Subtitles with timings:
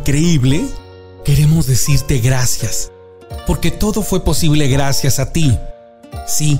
[0.00, 0.64] increíble,
[1.26, 2.90] queremos decirte gracias,
[3.46, 5.58] porque todo fue posible gracias a ti.
[6.26, 6.58] Sí,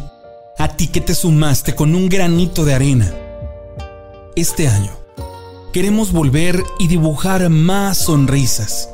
[0.59, 3.15] a ti que te sumaste con un granito de arena.
[4.37, 4.93] Este año,
[5.73, 8.91] queremos volver y dibujar más sonrisas.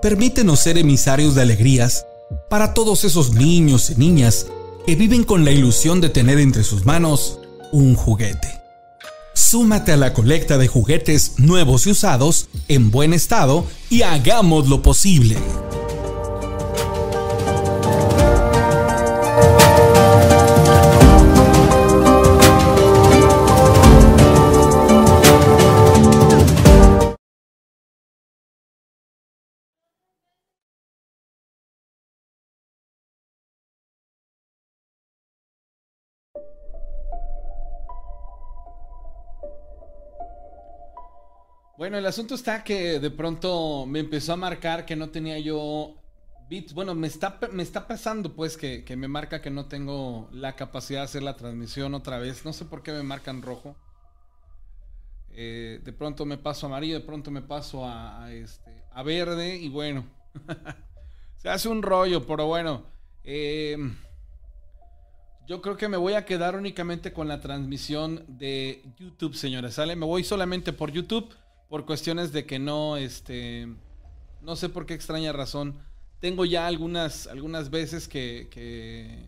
[0.00, 2.06] Permítenos ser emisarios de alegrías
[2.48, 4.46] para todos esos niños y niñas
[4.86, 7.40] que viven con la ilusión de tener entre sus manos
[7.72, 8.61] un juguete.
[9.52, 14.80] Súmate a la colecta de juguetes nuevos y usados en buen estado y hagamos lo
[14.80, 15.36] posible.
[41.82, 45.96] Bueno, el asunto está que de pronto me empezó a marcar que no tenía yo
[46.48, 46.74] bits.
[46.74, 50.54] Bueno, me está, me está pasando pues que, que me marca que no tengo la
[50.54, 52.44] capacidad de hacer la transmisión otra vez.
[52.44, 53.74] No sé por qué me marcan rojo.
[55.32, 59.56] Eh, de pronto me paso a amarillo, de pronto me paso a, este, a verde
[59.56, 60.04] y bueno.
[61.38, 62.84] Se hace un rollo, pero bueno.
[63.24, 63.76] Eh,
[65.48, 69.74] yo creo que me voy a quedar únicamente con la transmisión de YouTube, señores.
[69.74, 69.96] ¿Sale?
[69.96, 71.34] Me voy solamente por YouTube
[71.72, 73.66] por cuestiones de que no, este,
[74.42, 75.78] no sé por qué extraña razón.
[76.20, 79.26] Tengo ya algunas, algunas veces que, que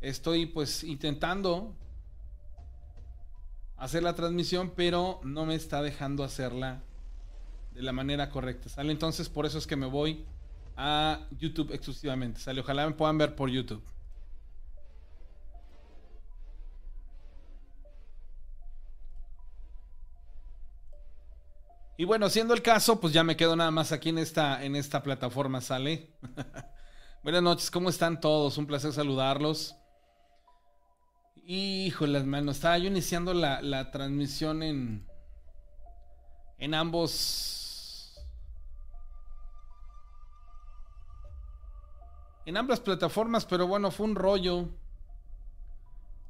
[0.00, 1.74] estoy pues intentando
[3.76, 6.84] hacer la transmisión, pero no me está dejando hacerla
[7.74, 8.68] de la manera correcta.
[8.68, 8.92] ¿Sale?
[8.92, 10.24] Entonces por eso es que me voy
[10.76, 12.38] a YouTube exclusivamente.
[12.38, 12.60] ¿Sale?
[12.60, 13.82] Ojalá me puedan ver por YouTube.
[22.02, 24.74] Y bueno, siendo el caso, pues ya me quedo nada más aquí en esta, en
[24.74, 26.10] esta plataforma, ¿sale?
[27.22, 28.58] Buenas noches, ¿cómo están todos?
[28.58, 29.76] Un placer saludarlos.
[31.46, 35.06] Híjole, mano, estaba yo iniciando la, la transmisión en,
[36.58, 38.20] en ambos...
[42.46, 44.70] En ambas plataformas, pero bueno, fue un rollo.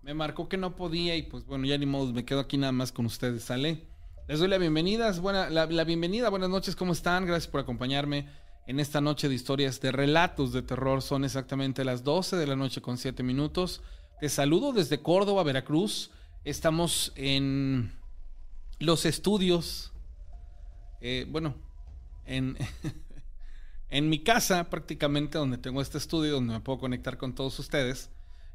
[0.03, 2.73] Me marcó que no podía y pues bueno, ya ni modo, me quedo aquí nada
[2.73, 3.92] más con ustedes, ¿sale?
[4.29, 5.13] Les doy la bienvenida,
[5.51, 7.27] la, bienvenida, buenas noches, ¿cómo están?
[7.27, 8.29] Gracias por acompañarme
[8.69, 11.03] en esta noche de historias de relatos de terror.
[11.03, 13.83] Son exactamente las 12 de la noche con 7 minutos.
[14.21, 16.13] Te saludo desde Córdoba, Veracruz.
[16.45, 17.93] Estamos en
[18.79, 19.93] los estudios,
[21.01, 21.57] eh, bueno,
[22.25, 22.57] en,
[23.91, 28.09] en mi casa prácticamente, donde tengo este estudio, donde me puedo conectar con todos ustedes.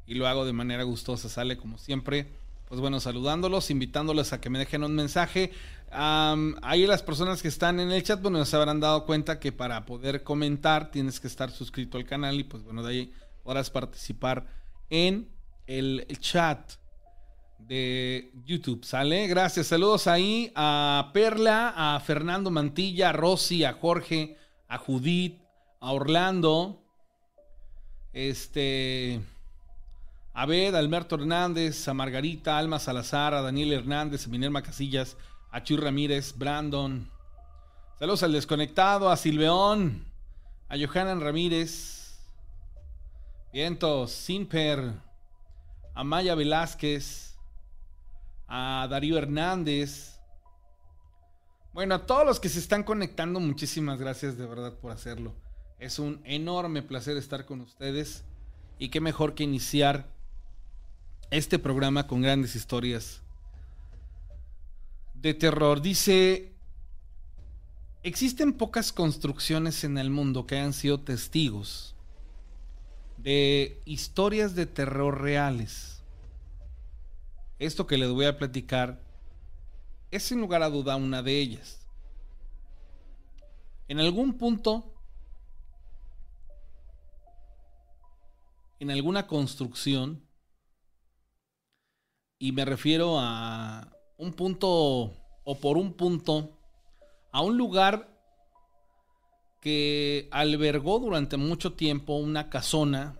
[0.06, 2.32] Y lo hago de manera gustosa, sale como siempre
[2.68, 5.52] pues bueno, saludándolos, invitándolos a que me dejen un mensaje.
[5.90, 9.86] Ahí las personas que están en el chat, bueno, se habrán dado cuenta que para
[9.86, 13.12] poder comentar tienes que estar suscrito al canal y pues bueno, de ahí
[13.42, 14.46] podrás participar
[14.90, 15.30] en
[15.66, 16.72] el chat
[17.58, 19.26] de YouTube, ¿sale?
[19.28, 24.36] Gracias, saludos ahí a Perla, a Fernando Mantilla, a Rosy, a Jorge,
[24.68, 25.40] a Judith,
[25.80, 26.82] a Orlando,
[28.12, 29.22] este...
[30.40, 35.16] Abed, Alberto Hernández, a Margarita, Alma Salazar, a Daniel Hernández, a Minerva Casillas,
[35.50, 37.10] a Chuy Ramírez, Brandon.
[37.98, 40.04] Saludos al desconectado, a Silveón,
[40.68, 42.20] a Johanan Ramírez,
[43.52, 44.92] Vientos, Simper,
[45.96, 47.36] a Maya Velázquez,
[48.46, 50.20] a Darío Hernández.
[51.72, 55.34] Bueno, a todos los que se están conectando, muchísimas gracias de verdad por hacerlo.
[55.80, 58.22] Es un enorme placer estar con ustedes
[58.78, 60.16] y qué mejor que iniciar
[61.30, 63.20] este programa con grandes historias
[65.14, 65.82] de terror.
[65.82, 66.52] Dice,
[68.02, 71.94] existen pocas construcciones en el mundo que hayan sido testigos
[73.18, 76.02] de historias de terror reales.
[77.58, 79.02] Esto que les voy a platicar
[80.10, 81.80] es sin lugar a duda una de ellas.
[83.88, 84.94] En algún punto,
[88.78, 90.27] en alguna construcción,
[92.38, 94.68] y me refiero a un punto
[95.44, 96.58] o por un punto,
[97.32, 98.08] a un lugar
[99.60, 103.18] que albergó durante mucho tiempo una casona,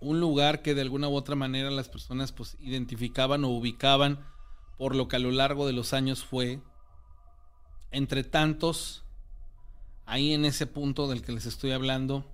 [0.00, 4.26] un lugar que de alguna u otra manera las personas pues identificaban o ubicaban
[4.76, 6.60] por lo que a lo largo de los años fue,
[7.92, 9.04] entre tantos,
[10.06, 12.24] ahí en ese punto del que les estoy hablando,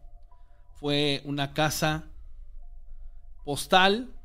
[0.81, 2.07] fue una casa
[3.45, 4.18] postal,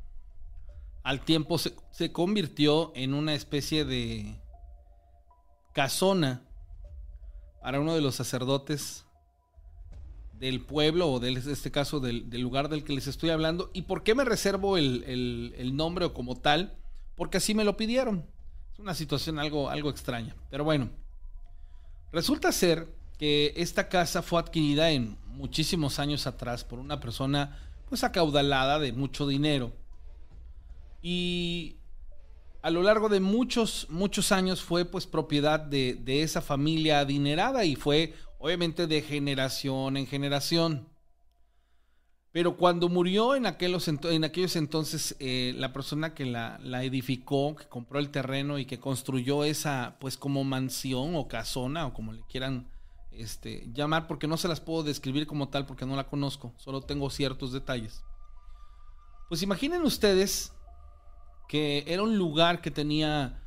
[1.04, 4.34] al tiempo se, se convirtió en una especie de
[5.72, 6.42] casona
[7.62, 9.04] para uno de los sacerdotes
[10.38, 13.70] del pueblo o de este caso del, lugar del que les estoy hablando.
[13.72, 16.76] ¿Y por qué me reservo el, nombre o como tal?
[17.16, 18.26] Porque así me lo pidieron.
[18.72, 20.34] Es una situación algo, algo extraña.
[20.50, 20.90] Pero bueno,
[22.12, 22.88] resulta ser
[23.18, 28.92] que esta casa fue adquirida en muchísimos años atrás por una persona pues acaudalada de
[28.92, 29.72] mucho dinero.
[31.06, 31.76] Y
[32.62, 37.66] a lo largo de muchos, muchos años fue pues propiedad de, de esa familia adinerada
[37.66, 40.88] y fue obviamente de generación en generación.
[42.32, 47.68] Pero cuando murió en aquellos, en aquellos entonces eh, la persona que la, edificó, que
[47.68, 52.22] compró el terreno y que construyó esa pues como mansión o casona o como le
[52.22, 52.70] quieran
[53.10, 56.80] este, llamar, porque no se las puedo describir como tal porque no la conozco, solo
[56.80, 58.02] tengo ciertos detalles.
[59.28, 60.54] Pues imaginen ustedes
[61.48, 63.40] que era un lugar que tenía,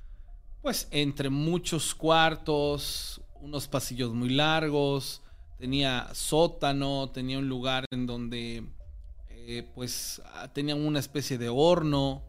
[0.62, 5.22] pues, entre muchos cuartos, unos pasillos muy largos,
[5.58, 8.64] tenía sótano, tenía un lugar en donde,
[9.30, 12.24] eh, pues, ah, tenía una especie de horno.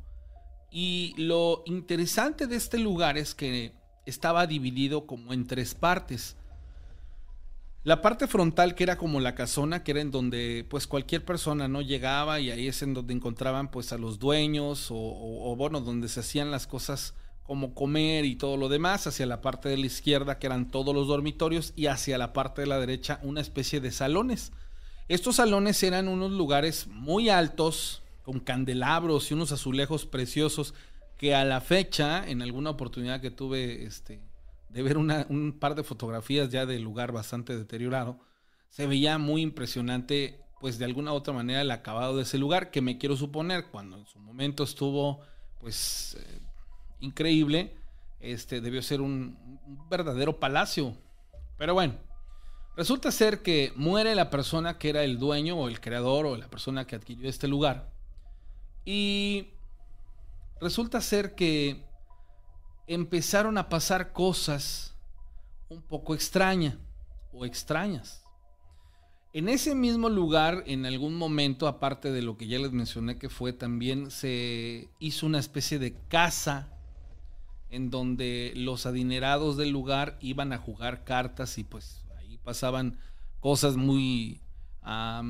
[0.71, 3.73] Y lo interesante de este lugar es que
[4.07, 6.37] estaba dividido como en tres partes.
[7.85, 11.68] La parte frontal, que era como la casona, que era en donde pues cualquier persona
[11.68, 16.08] no llegaba y ahí es en donde encontraban pues a los dueños o, bueno, donde
[16.08, 19.87] se hacían las cosas como comer y todo lo demás, hacia la parte de la
[19.87, 23.80] izquierda que eran todos los dormitorios y hacia la parte de la derecha una especie
[23.80, 24.52] de salones.
[25.06, 30.75] Estos salones eran unos lugares muy altos, con candelabros y unos azulejos preciosos
[31.16, 34.20] que a la fecha, en alguna oportunidad que tuve este,
[34.69, 38.21] de ver un par de fotografías ya del lugar bastante deteriorado,
[38.69, 42.71] se veía muy impresionante, pues de alguna u otra manera el acabado de ese lugar,
[42.71, 45.21] que me quiero suponer, cuando en su momento estuvo,
[45.61, 46.41] pues, eh,
[47.01, 47.77] increíble,
[48.21, 50.97] este, debió ser un, un verdadero palacio.
[51.57, 51.95] Pero bueno,
[52.77, 56.49] resulta ser que muere la persona que era el dueño o el creador o la
[56.49, 57.91] persona que adquirió este lugar.
[58.85, 59.55] Y
[60.61, 61.88] resulta ser que
[62.88, 64.95] empezaron a pasar cosas
[65.68, 66.76] un poco extrañas
[67.33, 68.25] o extrañas.
[69.35, 73.28] En ese mismo lugar, en algún momento, aparte de lo que ya les mencioné que
[73.28, 76.73] fue, también se hizo una especie de casa
[77.71, 82.99] en donde los adinerados del lugar iban a jugar cartas y pues ahí pasaban
[83.40, 84.40] cosas muy,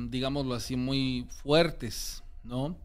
[0.07, 2.77] digámoslo así, muy fuertes, ¿no?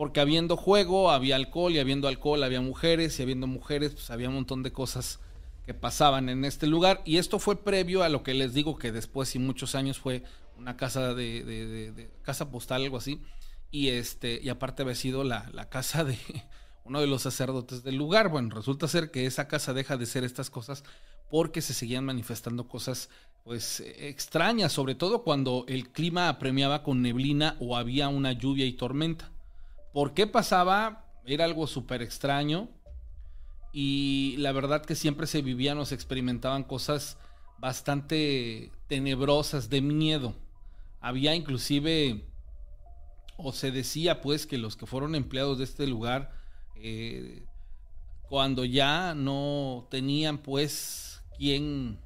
[0.00, 4.30] Porque habiendo juego había alcohol y habiendo alcohol había mujeres y habiendo mujeres pues había
[4.30, 5.20] un montón de cosas
[5.66, 7.02] que pasaban en este lugar.
[7.04, 10.22] Y esto fue previo a lo que les digo que después y muchos años fue
[10.56, 13.20] una casa de, casa postal algo así.
[13.70, 16.16] Y este y aparte había sido la, la casa de
[16.84, 18.30] uno de los sacerdotes del lugar.
[18.30, 20.82] Bueno resulta ser que esa casa deja de ser estas cosas
[21.28, 23.10] porque se seguían manifestando cosas
[23.44, 28.72] pues extrañas sobre todo cuando el clima apremiaba con neblina o había una lluvia y
[28.72, 29.30] tormenta
[29.92, 31.06] ¿Por qué pasaba?
[31.24, 32.68] Era algo súper extraño.
[33.72, 37.18] Y la verdad que siempre se vivían o se experimentaban cosas
[37.58, 40.34] bastante tenebrosas, de miedo.
[41.00, 42.24] Había inclusive,
[43.36, 46.34] o se decía pues que los que fueron empleados de este lugar,
[46.76, 47.44] eh,
[48.28, 51.98] cuando ya no tenían pues quien,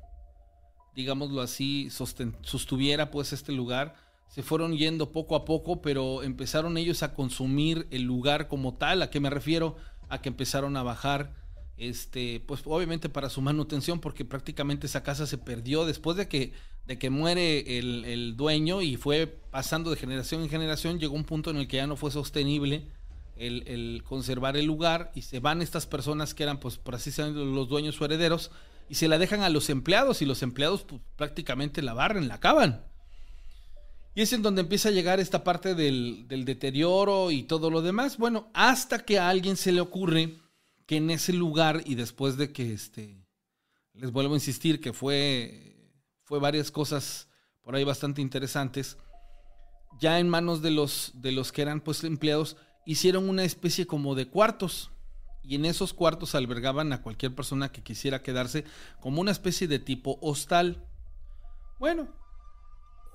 [0.94, 3.94] digámoslo así, sostuviera pues este lugar,
[4.34, 9.00] se fueron yendo poco a poco, pero empezaron ellos a consumir el lugar como tal.
[9.00, 9.76] ¿A qué me refiero?
[10.08, 11.36] A que empezaron a bajar,
[11.76, 16.52] este, pues obviamente para su manutención, porque prácticamente esa casa se perdió después de que,
[16.84, 21.50] de que muere el, dueño y fue pasando de generación en generación, llegó un punto
[21.50, 22.88] en el que ya no fue sostenible
[23.36, 28.00] el, conservar el lugar y se van estas personas que eran, pues, decirlo, los dueños
[28.00, 28.50] o herederos
[28.88, 32.34] y se la dejan a los empleados y los empleados pues, prácticamente la barren, la
[32.34, 32.82] acaban.
[34.14, 38.16] Y es en donde empieza a llegar esta parte del, deterioro y todo lo demás.
[38.16, 40.38] Bueno, hasta que a alguien se le ocurre
[40.86, 43.26] que en ese lugar y después de que este,
[43.92, 45.90] les vuelvo a insistir que fue,
[46.22, 47.28] fue varias cosas
[47.62, 48.98] por ahí bastante interesantes,
[49.98, 54.14] ya en manos de los, de los que eran pues empleados, hicieron una especie como
[54.14, 54.90] de cuartos.
[55.42, 58.64] Y en esos cuartos albergaban a cualquier persona que quisiera quedarse
[59.00, 60.86] como una especie de tipo hostal.
[61.78, 62.08] Bueno,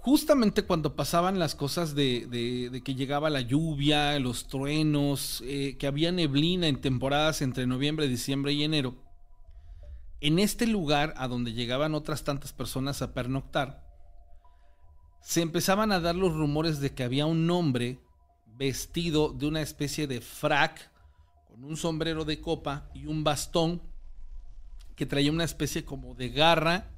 [0.01, 6.11] justamente cuando pasaban las cosas de, que llegaba la lluvia, los truenos, eh, que había
[6.11, 8.95] neblina en temporadas entre noviembre, diciembre y enero,
[10.21, 13.85] en este lugar a donde llegaban otras tantas personas a pernoctar,
[15.21, 17.99] se empezaban a dar los rumores de que había un hombre
[18.57, 20.91] vestido de una especie de frac,
[21.47, 23.81] con un sombrero de copa y un bastón,
[24.95, 26.89] que traía una especie como de garra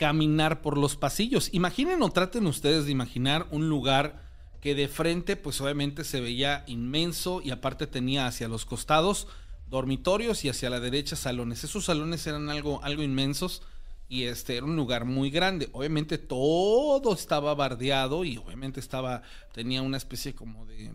[0.00, 1.50] caminar por los pasillos.
[1.52, 4.22] Imaginen o traten ustedes de imaginar un lugar
[4.62, 9.28] que de frente pues obviamente se veía inmenso y aparte tenía hacia los costados
[9.68, 11.64] dormitorios y hacia la derecha salones.
[11.64, 13.60] Esos salones eran algo, algo inmensos
[14.08, 15.68] y este era un lugar muy grande.
[15.72, 19.20] Obviamente todo estaba bardeado y obviamente estaba
[19.52, 20.92] tenía una especie como de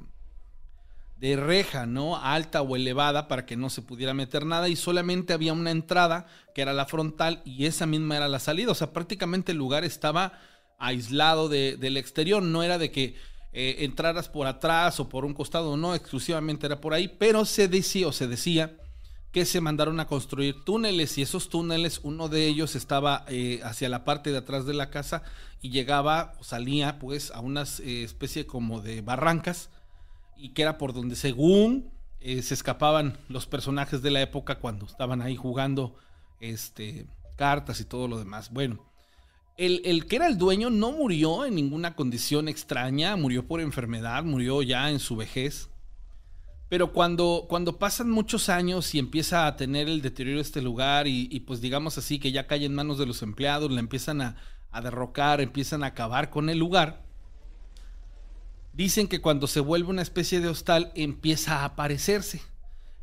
[1.18, 2.18] de reja, ¿no?
[2.18, 6.28] Alta o elevada para que no se pudiera meter nada y solamente había una entrada
[6.54, 8.72] que era la frontal y esa misma era la salida.
[8.72, 10.34] O sea, prácticamente el lugar estaba
[10.78, 13.16] aislado del exterior, no era de que
[13.54, 17.70] eh, entraras por atrás o por un costado, no, exclusivamente era por ahí, pero se
[17.70, 18.76] decía o se decía
[19.32, 23.90] que se mandaron a construir túneles y esos túneles, uno de ellos estaba eh, hacia
[23.90, 25.24] la parte de atrás de la casa
[25.62, 29.70] y llegaba o salía pues a una eh, especie como de barrancas
[30.38, 34.86] y que era por donde según eh, se escapaban los personajes de la época cuando
[34.86, 35.96] estaban ahí jugando
[36.40, 38.52] este, cartas y todo lo demás.
[38.52, 38.80] Bueno,
[39.58, 44.24] el, el, que era el dueño no murió en ninguna condición extraña, murió por enfermedad,
[44.24, 45.70] murió ya en su vejez.
[46.68, 51.08] Pero cuando, cuando pasan muchos años y empieza a tener el deterioro de este lugar
[51.08, 54.22] y, y, pues digamos así que ya cae en manos de los empleados, le empiezan
[54.22, 54.36] a,
[54.72, 57.05] a derrocar, empiezan a acabar con el lugar,
[58.76, 62.42] Dicen que cuando se vuelve una especie de hostal empieza a aparecerse.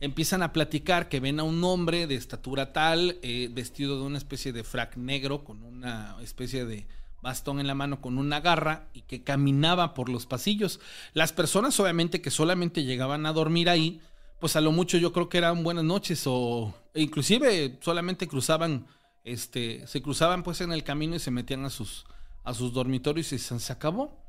[0.00, 4.18] Empiezan a platicar que ven a un hombre de estatura tal, eh, vestido de una
[4.18, 6.86] especie de frac negro, con una especie de
[7.22, 10.78] bastón en la mano, con una garra, y que caminaba por los pasillos.
[11.14, 14.02] Las personas obviamente que solamente llegaban a dormir ahí,
[14.40, 18.88] pues a lo mucho yo creo que eran buenas noches o inclusive solamente cruzaban,
[19.24, 22.04] este, se cruzaban pues en el camino y se metían a sus,
[22.44, 24.22] a sus dormitorios y se acabó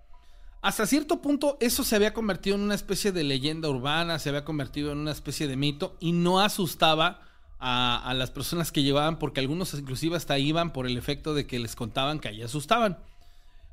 [0.64, 4.46] hasta cierto punto eso se había convertido en una especie de leyenda urbana, se había
[4.46, 7.20] convertido en una especie de mito y no asustaba
[7.60, 11.60] a, las personas que llevaban porque algunos inclusive hasta iban por el efecto de que
[11.60, 12.98] les contaban que ahí asustaban.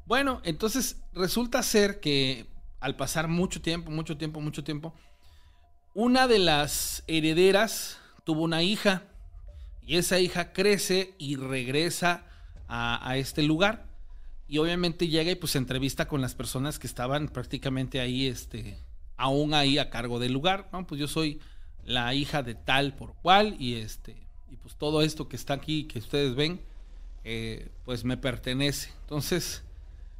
[0.04, 2.48] Bueno, entonces resulta ser que
[2.80, 4.92] al pasar mucho tiempo, mucho tiempo, mucho tiempo,
[5.94, 9.04] una de las herederas tuvo una hija
[9.86, 12.26] y esa hija crece y regresa
[12.66, 13.89] a este lugar
[14.50, 18.78] y obviamente llega y pues entrevista con las personas que estaban prácticamente ahí, este,
[19.16, 20.88] aún ahí a cargo del lugar, ¿no?
[20.88, 21.38] Pues yo soy
[21.84, 24.16] la hija de tal por cual y este,
[24.50, 26.60] y pues todo esto que está aquí, que ustedes ven,
[27.22, 28.90] eh, pues me pertenece.
[29.02, 29.62] Entonces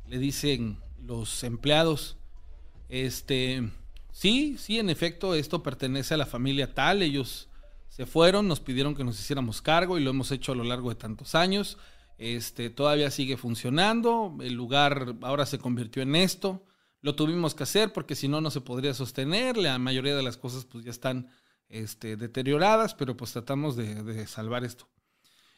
[0.07, 2.17] le dicen los empleados,
[2.89, 3.69] este,
[4.13, 7.49] sí, sí, en efecto, esto pertenece a la familia tal, ellos
[7.89, 10.89] se fueron, nos pidieron que nos hiciéramos cargo y lo hemos hecho a lo largo
[10.89, 11.79] de tantos años.
[12.21, 16.63] Este, todavía sigue funcionando, el lugar ahora se convirtió en esto.
[17.01, 19.57] Lo tuvimos que hacer porque si no, no se podría sostener.
[19.57, 21.31] La mayoría de las cosas pues ya están
[21.71, 24.87] este, deterioradas, pero pues tratamos de, salvar esto.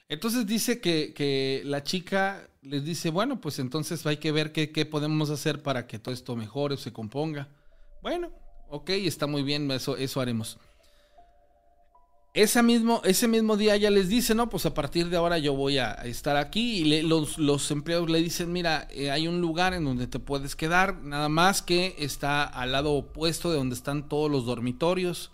[0.09, 4.87] Entonces dice que, la chica les dice, bueno, pues entonces hay que ver qué, qué
[4.87, 7.49] podemos hacer para que todo esto mejore o se componga.
[8.03, 8.31] Bueno,
[8.69, 10.61] ok, está muy bien, eso, eso haremos
[12.35, 15.53] ese mismo, ese mismo día ya les dice, no, pues a partir de ahora yo
[15.53, 19.85] voy a estar aquí y los, empleados le dicen, mira, eh, hay un lugar en
[19.85, 24.31] donde te puedes quedar, nada más que está al lado opuesto de donde están todos
[24.31, 25.31] los dormitorios.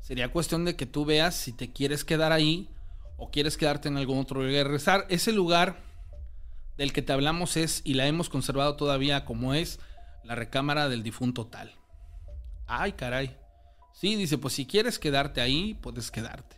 [0.00, 2.68] Sería cuestión de que tú veas si te quieres quedar ahí
[3.16, 4.64] o quieres quedarte en algún otro lugar.
[4.64, 5.84] Regresar, ese lugar
[6.76, 9.78] del que te hablamos es, y la hemos conservado todavía como es,
[10.24, 11.76] la recámara del difunto tal.
[12.66, 13.36] Ay, caray.
[14.00, 16.56] Sí, dice, pues si quieres quedarte ahí, puedes quedarte.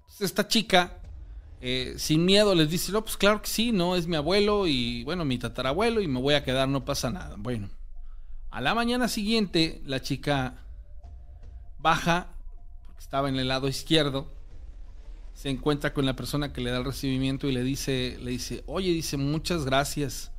[0.00, 0.98] Entonces esta chica,
[1.62, 5.02] eh, sin miedo, les dice, no, pues claro que sí, no, es mi abuelo y
[5.04, 7.36] bueno, mi tatarabuelo y me voy a quedar, no pasa nada.
[7.38, 7.70] Bueno,
[8.50, 10.66] a la mañana siguiente, la chica
[11.78, 12.34] baja,
[12.84, 14.30] porque estaba en el lado izquierdo,
[15.32, 18.64] se encuentra con la persona que le da el recibimiento y le dice, le dice,
[18.66, 20.30] oye, dice, muchas gracias.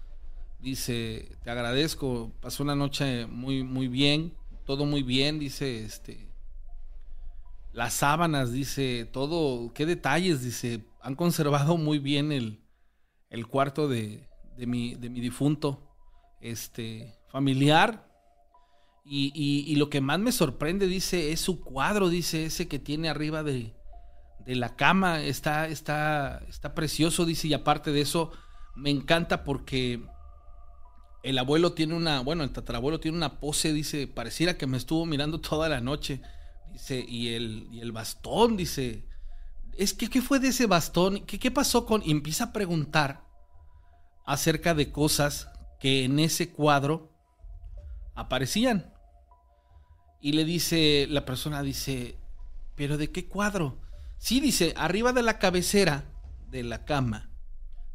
[0.60, 4.40] Dice, te agradezco, pasó una noche muy, muy bien
[4.72, 6.32] todo muy bien, dice, este,
[7.74, 12.64] las sábanas, dice, todo, qué detalles, dice, han conservado muy bien el,
[13.30, 15.94] el cuarto de, de, mi, de mi difunto
[16.40, 18.10] este, familiar.
[19.04, 23.10] Y, y, lo que más me sorprende, dice, es su cuadro, dice, ese que tiene
[23.10, 23.76] arriba de,
[24.46, 25.22] de la cama.
[25.22, 28.32] Está, está, está precioso, dice, y aparte de eso,
[28.78, 30.02] me encanta porque
[31.24, 35.06] el abuelo tiene una, bueno, el tatarabuelo tiene una pose, dice, pareciera que me estuvo
[35.06, 36.22] mirando toda la noche.
[36.72, 39.06] Dice, y el, y el bastón, dice,
[39.78, 41.26] es que, ¿qué fue de ese bastón?
[41.26, 42.02] ¿Qué, ¿Qué pasó con...?
[42.04, 43.24] Y empieza a preguntar
[44.26, 47.12] acerca de cosas que en ese cuadro
[48.16, 48.94] aparecían.
[50.22, 52.18] Y le dice, la persona dice,
[52.76, 53.80] ¿pero de qué cuadro?
[54.18, 56.06] Sí, dice, arriba de la cabecera
[56.50, 57.31] de la cama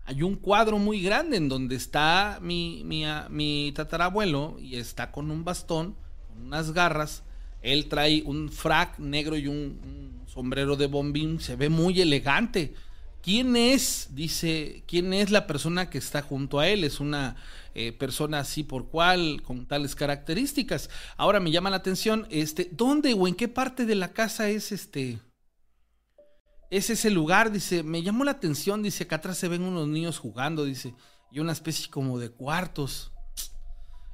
[0.07, 5.33] hay un cuadro muy grande en donde está mi, mi, mi tatarabuelo y está con
[5.33, 5.97] un bastón,
[6.29, 7.25] con unas garras.
[7.61, 12.75] Él trae un frac negro y un, sombrero de bombín, se ve muy elegante.
[13.21, 14.11] ¿Quién es?
[14.13, 16.85] Dice, ¿quién es la persona que está junto a él?
[16.85, 17.35] Es una
[17.75, 20.89] eh, persona así por cual, con tales características.
[21.17, 24.71] Ahora me llama la atención, este, ¿dónde o en qué parte de la casa es
[24.71, 25.19] este?
[26.77, 30.19] Es ese lugar, dice, me llamó la atención, dice, acá atrás se ven unos niños
[30.19, 30.95] jugando, dice,
[31.31, 33.13] y una especie como de cuartos.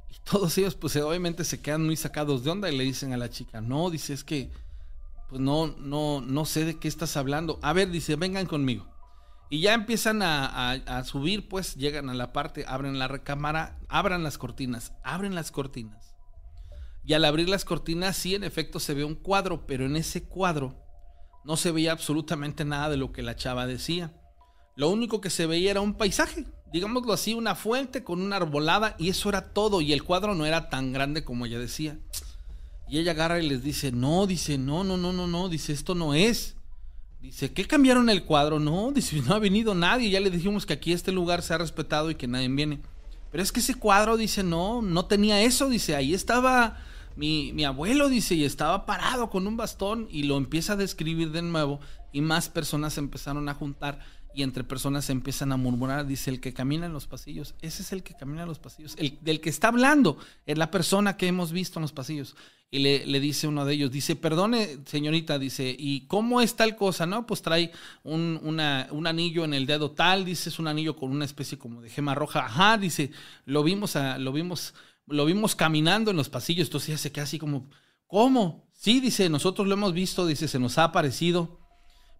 [0.09, 3.17] Y todos ellos, pues obviamente se quedan muy sacados de onda y le dicen a
[3.17, 4.53] la chica, no, dice, es que,
[5.29, 7.59] pues no, no, no sé de qué estás hablando.
[7.63, 8.87] A ver, dice, vengan conmigo.
[9.51, 14.39] Y ya empiezan a, subir, pues llegan a la parte, abren la recámara, abran las
[14.39, 16.15] cortinas, abren las cortinas.
[17.05, 20.23] Y al abrir las cortinas, sí, en efecto se ve un cuadro, pero en ese
[20.23, 20.82] cuadro
[21.45, 24.13] no se veía absolutamente nada de lo que la chava decía.
[24.77, 28.97] Lo único que se veía era un paisaje, digámoslo así, una fuente con una arbolada
[28.99, 29.81] y eso era todo.
[29.81, 31.99] Y el cuadro no era tan grande como ella decía.
[32.89, 35.95] Y ella agarra y les dice, no, dice, no, no, no, no, no, dice, esto
[35.95, 36.57] no es.
[37.21, 38.59] Dice, ¿qué cambiaron el cuadro?
[38.59, 40.11] No, dice, no ha venido nadie.
[40.11, 42.81] Ya le dijimos que aquí este lugar se ha respetado y que nadie viene.
[43.31, 45.69] Pero es que ese cuadro, dice, no, no tenía eso.
[45.69, 46.85] Dice, ahí estaba
[47.17, 51.43] mi, abuelo, dice, y estaba parado con un bastón y lo empieza a describir de
[51.43, 51.81] nuevo
[52.13, 54.01] y más personas empezaron a juntar
[54.35, 57.83] y entre personas se empiezan a murmurar, dice el que camina en los pasillos, ese
[57.83, 61.17] es el que camina en los pasillos, el del que está hablando, es la persona
[61.17, 62.35] que hemos visto en los pasillos.
[62.75, 67.05] Y le, dice uno de ellos, dice, perdone señorita, dice, ¿y cómo es tal cosa?
[67.05, 67.71] No, pues trae
[68.03, 71.83] un, un anillo en el dedo tal, dice, es un anillo con una especie como
[71.83, 73.11] de gema roja, ajá, dice,
[73.45, 74.73] lo vimos, a, lo vimos,
[75.07, 77.69] lo vimos caminando en los pasillos, entonces ya se queda así como,
[78.07, 78.69] ¿cómo?
[78.73, 81.61] Sí, dice, nosotros lo hemos visto, dice, se nos ha aparecido.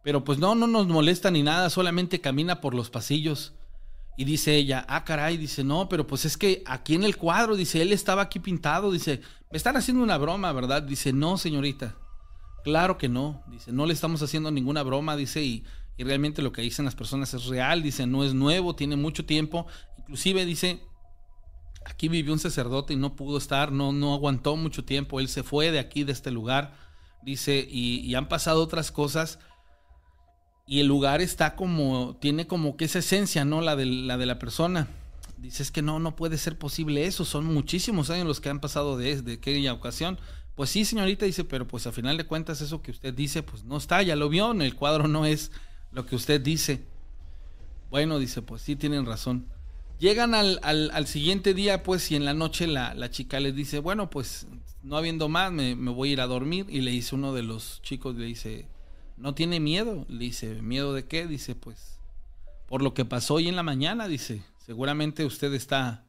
[0.03, 3.55] Pero pues no, no nos molesta ni nada, solamente camina por los pasillos.
[4.17, 7.57] Y dice ella, ah, caray, dice, no, pero pues es que aquí en el cuadro,
[7.57, 10.83] dice, él estaba aquí pintado, dice, me están haciendo una broma, ¿verdad?
[10.83, 11.97] Dice, no, señorita,
[12.63, 15.65] claro que no, dice, no le estamos haciendo ninguna broma, dice, y,
[15.97, 19.25] y realmente lo que dicen las personas es real, dice, no es nuevo, tiene mucho
[19.25, 19.67] tiempo,
[19.99, 20.83] inclusive dice,
[21.85, 25.43] aquí vivió un sacerdote y no pudo estar, no, no aguantó mucho tiempo, él se
[25.43, 26.75] fue de aquí, de este lugar,
[27.23, 29.39] dice, y, han pasado otras cosas
[30.67, 33.61] y el lugar está como, tiene como que esa esencia, ¿no?
[33.61, 34.89] La de la, de la persona.
[35.39, 38.97] Dices que no, no puede ser posible eso, son muchísimos años los que han pasado
[38.97, 40.19] de, de aquella ocasión.
[40.55, 43.65] Pues sí, señorita, dice, pero pues a final de cuentas eso que usted dice, pues
[43.65, 45.51] no está, ya lo vio, en el cuadro no es
[45.91, 46.85] lo que usted dice.
[47.91, 49.47] Bueno, dice, pues sí, tienen razón.
[50.03, 53.79] Llegan al, al, siguiente día, pues, y en la noche la, la, chica les dice,
[53.79, 54.49] bueno, pues,
[54.83, 56.67] no habiendo más, me, me, voy a ir a dormir.
[56.69, 58.67] Y le dice uno de los chicos, le dice,
[59.17, 60.05] no tiene miedo.
[60.09, 61.29] Le dice, ¿miedo de qué?
[61.29, 62.01] Dice, pues,
[62.67, 66.05] por lo que pasó hoy en la mañana, dice, seguramente usted está,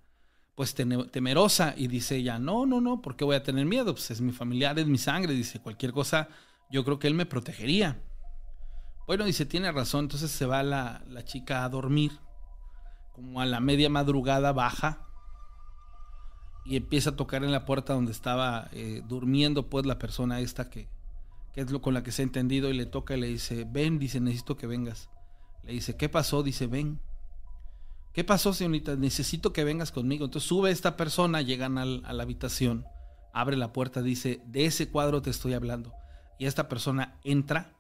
[0.56, 1.76] pues, temerosa.
[1.78, 3.94] Y dice ella, no, no, no, ¿por qué voy a tener miedo?
[3.94, 5.36] Pues es mi familiar, es mi sangre.
[5.36, 6.30] Dice, cualquier cosa,
[6.72, 8.02] yo creo que él me protegería.
[9.06, 10.06] Bueno, dice, tiene razón.
[10.06, 12.23] Entonces se va la, la chica a dormir.
[13.14, 15.08] Como a la media madrugada baja
[16.66, 20.70] y empieza a tocar en la puerta donde estaba eh, durmiendo pues la persona esta
[20.70, 20.88] que,
[21.54, 23.66] que es lo con la que se ha entendido, y le toca y le dice,
[23.70, 25.10] ven, dice, necesito que vengas.
[25.64, 26.44] Le dice, ¿qué pasó?
[26.44, 27.00] Dice, ven.
[28.14, 28.96] ¿Qué pasó, señorita?
[28.96, 30.26] Necesito que vengas conmigo.
[30.26, 32.86] Entonces sube esta persona, llegan a la habitación,
[33.34, 35.94] abre la puerta, dice, de ese cuadro te estoy hablando.
[36.38, 37.74] Y esta persona entra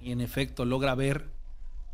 [0.00, 1.30] y en efecto logra ver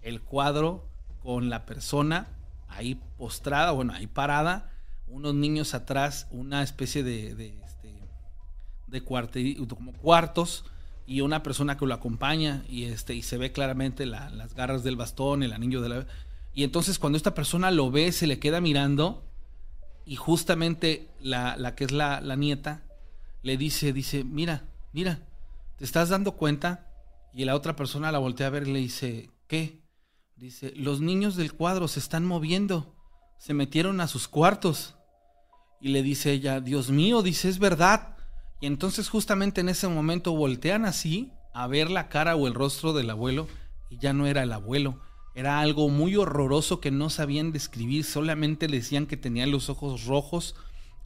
[0.03, 0.87] el cuadro
[1.23, 2.29] con la persona
[2.73, 4.71] ahí postrada, bueno, ahí parada,
[5.07, 7.95] unos niños atrás, una especie de, de, este,
[9.69, 10.65] como cuartos,
[11.07, 14.97] y una persona que lo acompaña y este y se ve claramente las garras del
[14.97, 16.07] bastón, el anillo de la
[16.55, 19.25] y entonces cuando esta persona lo ve se le queda mirando
[20.07, 22.85] y justamente la, la que es la, la, nieta
[23.43, 25.19] le dice dice mira mira
[25.83, 26.87] ¿te estás dando cuenta?
[27.33, 29.82] Y la otra persona la voltea a ver y le dice, ¿qué?
[30.43, 32.97] Dice, los niños del cuadro se están moviendo,
[33.39, 34.97] se metieron a sus cuartos.
[35.81, 38.17] Y le dice ella, Dios mío, dice, es verdad.
[38.61, 42.93] Y entonces justamente en ese momento voltean así a ver la cara o el rostro
[42.93, 43.47] del abuelo
[43.89, 44.99] y ya no era el abuelo.
[45.37, 50.57] Era algo muy horroroso que no sabían describir, solamente decían que tenía los ojos rojos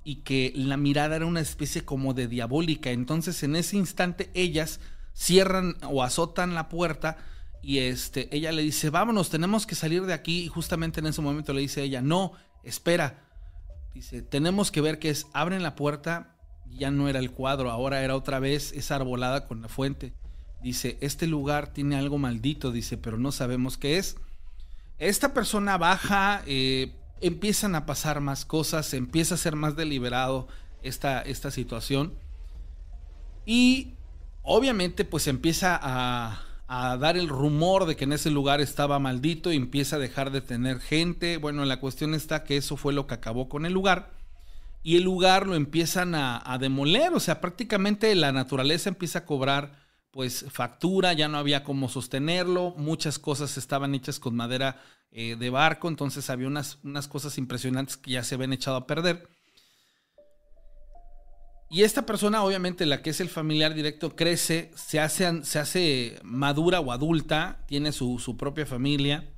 [0.02, 2.88] y que la mirada era una especie como de diabólica.
[2.90, 4.80] Entonces en ese instante ellas
[5.12, 7.18] cierran o azotan la puerta
[7.66, 10.44] y este, ella le dice, vámonos, tenemos que salir de aquí.
[10.44, 12.30] Y justamente en ese momento le dice ella, no,
[12.62, 13.24] espera.
[13.92, 15.26] Dice, tenemos que ver qué es.
[15.32, 16.36] Abren la puerta
[16.70, 20.12] ya no era el cuadro, ahora era otra vez esa arbolada con la fuente.
[20.62, 24.16] Dice, este lugar tiene algo maldito, dice, pero no sabemos qué es.
[25.00, 30.46] Esta persona baja, eh, empiezan a pasar más cosas, empieza a ser más deliberado
[30.82, 32.14] esta, esta situación.
[33.44, 33.94] Y
[34.44, 39.52] obviamente pues empieza a, a dar el rumor de que en ese lugar estaba maldito
[39.52, 41.36] y empieza a dejar de tener gente.
[41.36, 44.10] Bueno, la cuestión está que eso fue lo que acabó con el lugar
[44.86, 49.80] y el lugar lo empiezan a, demoler, o sea, prácticamente la naturaleza empieza a cobrar
[50.12, 55.50] pues factura, ya no había cómo sostenerlo, muchas cosas estaban hechas con madera eh, de
[55.50, 59.28] barco, entonces había unas, unas cosas impresionantes que ya se habían echado a perder.
[61.68, 66.20] Y esta persona, obviamente, la que es el familiar directo, crece, se hace, se hace
[66.22, 69.32] madura o adulta, tiene su, su propia familia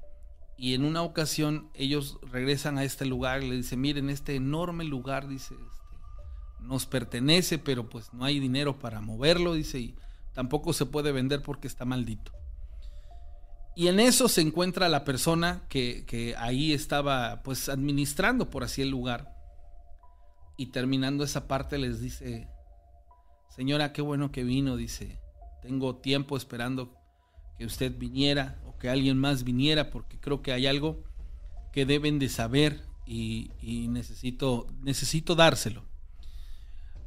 [0.59, 5.29] y en una ocasión ellos regresan a este lugar le dicen, miren, este enorme lugar,
[5.29, 9.97] dice, este, nos pertenece, pero pues no hay dinero para moverlo, dice, y
[10.35, 12.33] tampoco se puede vender porque está maldito.
[13.77, 18.83] Y en eso se encuentra la persona que, que ahí estaba pues administrando por así
[18.83, 19.38] el lugar.
[20.59, 22.49] Y terminando esa parte les dice,
[23.49, 25.19] señora, qué bueno que vino, dice,
[25.63, 26.95] tengo tiempo esperando
[27.57, 31.03] que usted viniera que alguien más viniera porque creo que hay algo
[31.73, 33.51] que deben de saber y,
[33.89, 35.83] necesito, necesito dárselo.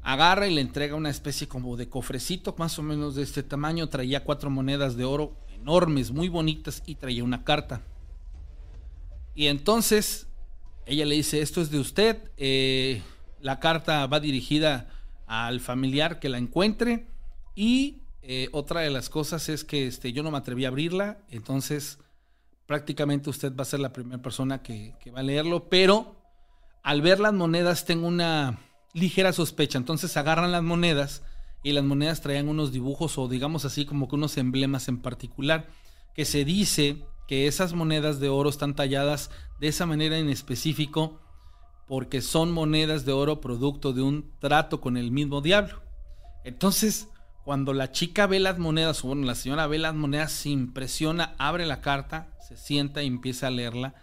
[0.02, 3.88] Agarra y le entrega una especie como de cofrecito más o menos de este tamaño.
[3.88, 7.84] Traía cuatro monedas de oro enormes, muy bonitas y traía una carta.
[9.36, 10.28] Y entonces
[10.88, 12.32] ella le dice, esto es de usted.
[12.38, 13.04] Eh,
[13.42, 14.90] la carta va dirigida
[15.28, 17.08] al familiar que la encuentre
[17.56, 21.20] y eh, otra de las cosas es que este, yo no me atreví a abrirla,
[21.30, 22.00] entonces
[22.66, 26.16] prácticamente usted va a ser la primera persona que, va a leerlo, pero
[26.84, 28.60] al ver las monedas tengo una
[28.94, 31.24] ligera sospecha, entonces agarran las monedas
[31.64, 35.68] y las monedas traían unos dibujos o digamos así como que unos emblemas en particular,
[36.14, 41.21] que se dice que esas monedas de oro están talladas de esa manera en específico
[41.92, 45.82] porque son monedas de oro producto de un trato con el mismo diablo.
[46.46, 47.10] Entonces,
[47.44, 51.36] cuando la chica ve las monedas, o bueno, la señora ve las monedas, se impresiona,
[51.38, 53.94] abre la carta, se sienta y empieza a leerla.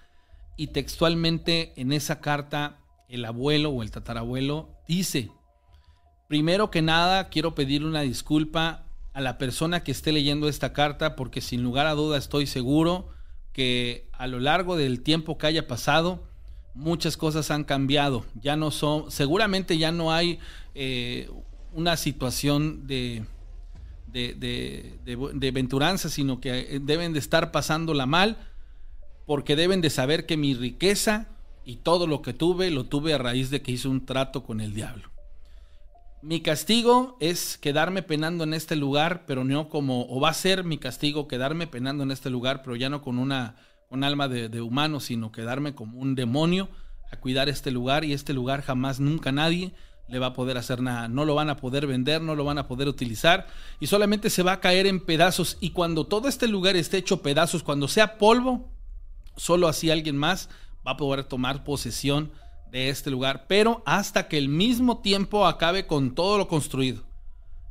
[0.59, 2.77] Y textualmente en esa carta,
[3.09, 5.31] el abuelo o el tatarabuelo dice,
[6.29, 11.17] primero que nada, quiero pedir una disculpa a la persona que esté leyendo esta carta,
[11.17, 13.09] porque sin lugar a duda estoy seguro
[13.55, 16.28] que a lo largo del tiempo que haya pasado,
[16.79, 18.25] muchas cosas han cambiado.
[18.41, 20.39] Ya no son, seguramente ya no hay
[20.75, 21.29] eh,
[21.73, 23.25] una situación de,
[24.07, 24.35] de,
[25.05, 28.39] de, venturanza, sino que deben de estar pasándola mal,
[29.27, 31.29] porque deben de saber que mi riqueza
[31.65, 34.61] y todo lo que tuve, lo tuve a raíz de que hice un trato con
[34.61, 35.11] el diablo.
[36.23, 40.65] Mi castigo es quedarme penando en este lugar, pero no como, o va a ser
[40.65, 43.57] mi castigo quedarme penando en este lugar, pero ya no con una
[43.89, 46.69] con alma de, de humano, sino quedarme como un demonio
[47.11, 49.73] a cuidar este lugar y este lugar jamás, nunca nadie
[50.09, 51.09] le va a poder hacer nada.
[51.09, 53.47] No lo van a poder vender, no lo van a poder utilizar
[53.81, 55.57] y solamente se va a caer en pedazos.
[55.61, 58.71] Y cuando todo este lugar esté hecho pedazos, cuando sea polvo,
[59.37, 60.49] solo así alguien más
[60.87, 62.33] va a poder tomar posesión
[62.71, 63.47] de este lugar.
[63.49, 67.08] Pero hasta que el mismo tiempo acabe con todo lo construido.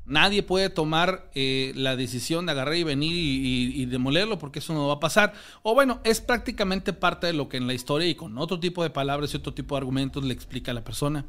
[0.07, 4.87] Nadie puede tomar eh, la decisión de agarrar y venir y, demolerlo porque eso no
[4.87, 5.33] va a pasar.
[5.63, 8.83] O bueno, es prácticamente parte de lo que en la historia y con otro tipo
[8.83, 11.25] de palabras y otro tipo de argumentos le explica a la persona.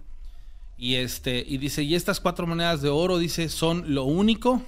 [0.77, 4.63] Y este, y dice, y estas cuatro monedas de oro, dice, son lo único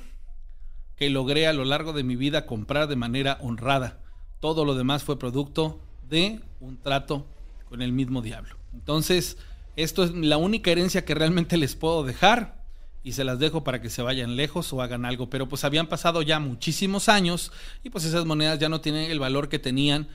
[0.96, 4.00] que logré a lo largo de mi vida comprar de manera honrada.
[4.40, 7.26] Todo lo demás fue producto de un trato
[7.68, 8.56] con el mismo diablo.
[8.74, 9.38] Entonces,
[9.76, 12.59] esto es la única herencia que realmente les puedo dejar
[13.02, 15.30] y se las dejo para que se vayan lejos o hagan algo.
[15.30, 19.18] Pero pues habían pasado ya muchísimos años y pues esas monedas ya no tienen el
[19.18, 20.08] valor que tenían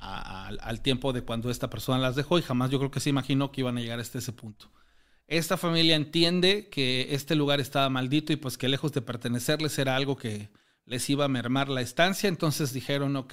[0.00, 3.52] al tiempo de cuando esta persona las dejó y jamás yo creo que se imaginó
[3.52, 4.68] que iban a llegar hasta ese punto.
[5.28, 9.94] Esta familia entiende que este lugar estaba maldito y pues que lejos de pertenecerles era
[9.94, 10.50] algo que
[10.84, 12.28] les iba a mermar la estancia.
[12.28, 13.32] Entonces dijeron, ok,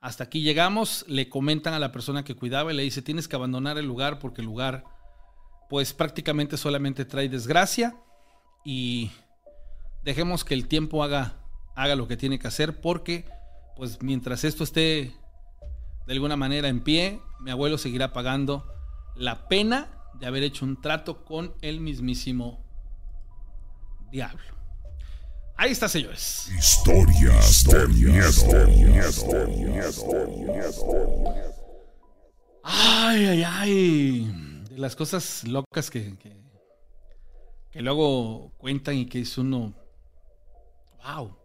[0.00, 1.04] hasta aquí llegamos.
[1.08, 4.20] Le comentan a la persona que cuidaba y le dice, tienes que abandonar el lugar
[4.20, 4.84] porque el lugar
[5.68, 7.96] pues prácticamente solamente trae desgracia
[8.68, 9.12] y
[10.02, 11.36] dejemos que el tiempo haga,
[11.76, 13.24] haga lo que tiene que hacer porque
[13.76, 15.14] pues mientras esto esté
[16.04, 18.66] de alguna manera en pie, mi abuelo seguirá pagando
[19.14, 22.64] la pena de haber hecho un trato con el mismísimo
[24.10, 24.42] diablo.
[25.56, 26.50] Ahí está, señores.
[26.58, 28.42] Historias, de miedo.
[32.64, 34.62] Ay, ay, ay.
[34.68, 36.45] De las cosas locas que, que,
[37.76, 39.74] que luego cuentan y que es uno.
[41.04, 41.36] Wow.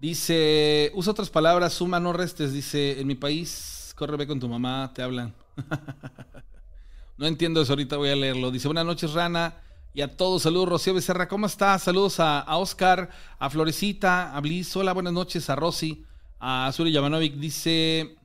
[0.00, 2.52] Dice, usa otras palabras, suma, no restes.
[2.52, 5.32] Dice, en mi país, corre, ve con tu mamá, te hablan.
[7.16, 8.50] no entiendo eso, ahorita voy a leerlo.
[8.50, 9.54] Dice, buenas noches, Rana.
[9.94, 11.84] Y a todos, saludos, Rocío Becerra, ¿cómo estás?
[11.84, 16.04] Saludos a, Oscar, a Florecita, a Bliss, hola, buenas noches, a Rosy,
[16.40, 17.34] a Suri Yamanovic.
[17.34, 18.16] Dice,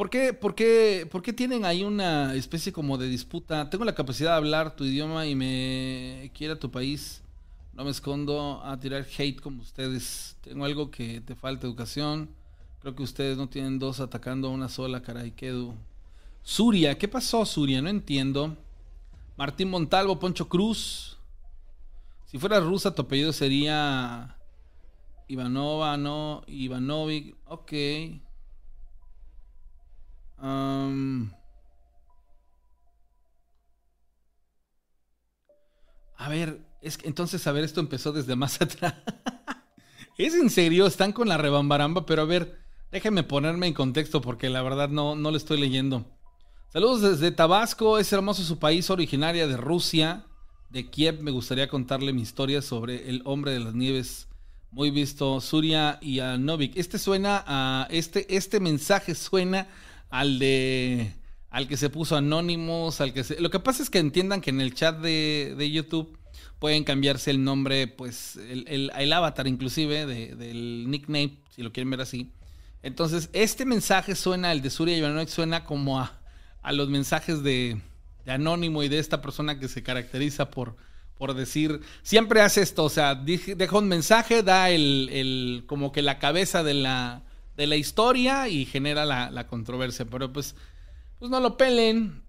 [0.00, 3.68] ¿Por qué, por, qué, ¿Por qué tienen ahí una especie como de disputa?
[3.68, 7.22] Tengo la capacidad de hablar tu idioma y me quiera tu país.
[7.74, 10.38] No me escondo a tirar hate como ustedes.
[10.40, 12.30] Tengo algo que te falta educación.
[12.80, 15.74] Creo que ustedes no tienen dos atacando a una sola, caray, quedo.
[16.42, 17.82] Suria, ¿qué pasó, Suria?
[17.82, 18.56] No entiendo.
[19.36, 21.18] Martín Montalvo, Poncho Cruz.
[22.24, 24.34] Si fuera rusa, tu apellido sería
[25.28, 27.36] Ivanova, no, Ivanovic.
[27.44, 27.72] Ok
[30.40, 30.88] a
[36.28, 38.94] ver, es que entonces, a ver, esto empezó desde más atrás.
[40.16, 40.86] ¿Es en serio?
[40.86, 42.58] Están con la rebambaramba, pero a ver,
[42.92, 46.06] déjenme ponerme en contexto porque la verdad no, no lo estoy leyendo.
[46.72, 50.26] Saludos desde Tabasco, es hermoso su país, originaria de Rusia,
[50.68, 51.22] de Kiev.
[51.22, 54.28] Me gustaría contarle mi historia sobre el hombre de las nieves.
[54.70, 56.76] Muy visto, Suria y a Novik.
[56.76, 57.88] Este suena a.
[57.90, 59.66] Este, este mensaje suena
[60.10, 61.14] al de
[61.50, 63.24] al que se puso Anonymous, al que.
[63.40, 66.16] Lo que pasa es que entiendan que en el chat de, de YouTube
[66.60, 72.02] pueden cambiarse el nombre, pues el, el, avatar inclusive del nickname, si lo quieren ver
[72.02, 72.30] así.
[72.82, 76.20] Entonces, este mensaje suena, el de Surya Ivanovic suena como a,
[76.62, 77.80] a los mensajes de,
[78.24, 80.76] de, Anónimo y de esta persona que se caracteriza por,
[81.16, 86.02] por decir, siempre hace esto, o sea, deja un mensaje, da el, el como que
[86.02, 87.22] la cabeza de la,
[87.60, 90.06] de la historia y genera la, controversia.
[90.06, 90.54] Pero pues,
[91.18, 92.22] pues no lo pelen.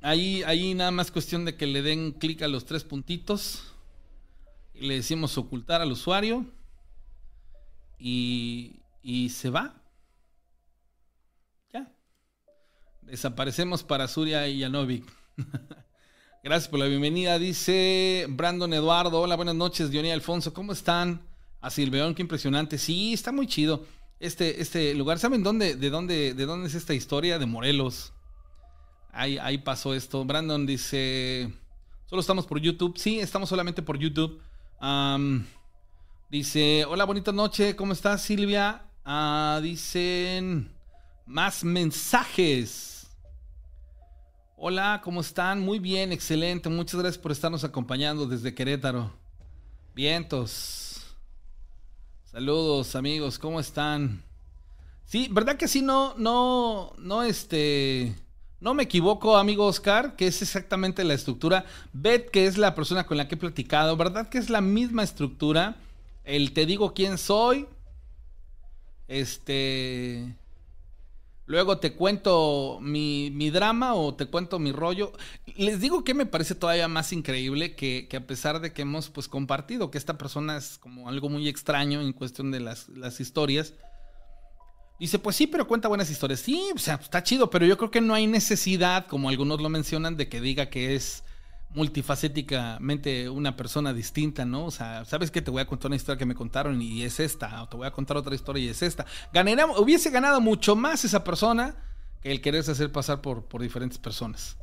[0.00, 3.74] Ahí, ahí nada más cuestión de que le den clic a los tres puntitos.
[4.74, 6.46] Y le decimos ocultar al usuario.
[7.98, 9.74] Y, y se va.
[11.72, 11.92] Ya.
[13.02, 15.04] Desaparecemos para Surya y Yanovic.
[16.44, 17.40] Gracias por la bienvenida.
[17.40, 19.20] Dice Brandon Eduardo.
[19.20, 20.54] Hola, buenas noches, Dionía Alfonso.
[20.54, 21.26] ¿Cómo están?
[21.60, 22.78] A Silveón, qué impresionante.
[22.78, 23.84] Sí, está muy chido
[24.20, 25.18] este, este lugar.
[25.18, 27.38] ¿Saben dónde, de dónde, de dónde es esta historia?
[27.38, 28.12] De Morelos.
[29.12, 30.24] Ahí, ahí pasó esto.
[30.24, 31.52] Brandon dice,
[32.06, 32.96] solo estamos por YouTube.
[32.96, 34.40] Sí, estamos solamente por YouTube.
[36.30, 37.76] dice, hola, bonita noche.
[37.76, 38.84] ¿Cómo estás, Silvia?
[39.04, 40.70] Ah, dicen,
[41.26, 43.08] más mensajes.
[44.56, 45.60] Hola, ¿cómo están?
[45.60, 46.68] Muy bien, excelente.
[46.68, 49.12] Muchas gracias por estarnos acompañando desde Querétaro.
[49.94, 50.87] Vientos.
[52.30, 54.22] Saludos amigos, ¿cómo están?
[55.06, 55.80] Sí, ¿verdad que sí?
[55.80, 58.14] No, no, no, este...
[58.60, 61.64] No me equivoco, amigo Oscar, que es exactamente la estructura.
[61.94, 65.04] Bet, que es la persona con la que he platicado, ¿verdad que es la misma
[65.04, 65.76] estructura?
[66.22, 67.66] El te digo quién soy.
[69.06, 70.36] Este...
[71.48, 75.14] Luego te cuento mi, drama o te cuento mi rollo.
[75.56, 79.28] Les digo que me parece todavía más increíble que, a pesar de que hemos pues
[79.28, 83.72] compartido que esta persona es como algo muy extraño en cuestión de las, las historias.
[85.00, 86.40] Dice, pues sí, pero cuenta buenas historias.
[86.40, 89.70] Sí, o sea, está chido, pero yo creo que no hay necesidad, como algunos lo
[89.70, 91.24] mencionan, de que diga que es
[91.70, 94.66] multifacéticamente una persona distinta, ¿no?
[94.66, 95.42] O sea, ¿sabes qué?
[95.42, 97.86] Te voy a contar una historia que me contaron y es esta, o te voy
[97.86, 99.06] a contar otra historia y es esta.
[99.78, 101.76] hubiese ganado mucho más esa persona
[102.22, 104.56] que el quererse hacer pasar por, por diferentes personas.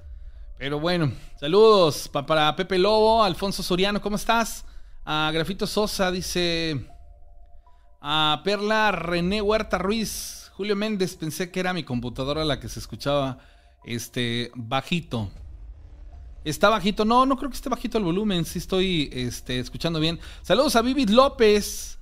[0.58, 4.66] Pero bueno, saludos para Pepe Lobo, Alfonso Soriano, ¿cómo estás?
[5.04, 6.90] A Grafito Sosa dice...
[8.08, 12.80] A Perla René Huerta Ruiz, Julio Méndez, pensé que era mi computadora la que se
[12.80, 13.40] escuchaba
[13.84, 15.32] este bajito.
[16.46, 17.04] Está bajito.
[17.06, 18.46] No, no creo que esté bajito el volumen.
[18.46, 20.20] Sí estoy este, escuchando bien.
[20.44, 21.98] Saludos a Vivid López.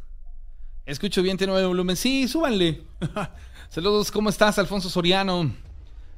[0.85, 1.95] Escucho bien, tiene buen volumen.
[1.95, 2.83] Sí, súbanle.
[3.69, 5.49] Saludos, ¿cómo estás, Alfonso Soriano?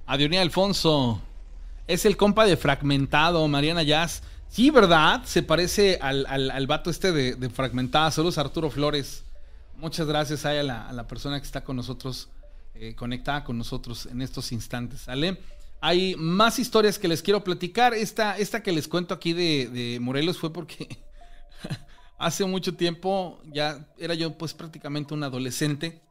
[0.07, 1.21] Adionía Alfonso.
[1.85, 4.23] Es el compa de Fragmentado, Mariana Jazz.
[4.49, 5.21] Sí, ¿verdad?
[5.25, 8.09] Se parece al, al, vato este de, de Fragmentada.
[8.09, 9.23] Saludos Arturo Flores.
[9.77, 12.29] Muchas gracias a, la, a la persona que está con nosotros,
[12.73, 15.01] eh, conectada con nosotros en estos instantes.
[15.01, 15.37] ¿Sale?
[15.85, 17.93] Hay más historias que les quiero platicar.
[17.93, 20.97] Esta, esta que les cuento aquí de, de Morelos fue porque
[22.17, 26.01] hace mucho tiempo, ya era yo pues prácticamente un adolescente.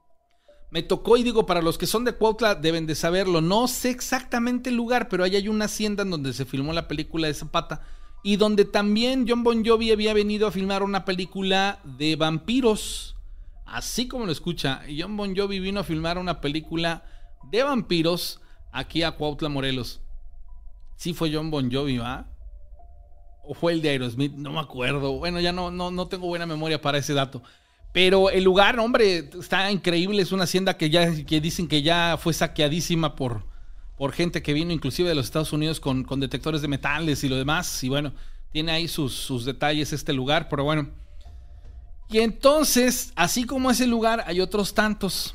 [0.71, 3.91] Me tocó, y digo, para los que son de Cuautla deben de saberlo, no sé
[3.91, 7.35] exactamente el lugar, pero ahí hay una hacienda en donde se filmó la película de
[7.35, 7.83] Zapata
[8.23, 13.17] y donde también John Bon Jovi había venido a filmar una película de vampiros.
[13.67, 17.03] Así como lo escucha, John Bon Jovi vino a filmar una película
[17.51, 18.41] de vampiros
[18.75, 20.01] aquí a Cuautla, Morelos.
[20.97, 22.27] Sí fue John Bon Jovi, ¿va?
[23.47, 25.13] O fue el de Aerosmith, no me acuerdo.
[25.19, 27.43] Bueno, ya no, no, no tengo buena memoria para ese dato.
[27.95, 30.21] Pero el lugar, hombre, está increíble.
[30.21, 33.45] Es una hacienda que ya que dicen que ya fue saqueadísima por,
[33.97, 37.37] por gente que vino inclusive de los Estados Unidos con, detectores de metales y lo
[37.37, 37.85] demás.
[37.85, 38.13] Y bueno,
[38.51, 40.89] tiene ahí sus, detalles este lugar, pero bueno.
[42.09, 45.35] Y entonces, así como ese lugar, hay otros tantos.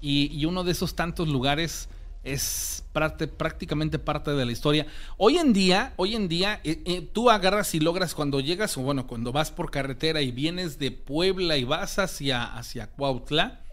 [0.00, 1.88] Y, uno de esos tantos lugares
[2.24, 4.86] es prácticamente parte de la historia.
[5.16, 8.82] Hoy en día, hoy en día, eh, eh, tú agarras y logras cuando llegas, o
[8.82, 13.64] bueno, cuando vas por carretera y vienes de Puebla y vas hacia, hacia Cuautla,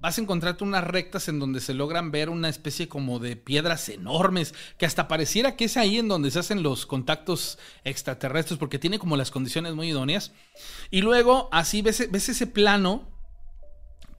[0.00, 3.88] vas a encontrarte unas rectas en donde se logran ver una especie como de piedras
[3.88, 8.78] enormes, que hasta pareciera que es ahí en donde se hacen los contactos extraterrestres, porque
[8.78, 10.32] tiene como las condiciones muy idóneas.
[10.90, 13.08] Y luego así ves, ese plano,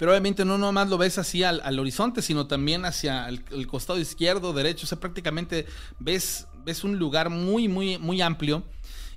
[0.01, 4.51] pero obviamente no nomás lo ves así al, horizonte, sino también hacia el, costado izquierdo,
[4.51, 5.67] derecho, o sea, prácticamente
[5.99, 8.63] ves, ves un lugar muy, muy, muy amplio.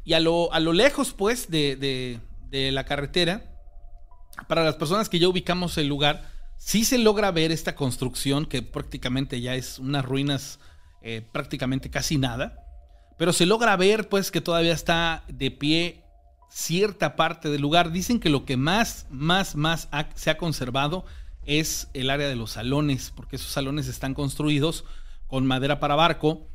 [0.05, 3.51] Y a lo, a lo lejos, pues, de, de la carretera,
[4.47, 8.61] para las personas que ya ubicamos el lugar, sí se logra ver esta construcción que
[8.61, 10.59] prácticamente ya es unas ruinas,
[11.01, 12.63] eh, prácticamente casi nada,
[13.17, 16.04] pero se logra ver pues que todavía está de pie
[16.55, 17.91] cierta parte del lugar.
[17.91, 21.05] Dicen que lo que más, más, más se ha conservado
[21.47, 24.85] es el área de los salones, porque esos salones están construidos
[25.27, 26.47] con madera para barco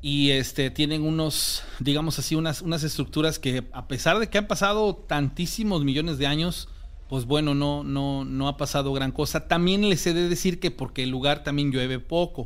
[0.00, 4.46] y este, tienen unos, digamos así, unas, unas estructuras que a pesar de que han
[4.46, 6.68] pasado tantísimos millones de años,
[7.08, 9.48] pues bueno, no, no, no ha pasado gran cosa.
[9.48, 12.44] También les he de decir que porque el lugar también llueve poco.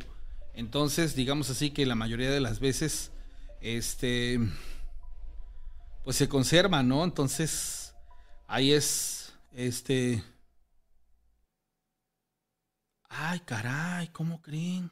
[0.54, 3.12] Entonces, digamos así que la mayoría de las veces,
[3.60, 4.40] este,
[6.04, 7.04] pues se conserva, ¿no?
[7.04, 7.94] Entonces,
[8.46, 10.22] ahí es, este...
[13.08, 14.90] Ay, caray, ¿cómo creen?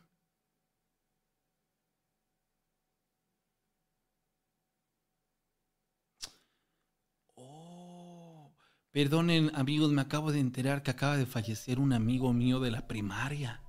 [8.90, 12.88] Perdonen amigos, me acabo de enterar que acaba de fallecer un amigo mío de la
[12.88, 13.62] primaria.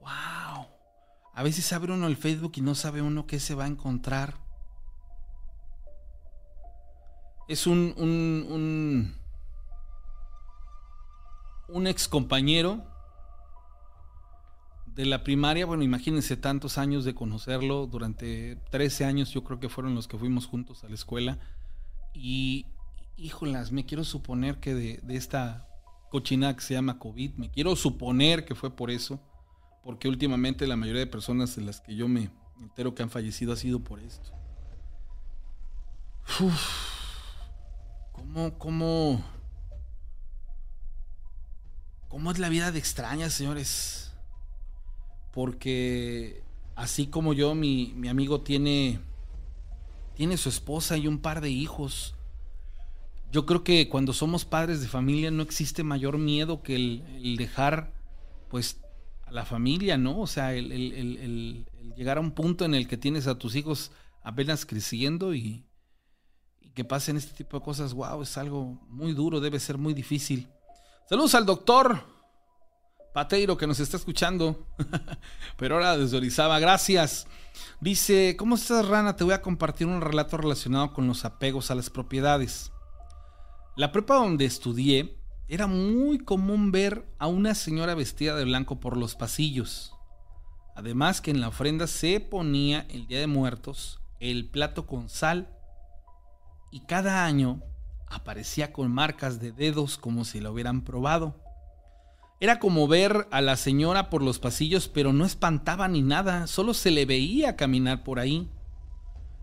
[0.00, 0.66] ¡Wow!
[1.34, 4.47] A veces abre uno el Facebook y no sabe uno qué se va a encontrar.
[7.48, 9.14] Es un, un,
[11.68, 12.84] un, ex compañero
[14.86, 15.64] de la primaria.
[15.64, 17.86] Bueno, imagínense tantos años de conocerlo.
[17.86, 21.38] Durante 13 años yo creo que fueron los que fuimos juntos a la escuela.
[22.12, 22.66] Y
[23.18, 25.66] híjolas, me quiero suponer que de, esta
[26.10, 29.20] cochinada que se llama COVID, me quiero suponer que fue por eso,
[29.82, 32.30] porque últimamente la mayoría de personas de las que yo me
[32.60, 34.32] entero que han fallecido ha sido por esto.
[38.32, 39.24] ¿Cómo, cómo,
[42.08, 44.12] cómo es la vida de extrañas, señores?
[45.32, 46.42] Porque
[46.76, 49.00] así como yo, mi, mi amigo tiene,
[50.14, 52.14] tiene su esposa y un par de hijos
[53.30, 57.92] yo creo que cuando somos padres de familia no existe mayor miedo que el, dejar,
[58.48, 58.80] pues,
[59.24, 60.20] a la familia, ¿no?
[60.20, 61.66] O sea, el,
[61.96, 63.90] llegar a un punto en el que tienes a tus hijos
[64.22, 65.64] apenas creciendo y,
[66.78, 70.46] que pasen este tipo de cosas, wow, es algo muy duro, debe ser muy difícil.
[71.08, 72.04] Saludos al doctor
[73.12, 74.64] Pateiro que nos está escuchando,
[75.56, 77.26] pero ahora desde Orizaba, gracias.
[77.80, 79.16] Dice, ¿cómo estás, Rana?
[79.16, 82.70] Te voy a compartir un relato relacionado con los apegos a las propiedades.
[83.74, 85.18] La prepa donde estudié
[85.48, 89.94] era muy común ver a una señora vestida de blanco por los pasillos.
[90.76, 95.57] Además que en la ofrenda se ponía el Día de Muertos el plato con sal
[96.70, 97.62] y cada año
[98.06, 101.36] aparecía con marcas de dedos como si lo hubieran probado.
[102.40, 106.72] Era como ver a la señora por los pasillos, pero no espantaba ni nada, solo
[106.72, 108.48] se le veía caminar por ahí.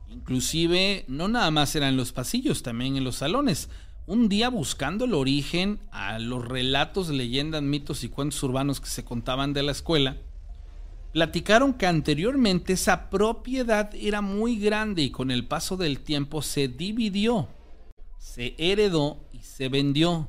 [0.08, 3.70] Inclusive, no nada más eran los pasillos, también en los salones
[4.08, 9.04] un día buscando el origen a los relatos, leyendas, mitos y cuentos urbanos que se
[9.04, 10.18] contaban de la escuela,
[11.16, 16.68] platicaron que anteriormente esa propiedad era muy grande y con el paso del tiempo se
[16.68, 17.48] dividió,
[18.18, 20.28] se heredó y se vendió,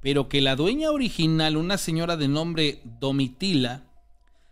[0.00, 3.82] pero que la dueña original, una señora de nombre Domitila,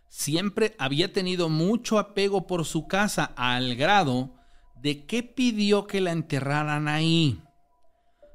[0.09, 4.35] siempre había tenido mucho apego por su casa al grado
[4.83, 7.41] de que pidió que la enterraran ahí.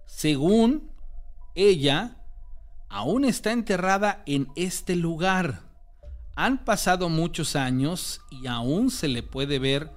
[0.07, 0.93] Según
[1.53, 2.23] ella,
[2.87, 5.68] aún está enterrada en este lugar.
[6.39, 9.91] Han pasado muchos años y aún se le puede ver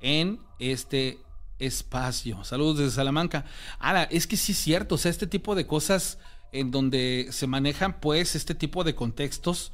[0.00, 1.18] en este
[1.58, 2.42] espacio.
[2.42, 3.44] Saludos desde Salamanca.
[3.78, 6.18] Ahora, es que sí es cierto, o sea, este tipo de cosas
[6.52, 9.72] en donde se manejan pues este tipo de contextos,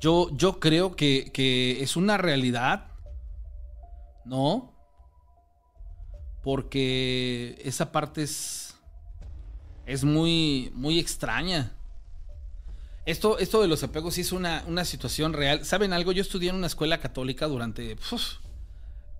[0.00, 2.86] yo, yo creo que, que es una realidad,
[4.24, 4.72] ¿no?
[6.46, 8.76] porque esa parte es,
[9.84, 11.75] es muy, muy extraña.
[13.06, 15.64] Esto, esto de los apegos sí es una, situación real.
[15.64, 16.10] ¿Saben algo?
[16.10, 17.96] Yo estudié en una escuela católica durante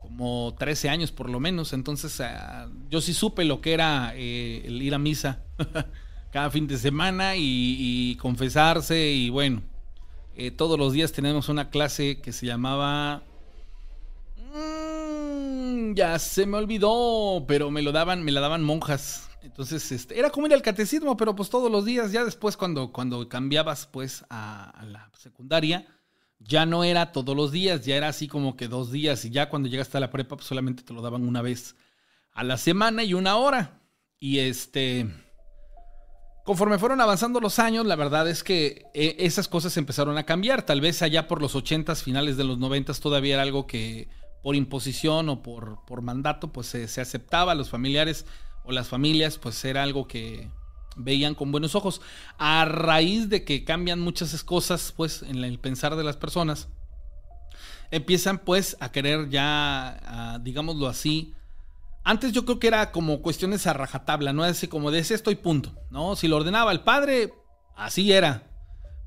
[0.01, 1.73] como 13 años por lo menos.
[1.73, 5.45] Entonces ah, yo sí supe lo que era eh, el ir a misa
[6.33, 9.13] cada fin de semana y, confesarse.
[9.13, 9.63] Y bueno,
[10.35, 13.23] eh, todos los días tenemos una clase que se llamaba
[15.95, 19.29] ya se me olvidó, pero me lo daban, me la daban monjas.
[19.47, 22.93] Entonces, este, era como ir al catecismo, pero pues todos los días, ya después cuando,
[22.93, 25.87] cuando cambiabas pues a, la secundaria,
[26.41, 29.49] ya no era todos los días, ya era así como que dos días y ya
[29.49, 31.77] cuando llegaste a la prepa pues solamente te lo daban una vez
[32.33, 33.81] a la semana y una hora.
[34.19, 35.09] Y este,
[36.45, 40.67] conforme fueron avanzando los años, la verdad es que eh, esas cosas empezaron a cambiar.
[40.67, 44.09] Tal vez allá por los ochentas, finales de los noventas todavía era algo que
[44.43, 48.27] por imposición o por, por mandato, pues se, aceptaba, los familiares
[48.67, 50.51] o las familias, pues era algo que
[50.97, 52.01] veían con buenos ojos.
[52.39, 56.69] A raíz de que cambian muchas cosas, pues, en el pensar de las personas,
[57.91, 61.35] empiezan pues a querer ya, digámoslo así,
[62.03, 64.45] antes yo creo que era como cuestiones a rajatabla, ¿no?
[64.45, 66.17] Así como de ese estoy punto, ¿no?
[66.17, 67.35] Si lo ordenaba el padre,
[67.77, 68.45] así era.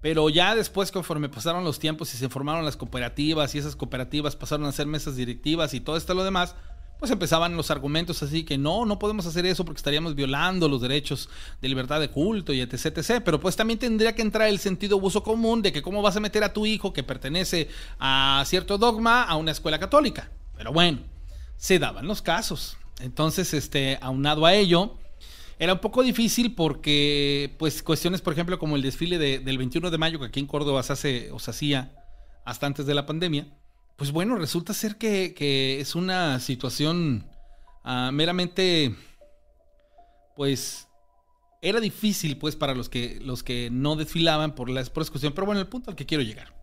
[0.01, 4.35] Pero ya después, conforme pasaron los tiempos y se formaron las cooperativas y esas cooperativas
[4.35, 6.55] pasaron a ser mesas directivas y todo esto lo demás,
[6.99, 10.81] pues empezaban los argumentos así que no, no podemos hacer eso porque estaríamos violando los
[10.81, 11.29] derechos
[11.61, 13.21] de libertad de culto y etc, etc.
[13.23, 16.19] Pero pues también tendría que entrar el sentido uso común de que cómo vas a
[16.19, 17.69] meter a tu hijo que pertenece
[17.99, 20.29] a cierto dogma a una escuela católica.
[20.57, 20.99] Pero bueno,
[21.57, 22.77] se daban los casos.
[22.99, 24.97] Entonces, este, aunado a ello,
[25.57, 29.97] era un poco difícil porque, pues, cuestiones, por ejemplo, como el desfile del 21 de
[29.97, 31.93] mayo que aquí en Córdoba se hace o se hacía
[32.45, 33.47] hasta antes de la pandemia,
[33.99, 37.27] pues bueno, resulta ser que, es una situación
[37.83, 38.95] ah, meramente,
[40.37, 40.87] pues,
[41.61, 45.05] era difícil, pues, para los que, los que no desfilaban por la, por.
[45.33, 46.55] Pero bueno, el punto al que quiero llegar.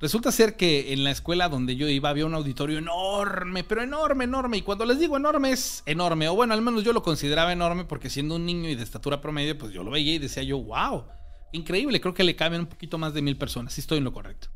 [0.00, 4.24] Resulta ser que en la escuela donde yo iba había un auditorio enorme, pero enorme,
[4.24, 4.56] enorme.
[4.56, 6.28] Y cuando les digo enorme es enorme.
[6.28, 9.20] O bueno, al menos yo lo consideraba enorme porque siendo un niño y de estatura
[9.20, 11.04] promedio, pues yo lo veía y decía yo, wow,
[11.52, 12.00] increíble.
[12.00, 13.74] Creo que le caben un poquito más de mil personas.
[13.74, 14.48] Si estoy en lo correcto.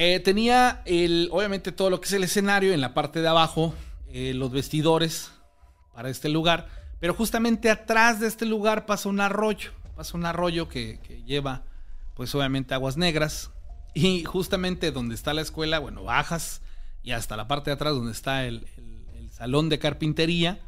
[0.00, 3.74] Eh, tenía el, obviamente todo lo que es el escenario en la parte de abajo,
[4.08, 5.32] eh, los vestidores
[5.92, 6.68] para este lugar.
[7.00, 9.72] Pero justamente atrás de este lugar pasa un arroyo.
[9.96, 11.64] Pasa un arroyo que, que lleva,
[12.14, 13.50] pues obviamente aguas negras
[13.92, 16.60] y justamente donde está la escuela, bueno, bajas
[17.02, 18.64] y hasta la parte de atrás donde está el,
[19.32, 20.60] salón de carpintería,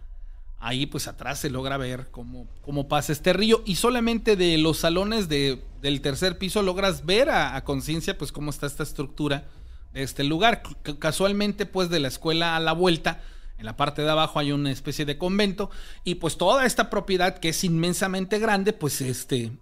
[0.61, 4.79] ahí pues atrás se logra ver cómo, cómo pasa este río y solamente de los
[4.79, 9.49] salones de, del tercer piso logras ver a, conciencia pues cómo está esta estructura
[9.93, 10.63] de este lugar.
[10.99, 13.23] casualmente pues de la escuela a la vuelta,
[13.59, 15.71] en la parte de abajo hay una especie de convento
[16.05, 19.53] y pues toda esta propiedad que es inmensamente grande pues este,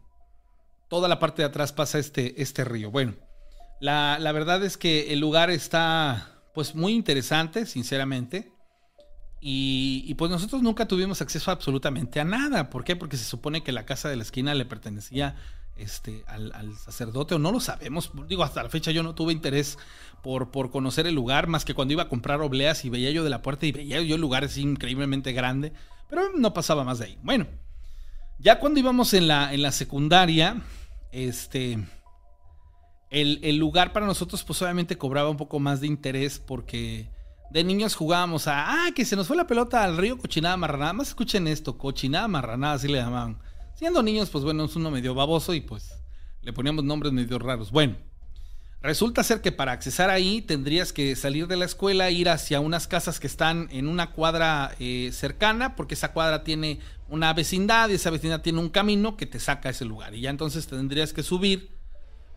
[0.88, 2.90] toda la parte de atrás pasa este, este río.
[2.90, 3.14] Bueno.
[3.80, 8.53] La, verdad es que el lugar está pues muy interesante, sinceramente.
[9.41, 12.70] Y, pues nosotros nunca tuvimos acceso absolutamente a nada.
[12.70, 12.97] ¿Por qué?
[12.97, 15.36] Porque se supone que la casa de la esquina le pertenecía
[15.76, 18.11] este, al, sacerdote o no lo sabemos.
[18.28, 19.78] Digo, hasta la fecha yo no tuve interés
[20.22, 23.22] por, por, conocer el lugar, más que cuando iba a comprar obleas y veía yo
[23.22, 25.72] de la puerta y veía yo el lugar así increíblemente grande,
[26.11, 27.18] pero no pasaba más de ahí.
[27.22, 27.47] Bueno,
[28.39, 30.62] ya cuando íbamos en la, en la secundaria,
[31.12, 31.78] este,
[33.11, 37.09] el, lugar para nosotros pues obviamente cobraba un poco más de interés porque
[37.51, 40.92] de niños jugábamos a, ah, que se nos fue la pelota al río Cochinada Marranada.
[40.92, 43.38] Más escuchen esto, Cochinada Marranada, así le llamaban.
[43.74, 45.94] Siendo niños, pues bueno, es uno medio baboso y pues
[46.42, 47.70] le poníamos nombres medio raros.
[47.70, 47.96] Bueno,
[48.82, 52.86] resulta ser que para accesar ahí tendrías que salir de la escuela, ir hacia unas
[52.86, 57.94] casas que están en una cuadra eh, cercana, porque esa cuadra tiene una vecindad y
[57.94, 60.14] esa vecindad tiene un camino que te saca a ese lugar.
[60.14, 61.78] Y ya entonces tendrías que subir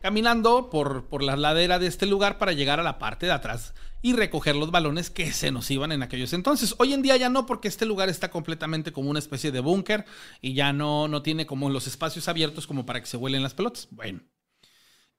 [0.02, 3.74] caminando por, por la ladera de este lugar para llegar a la parte de atrás
[4.02, 6.76] y recoger los balones que se nos iban en aquellos entonces.
[6.80, 10.06] Hoy en día ya no, porque este lugar está completamente como una especie de búnker
[10.42, 13.54] y ya no, no tiene como los espacios abiertos como para que se vuelen las
[13.54, 13.88] pelotas.
[13.92, 14.22] Bueno,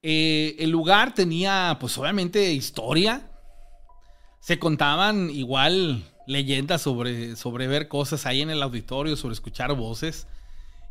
[0.03, 3.31] eh, el lugar tenía pues obviamente historia.
[4.41, 10.27] Se contaban igual leyendas sobre, sobre ver cosas ahí en el auditorio, sobre escuchar voces.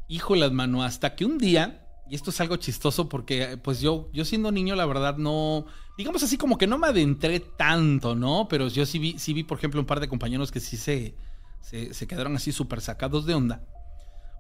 [0.08, 1.81] Híjolas, mano, hasta que un día
[2.12, 5.66] y esto es algo chistoso porque, pues yo, yo siendo niño, la verdad, no.
[5.98, 8.48] Digamos así como que no me adentré tanto, ¿no?
[8.50, 11.16] Pero yo sí vi, sí vi, por ejemplo, un par de compañeros que sí se,
[11.62, 13.64] se, quedaron así súper sacados de onda.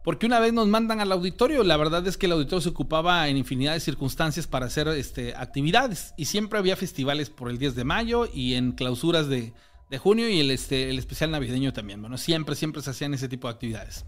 [0.04, 3.30] Porque una vez nos mandan al auditorio, la verdad es que el auditorio se ocupaba
[3.30, 6.14] en infinidad de circunstancias para hacer este, actividades.
[6.18, 9.54] Y siempre había festivales por el 10 de mayo y en clausuras de,
[9.90, 12.02] de junio y el, este, el especial navideño también.
[12.02, 14.04] Bueno, siempre, siempre se hacían ese tipo de actividades.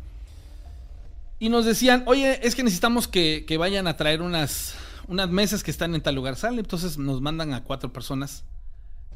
[1.44, 4.76] Y nos decían, oye, es que necesitamos que, vayan a traer unas,
[5.10, 6.38] unas mesas que están en tal lugar.
[6.38, 8.46] Sale, entonces nos mandan a cuatro personas.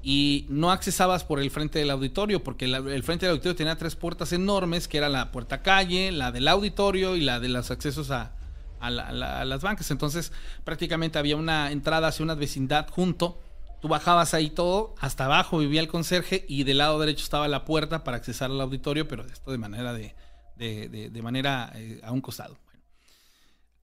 [0.03, 3.95] Y no accesabas por el frente del auditorio, porque el frente del auditorio tenía tres
[3.95, 8.11] puertas enormes, que era la puerta calle, la del auditorio y la de los accesos
[8.11, 8.33] a,
[8.81, 9.89] las bancas.
[9.91, 10.33] Entonces
[10.65, 13.39] prácticamente había una entrada hacia una vecindad junto.
[13.79, 17.63] Tú bajabas ahí todo, hasta abajo vivía el conserje y del lado derecho estaba la
[17.63, 20.13] puerta para accesar al auditorio, pero esto de manera de,
[20.57, 22.57] de, manera eh, a un costado.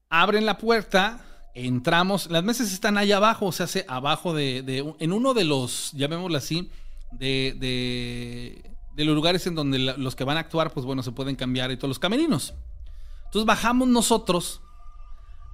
[0.08, 5.34] Abren la puerta, entramos, las mesas están ahí abajo, se hace abajo de, en uno
[5.34, 6.70] de los, llamémoslo así,
[7.12, 8.62] de,
[8.94, 11.70] de, los lugares en donde los que van a actuar, pues bueno, se pueden cambiar
[11.70, 12.54] y todos los camerinos.
[13.24, 14.60] Entonces bajamos nosotros,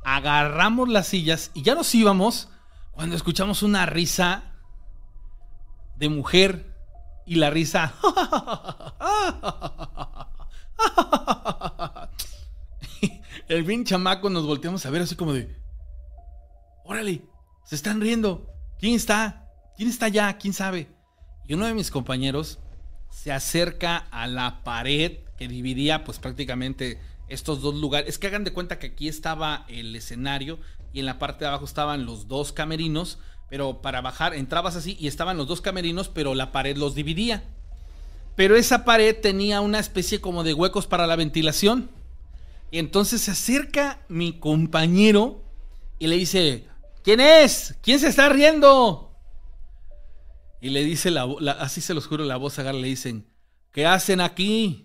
[0.04, 2.48] agarramos las sillas y ya nos íbamos
[2.92, 4.54] cuando escuchamos una risa
[5.96, 6.76] de mujer
[7.26, 7.94] y la risa
[13.48, 15.56] el bien chamaco nos volteamos a ver así como de,
[16.84, 17.22] órale,
[17.64, 18.48] se están riendo.
[18.78, 19.48] ¿Quién está?
[19.76, 20.36] ¿Quién está allá?
[20.38, 20.88] ¿Quién sabe?
[21.46, 22.58] Y uno de mis compañeros
[23.10, 28.08] se acerca a la pared que dividía pues prácticamente estos dos lugares.
[28.08, 30.58] Es que hagan de cuenta que aquí estaba el escenario
[30.92, 33.18] y en la parte de abajo estaban los dos camerinos,
[33.48, 37.44] pero para bajar entrabas así y estaban los dos camerinos, pero la pared los dividía.
[38.36, 41.90] Pero esa pared tenía una especie como de huecos para la ventilación.
[42.70, 45.42] Y entonces se acerca mi compañero
[45.98, 46.66] y le dice,
[47.02, 47.76] ¿quién es?
[47.82, 49.10] ¿Quién se está riendo?
[50.60, 51.24] Y le dice, la,
[51.58, 53.26] así se los juro, la voz agarra, le dicen,
[53.72, 54.84] ¿qué hacen aquí?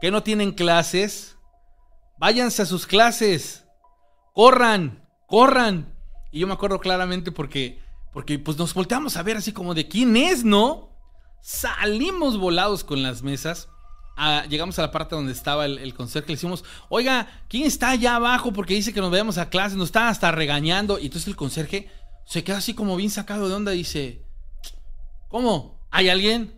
[0.00, 1.36] ¿Qué no tienen clases?
[2.18, 3.64] Váyanse a sus clases.
[4.34, 5.94] Corran, corran.
[6.30, 7.80] Y yo me acuerdo claramente porque,
[8.12, 10.90] porque pues nos volteamos a ver así como de quién es, ¿no?
[11.40, 13.68] Salimos volados con las mesas.
[14.16, 16.28] Ah, llegamos a la parte donde estaba el, el conserje.
[16.28, 18.52] Le decimos, oiga, ¿quién está allá abajo?
[18.52, 19.76] Porque dice que nos veamos a clase.
[19.76, 20.98] Nos está hasta regañando.
[20.98, 21.90] Y entonces el conserje
[22.26, 23.72] se queda así como bien sacado de onda.
[23.72, 24.24] Dice,
[25.28, 25.80] ¿cómo?
[25.90, 26.54] ¿Hay alguien?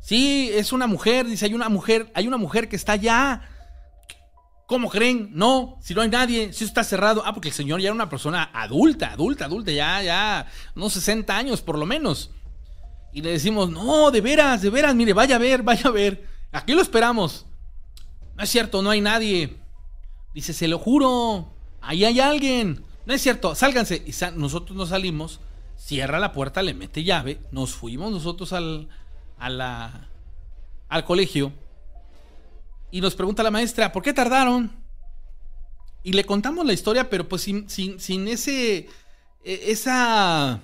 [0.00, 1.26] Sí, es una mujer.
[1.26, 2.10] Dice, hay una mujer.
[2.14, 3.42] Hay una mujer que está allá.
[4.72, 5.28] ¿Cómo creen?
[5.34, 7.22] No, si no hay nadie, si está cerrado.
[7.26, 11.36] Ah, porque el señor ya era una persona adulta, adulta, adulta, ya, ya, unos 60
[11.36, 12.30] años por lo menos.
[13.12, 16.26] Y le decimos, no, de veras, de veras, mire, vaya a ver, vaya a ver.
[16.50, 17.46] Aquí lo esperamos.
[18.36, 19.58] No es cierto, no hay nadie.
[20.34, 22.82] Dice, se lo juro, ahí hay alguien.
[23.04, 24.02] No es cierto, sálganse.
[24.06, 25.40] Y nosotros nos salimos,
[25.76, 28.88] cierra la puerta, le mete llave, nos fuimos nosotros al,
[29.38, 31.52] al colegio.
[32.90, 34.72] Y nos pregunta la maestra, ¿por qué tardaron?
[36.02, 38.88] Y le contamos la historia, pero pues sin, sin, sin ese,
[39.44, 40.60] e, esa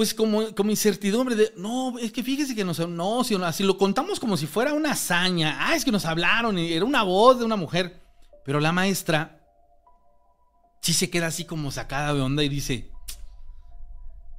[0.00, 3.76] pues como, como incertidumbre de, no, es que fíjese que nos, no, si, si lo
[3.76, 7.38] contamos como si fuera una hazaña, ah, es que nos hablaron y era una voz
[7.38, 8.02] de una mujer,
[8.42, 9.46] pero la maestra
[10.80, 12.90] sí se queda así como sacada de onda y dice,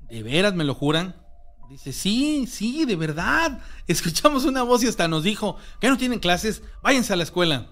[0.09, 1.15] ¿de veras me lo juran?
[1.69, 3.61] Dice, sí, sí, de verdad.
[3.87, 7.69] Escuchamos una voz y hasta nos dijo, que no tienen clases, váyanse a la escuela.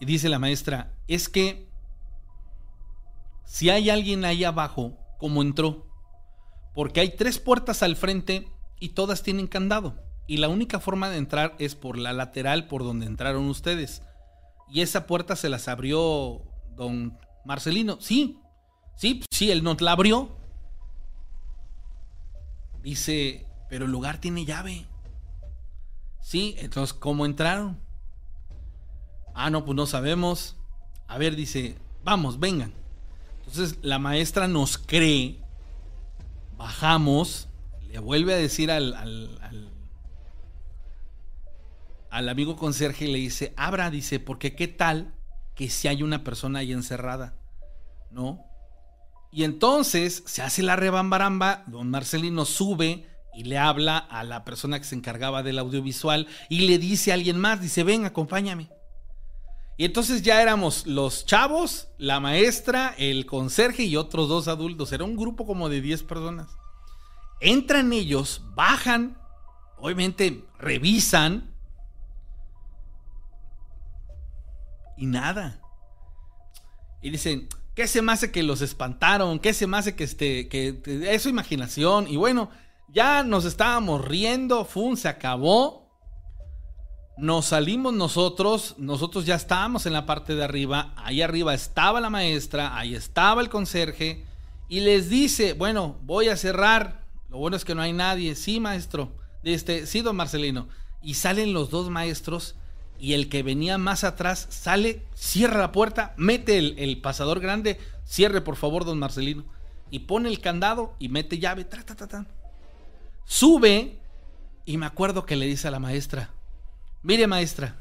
[0.00, 1.68] Y dice la maestra, es que
[3.44, 5.93] si hay alguien ahí abajo, como entró,
[6.74, 8.48] porque hay tres puertas al frente
[8.80, 9.94] y todas tienen candado.
[10.26, 14.02] Y la única forma de entrar es por la lateral por donde entraron ustedes.
[14.68, 16.42] Y esa puerta se las abrió
[16.76, 17.98] don Marcelino.
[18.00, 18.38] Sí,
[18.96, 20.36] sí, sí, él nos la abrió.
[22.82, 24.86] Dice, pero el lugar tiene llave.
[26.20, 27.78] Sí, entonces, ¿cómo entraron?
[29.34, 30.56] Ah, no, pues no sabemos.
[31.06, 32.72] A ver, dice, vamos, vengan.
[33.46, 35.43] Entonces la maestra nos cree
[36.64, 37.48] Bajamos,
[37.90, 38.94] le vuelve a decir al,
[42.10, 45.12] al, amigo conserje y le dice, abra, dice, porque qué tal
[45.54, 47.36] que si hay una persona ahí encerrada,
[48.10, 48.40] ¿no?
[49.30, 54.78] Y entonces se hace la rebambaramba, don Marcelino sube y le habla a la persona
[54.78, 58.70] que se encargaba del audiovisual y le dice a alguien más, dice, ven, acompáñame.
[59.76, 64.92] Y entonces ya éramos los chavos, la maestra, el conserje y otros dos adultos.
[64.92, 66.48] Era un grupo como de 10 personas.
[67.40, 69.18] Entran ellos, bajan,
[69.78, 71.52] obviamente revisan.
[74.96, 75.60] Y nada.
[77.02, 79.40] Y dicen, ¿qué se me hace que los espantaron?
[79.40, 80.80] ¿Qué se me hace que este, que,
[81.12, 82.06] es su imaginación?
[82.08, 82.48] Y bueno,
[82.88, 85.83] ya nos estábamos riendo, fun, se acabó.
[87.16, 92.10] Nos salimos nosotros, nosotros ya estábamos en la parte de arriba, ahí arriba estaba la
[92.10, 94.24] maestra, ahí estaba el conserje
[94.68, 98.58] y les dice, bueno, voy a cerrar, lo bueno es que no hay nadie, sí
[98.58, 99.12] maestro,
[99.44, 100.68] este, sí don Marcelino,
[101.02, 102.56] y salen los dos maestros
[102.98, 108.40] y el que venía más atrás sale, cierra la puerta, mete el, pasador grande, cierre
[108.40, 109.44] por favor don Marcelino,
[109.88, 111.64] y pone el candado y mete llave,
[113.24, 114.00] sube
[114.64, 116.30] y me acuerdo que le dice a la maestra,
[117.04, 117.76] Mire, maestra,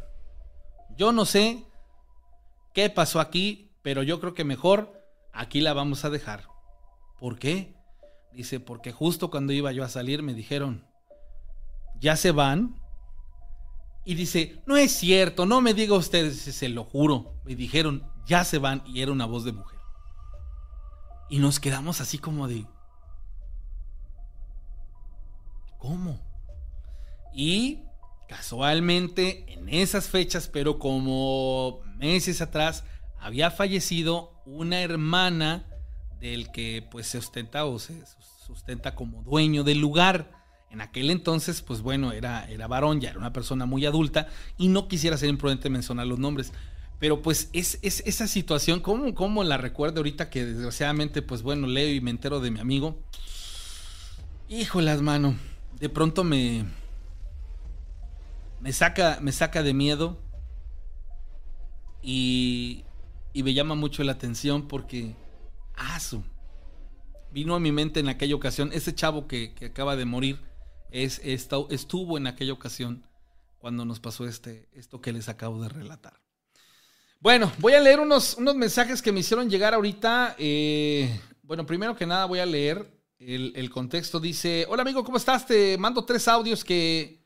[0.97, 1.65] yo no sé
[2.74, 5.01] qué pasó aquí, pero yo creo que mejor
[5.32, 6.49] aquí la vamos a dejar.
[7.21, 7.74] ¿Por qué?
[8.34, 10.86] Dice, porque justo cuando iba yo a salir me dijeron,
[12.01, 12.76] ¿ya se van?
[14.03, 17.39] Y dice, no es cierto, no me diga usted, se lo juro.
[17.45, 19.80] Me dijeron, ya se van y era una voz de mujer.
[21.30, 22.67] Y nos quedamos así como de,
[25.78, 26.19] ¿cómo?
[27.32, 27.86] Y
[28.36, 32.84] Casualmente, en esas fechas, pero como meses atrás,
[33.19, 35.67] había fallecido una hermana
[36.19, 37.93] del que pues se ostenta o se
[38.47, 40.31] sustenta como dueño del lugar.
[40.71, 44.27] En aquel entonces, pues bueno, era, era varón, ya era una persona muy adulta
[44.57, 46.53] y no quisiera ser imprudente mencionar los nombres.
[46.97, 51.93] Pero pues es, esa situación, ¿cómo, ¿cómo, la recuerdo ahorita que desgraciadamente, pues bueno, leo
[51.93, 52.99] y me entero de mi amigo?
[54.49, 55.36] Híjolas, mano.
[55.79, 56.65] De pronto me,
[58.64, 60.18] me saca, me saca de miedo
[62.01, 62.86] y,
[63.34, 65.18] y me llama mucho la atención porque,
[65.76, 66.24] aso,
[67.30, 70.39] vino a mi mente en aquella ocasión, ese chavo que, acaba de morir,
[70.91, 73.05] es, estuvo en aquella ocasión
[73.57, 76.22] cuando nos pasó este, esto que les acabo de relatar.
[77.20, 80.36] Bueno, voy a leer unos, unos mensajes que me hicieron llegar ahorita.
[80.38, 84.22] Eh, bueno, primero que nada voy a leer el, el, contexto.
[84.22, 85.45] Dice, hola amigo, ¿cómo estás?
[85.45, 87.22] Te mando tres audios que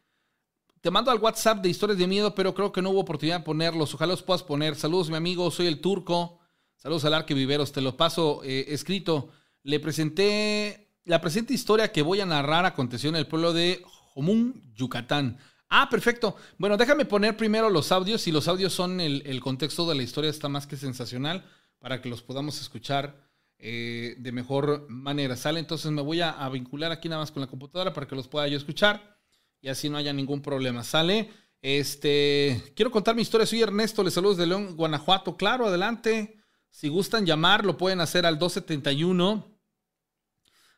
[0.87, 3.43] te mando al WhatsApp de historias de miedo, pero creo que no hubo oportunidad de
[3.43, 3.93] ponerlos.
[3.93, 4.73] Ojalá los puedas poner.
[4.77, 5.51] Saludos, mi amigo.
[5.51, 6.39] Soy el turco.
[6.77, 7.73] Saludos al Arque Viveros.
[7.73, 9.27] Te lo paso eh, escrito.
[9.63, 13.83] Le presenté la presente historia que voy a narrar aconteció en el pueblo de
[14.13, 15.39] Jomún, Yucatán.
[15.67, 16.37] Ah, perfecto.
[16.57, 18.25] Bueno, déjame poner primero los audios.
[18.25, 21.43] y los audios son el, contexto de la historia, está más que sensacional
[21.79, 23.27] para que los podamos escuchar
[23.59, 25.35] eh, de mejor manera.
[25.35, 25.59] ¿Sale?
[25.59, 28.29] Entonces me voy a, a vincular aquí nada más con la computadora para que los
[28.29, 29.16] pueda yo escuchar
[29.61, 30.83] y así no haya ningún problema.
[30.83, 31.31] ¿Sale?
[31.61, 33.45] Este, quiero contar mi historia.
[33.45, 35.35] Soy Ernesto, les saludo de León, Guanajuato.
[35.37, 36.37] Claro, adelante.
[36.69, 39.45] Si gustan llamar, lo pueden hacer al 271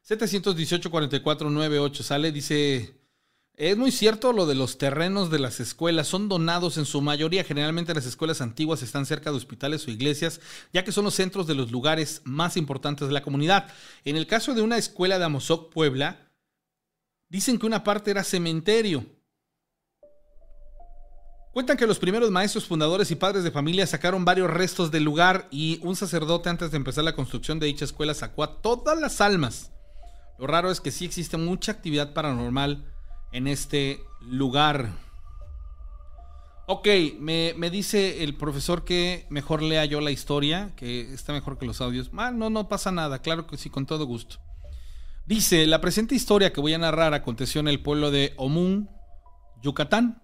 [0.01, 2.03] 718 4498.
[2.03, 2.95] Sale, dice.
[3.59, 7.43] Es muy cierto lo de los terrenos de las escuelas, son donados en su mayoría,
[7.43, 10.39] generalmente las escuelas antiguas están cerca de hospitales o iglesias,
[10.71, 13.67] ya que son los centros de los lugares más importantes de la comunidad.
[14.05, 16.28] En el caso de una escuela de Amozoc, Puebla,
[17.29, 19.05] Dicen que una parte era cementerio.
[21.53, 25.47] Cuentan que los primeros maestros fundadores y padres de familia sacaron varios restos del lugar
[25.51, 29.21] y un sacerdote antes de empezar la construcción de dicha escuela sacó a todas las
[29.21, 29.71] almas.
[30.39, 32.85] Lo raro es que sí existe mucha actividad paranormal
[33.31, 34.89] en este lugar.
[36.65, 36.87] Ok,
[37.19, 41.81] me, dice el profesor que mejor lea yo la historia, que está mejor que los
[41.81, 42.09] audios.
[42.15, 44.37] Ah, no, no pasa nada, claro que sí, con todo gusto.
[45.29, 48.89] Dice, la presente historia que voy a narrar aconteció en el pueblo de Omún,
[49.61, 50.23] Yucatán.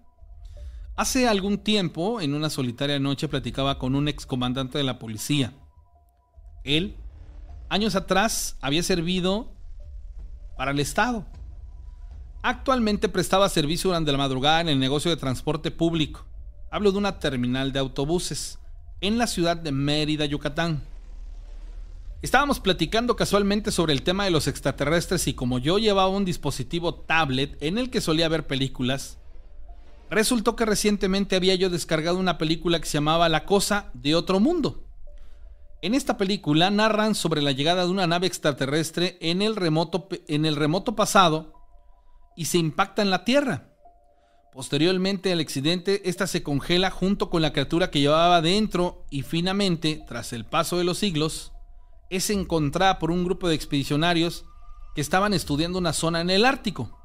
[0.96, 5.52] Hace algún tiempo, en una solitaria noche, platicaba con un excomandante de la policía.
[6.64, 6.96] Él,
[7.68, 9.52] años atrás, había servido
[10.56, 11.24] para el Estado.
[12.42, 16.26] Actualmente prestaba servicio durante la madrugada en el negocio de transporte público.
[16.68, 18.58] Hablo de una terminal de autobuses
[19.00, 20.82] en la ciudad de Mérida, Yucatán.
[22.22, 26.94] Estábamos platicando casualmente sobre el tema de los extraterrestres y como yo llevaba un dispositivo
[26.94, 29.18] tablet en el que solía ver películas,
[30.08, 34.40] resultó que recientemente había yo descargado una película que se llamaba La cosa de otro
[34.40, 34.84] mundo.
[35.82, 40.46] En esta película narran sobre la llegada de una nave extraterrestre en el remoto, en
[40.46, 41.52] el remoto pasado
[42.34, 43.74] y se impacta en la Tierra.
[44.54, 50.02] Posteriormente al accidente, esta se congela junto con la criatura que llevaba dentro y finalmente,
[50.08, 51.52] tras el paso de los siglos,
[52.10, 54.44] es encontrada por un grupo de expedicionarios
[54.94, 56.98] que estaban estudiando una zona en el Ártico.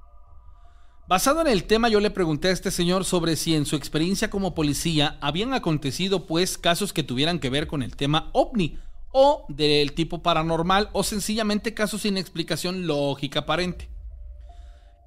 [1.08, 4.30] Basado en el tema, yo le pregunté a este señor sobre si en su experiencia
[4.30, 8.78] como policía habían acontecido pues casos que tuvieran que ver con el tema ovni
[9.12, 13.90] o del tipo paranormal o sencillamente casos sin explicación lógica aparente.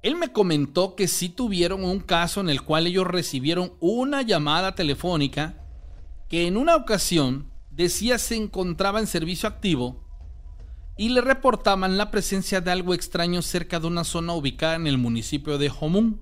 [0.03, 4.75] Él me comentó que sí tuvieron un caso en el cual ellos recibieron una llamada
[4.75, 5.55] telefónica
[6.29, 10.01] que en una ocasión decía se encontraba en servicio activo
[10.97, 14.97] y le reportaban la presencia de algo extraño cerca de una zona ubicada en el
[14.97, 16.21] municipio de Homún.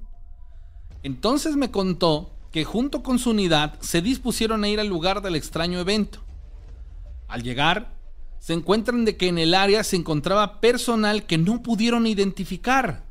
[1.04, 5.36] Entonces me contó que junto con su unidad se dispusieron a ir al lugar del
[5.36, 6.24] extraño evento.
[7.28, 7.94] Al llegar,
[8.40, 13.06] se encuentran de que en el área se encontraba personal que no pudieron identificar.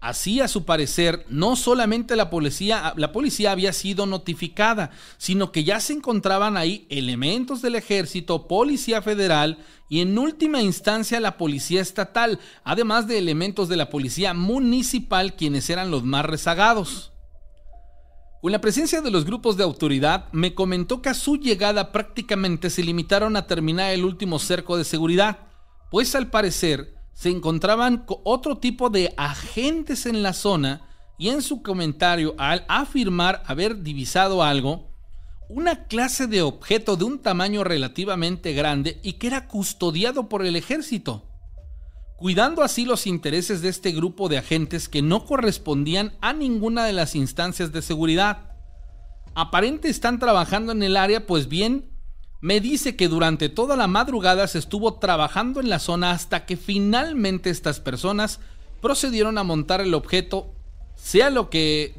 [0.00, 5.64] Así, a su parecer, no solamente la policía, la policía había sido notificada, sino que
[5.64, 11.80] ya se encontraban ahí elementos del ejército, policía federal y en última instancia la policía
[11.80, 17.12] estatal, además de elementos de la policía municipal quienes eran los más rezagados.
[18.40, 22.70] Con la presencia de los grupos de autoridad, me comentó que a su llegada prácticamente
[22.70, 25.40] se limitaron a terminar el último cerco de seguridad,
[25.90, 30.82] pues al parecer se encontraban otro tipo de agentes en la zona
[31.18, 34.92] y en su comentario al afirmar haber divisado algo,
[35.48, 40.54] una clase de objeto de un tamaño relativamente grande y que era custodiado por el
[40.54, 41.28] ejército,
[42.18, 46.92] cuidando así los intereses de este grupo de agentes que no correspondían a ninguna de
[46.92, 48.52] las instancias de seguridad.
[49.34, 51.97] Aparente están trabajando en el área, pues bien,
[52.40, 56.56] me dice que durante toda la madrugada se estuvo trabajando en la zona hasta que
[56.56, 58.40] finalmente estas personas
[58.80, 60.52] procedieron a montar el objeto,
[60.94, 61.94] sea lo que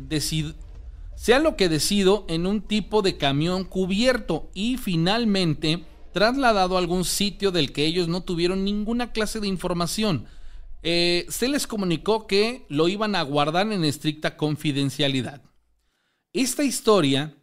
[1.15, 5.83] sea lo que decido, en un tipo de camión cubierto y finalmente
[6.13, 10.25] trasladado a algún sitio del que ellos no tuvieron ninguna clase de información.
[10.81, 15.41] Eh, se les comunicó que lo iban a guardar en estricta confidencialidad.
[16.31, 17.35] Esta historia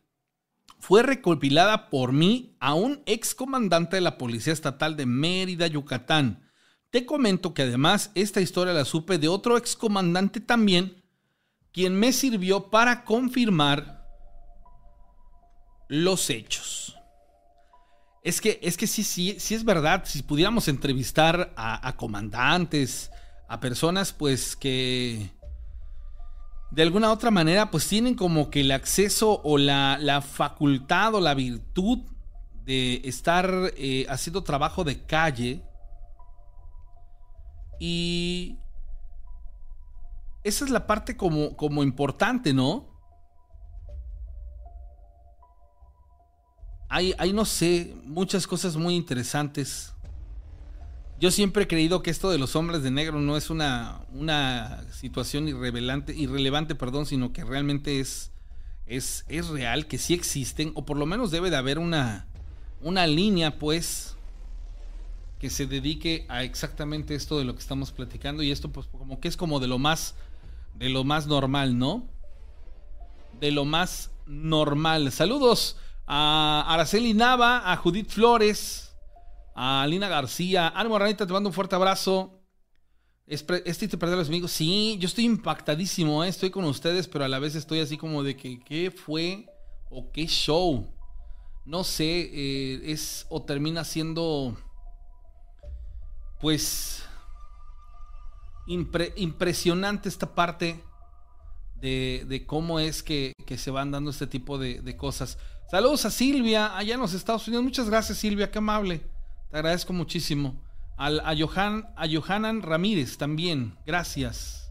[0.86, 6.48] fue recopilada por mí a un excomandante de la Policía Estatal de Mérida, Yucatán.
[6.90, 11.02] Te comento que además esta historia la supe de otro excomandante también,
[11.72, 14.06] quien me sirvió para confirmar
[15.88, 16.96] los hechos.
[18.22, 23.10] Es que, es que sí, sí, sí es verdad, si pudiéramos entrevistar a, a comandantes,
[23.48, 25.32] a personas pues que
[26.70, 31.34] de alguna otra manera, pues tienen como que el acceso o la, facultad o la
[31.34, 32.00] virtud
[32.64, 35.62] de estar eh, haciendo trabajo de calle.
[37.78, 38.58] Y
[40.42, 42.86] esa es la parte como, como importante, ¿no?
[46.88, 49.95] Hay, hay, no sé, muchas cosas muy interesantes
[51.18, 54.84] yo siempre he creído que esto de los hombres de negro no es una, una
[54.92, 58.32] situación irrelevante, irrelevante, perdón, sino que realmente es,
[58.86, 62.26] es, es real, que sí existen, o por lo menos debe de haber una,
[62.82, 64.16] una línea, pues,
[65.38, 68.42] que se dedique a exactamente esto de lo que estamos platicando.
[68.42, 70.14] Y esto, pues, como que es como de lo más,
[70.74, 72.04] de lo más normal, ¿no?
[73.40, 75.12] De lo más normal.
[75.12, 78.85] Saludos a Araceli Nava, a Judith Flores,
[79.56, 80.68] a Lina García.
[80.76, 82.42] Ánimo, Ranita, te mando un fuerte abrazo.
[83.26, 84.52] ¿Es, es triste perder los amigos?
[84.52, 86.28] Sí, yo estoy impactadísimo, ¿eh?
[86.28, 89.46] estoy con ustedes, pero a la vez estoy así como de que, ¿qué fue
[89.90, 90.94] o qué show?
[91.64, 94.56] No sé, eh, es o termina siendo,
[96.40, 97.02] pues,
[98.66, 100.84] impresionante esta parte
[101.80, 105.38] de, cómo es que, se van dando este tipo de, de cosas.
[105.70, 107.64] Saludos a Silvia, allá en los Estados Unidos.
[107.64, 109.15] Muchas gracias, Silvia, qué amable.
[109.50, 110.54] Te agradezco muchísimo.
[110.96, 114.70] Al, a, Johan, a Johanan Ramírez también, gracias.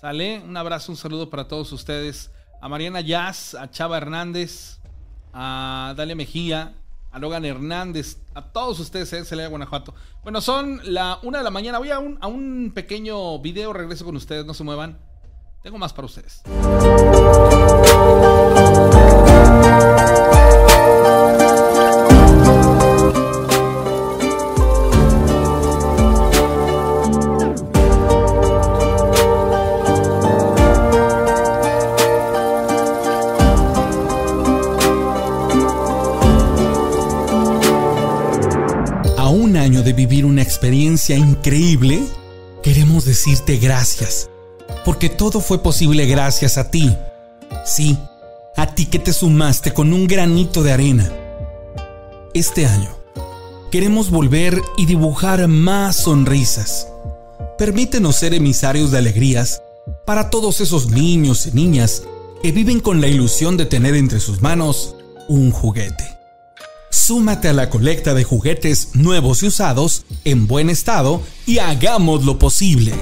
[0.00, 2.30] Sale, un abrazo, un saludo para todos ustedes.
[2.62, 4.78] A Mariana Jazz, a Chava Hernández,
[5.32, 6.74] a Dalia Mejía,
[7.10, 9.94] a Logan Hernández, a todos ustedes en Celaya, Guanajuato.
[10.22, 11.78] Bueno, son la una de la mañana.
[11.78, 14.98] Voy a un, a un pequeño video, regreso con ustedes, no se muevan.
[15.62, 16.42] Tengo más para ustedes.
[40.30, 42.00] Una experiencia increíble,
[42.62, 44.30] queremos decirte gracias,
[44.84, 46.96] porque todo fue posible gracias a ti.
[47.66, 47.98] Sí,
[48.56, 51.12] a ti que te sumaste con un granito de arena.
[52.32, 52.90] Este año,
[53.72, 56.86] queremos volver y dibujar más sonrisas.
[57.58, 59.62] Permítenos ser emisarios de alegrías
[60.06, 62.04] para todos esos niños y niñas
[62.40, 64.94] que viven con la ilusión de tener entre sus manos
[65.28, 66.19] un juguete.
[66.90, 72.38] Súmate a la colecta de juguetes nuevos y usados en buen estado y hagamos lo
[72.38, 72.92] posible.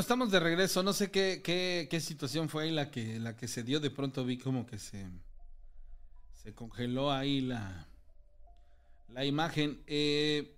[0.00, 0.82] Estamos de regreso.
[0.82, 3.80] No sé qué, situación fue ahí la que, se dio.
[3.80, 5.06] De pronto vi como que se,
[6.54, 7.86] congeló ahí la,
[9.10, 9.82] la imagen.
[9.86, 10.56] Eh,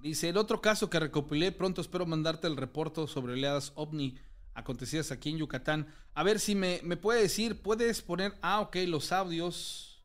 [0.00, 4.16] dice, el otro caso que recopilé, pronto espero mandarte el reporte sobre oleadas ovni
[4.54, 5.92] acontecidas aquí en Yucatán.
[6.14, 10.00] A ver si me, me puede decir, puedes poner, ah, ok, los audios.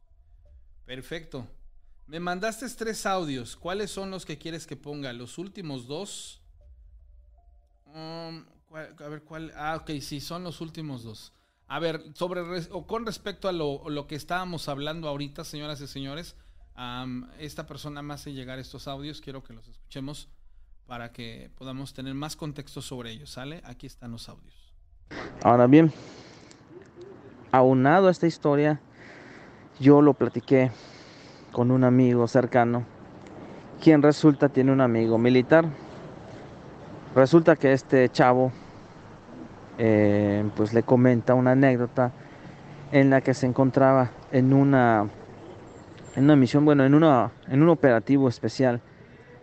[0.86, 1.48] Perfecto.
[2.08, 3.56] Me mandaste tres audios.
[3.56, 5.14] ¿Cuáles son los que quieres que ponga?
[5.14, 6.42] Los últimos dos.
[7.96, 9.52] Um, a ver cuál.
[9.56, 11.34] Ah, ok, sí, son los últimos dos.
[11.68, 15.88] A ver, sobre o con respecto a lo, lo, que estábamos hablando ahorita, señoras y
[15.88, 16.36] señores,
[16.78, 19.22] um, esta persona me hace llegar estos audios.
[19.22, 20.30] Quiero que los escuchemos
[20.86, 23.32] para que podamos tener más contexto sobre ellos.
[23.32, 23.62] ¿Sale?
[23.66, 24.74] Aquí están los audios.
[25.44, 25.92] Ahora bien,
[27.52, 28.80] aunado a esta historia,
[29.80, 30.72] yo lo platiqué
[31.52, 32.86] con un amigo cercano,
[33.82, 35.70] quien resulta tiene un amigo militar
[37.18, 38.52] Resulta que este chavo
[39.80, 42.12] eh, pues le comenta una anécdota
[42.92, 45.08] en la que se encontraba en una
[46.16, 48.82] en una misión, bueno, en una en un operativo especial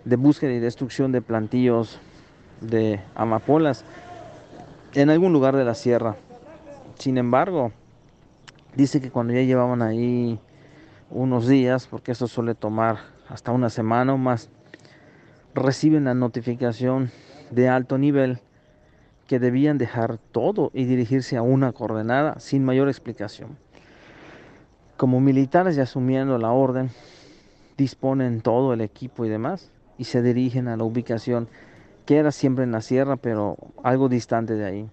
[0.05, 1.99] de búsqueda y destrucción de plantillos
[2.61, 3.85] de amapolas
[4.93, 6.15] en algún lugar de la sierra.
[6.97, 7.73] Sin embargo,
[8.77, 10.39] dice que cuando ya llevaban ahí
[11.11, 12.99] unos días, porque eso suele tomar
[13.29, 14.49] hasta una semana o más,
[15.57, 17.11] reciben la notificación
[17.51, 18.39] de alto nivel
[19.27, 23.57] que debían dejar todo y dirigirse a una coordenada sin mayor explicación.
[24.97, 26.91] Como militares y asumiendo la orden,
[27.77, 31.49] disponen todo el equipo y demás y se dirigen a la ubicación
[32.07, 34.91] que era siempre en la sierra, pero algo distante de ahí.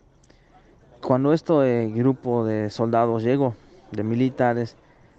[1.02, 3.56] Cuando este grupo de soldados llegó,
[3.92, 4.78] de militares,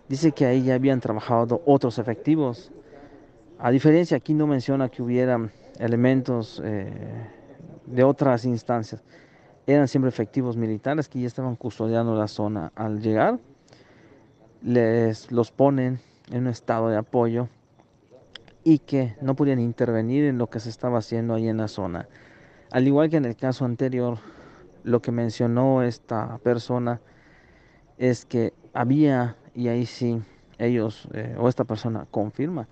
[0.09, 2.72] dice que ahí ya habían trabajado otros efectivos.
[3.59, 6.92] A diferencia, aquí no menciona que hubieran elementos eh,
[7.86, 9.02] de otras instancias.
[9.66, 12.72] Eran siempre efectivos militares que ya estaban custodiando la zona.
[12.74, 13.38] Al llegar,
[14.62, 16.00] les los ponen
[16.30, 17.48] en un estado de apoyo
[18.64, 22.08] y que no podían intervenir en lo que se estaba haciendo ahí en la zona.
[22.70, 24.18] Al igual que en el caso anterior,
[24.84, 27.00] lo que mencionó esta persona
[27.98, 30.22] es que había, y ahí sí,
[30.58, 32.68] ellos eh, o esta persona confirma,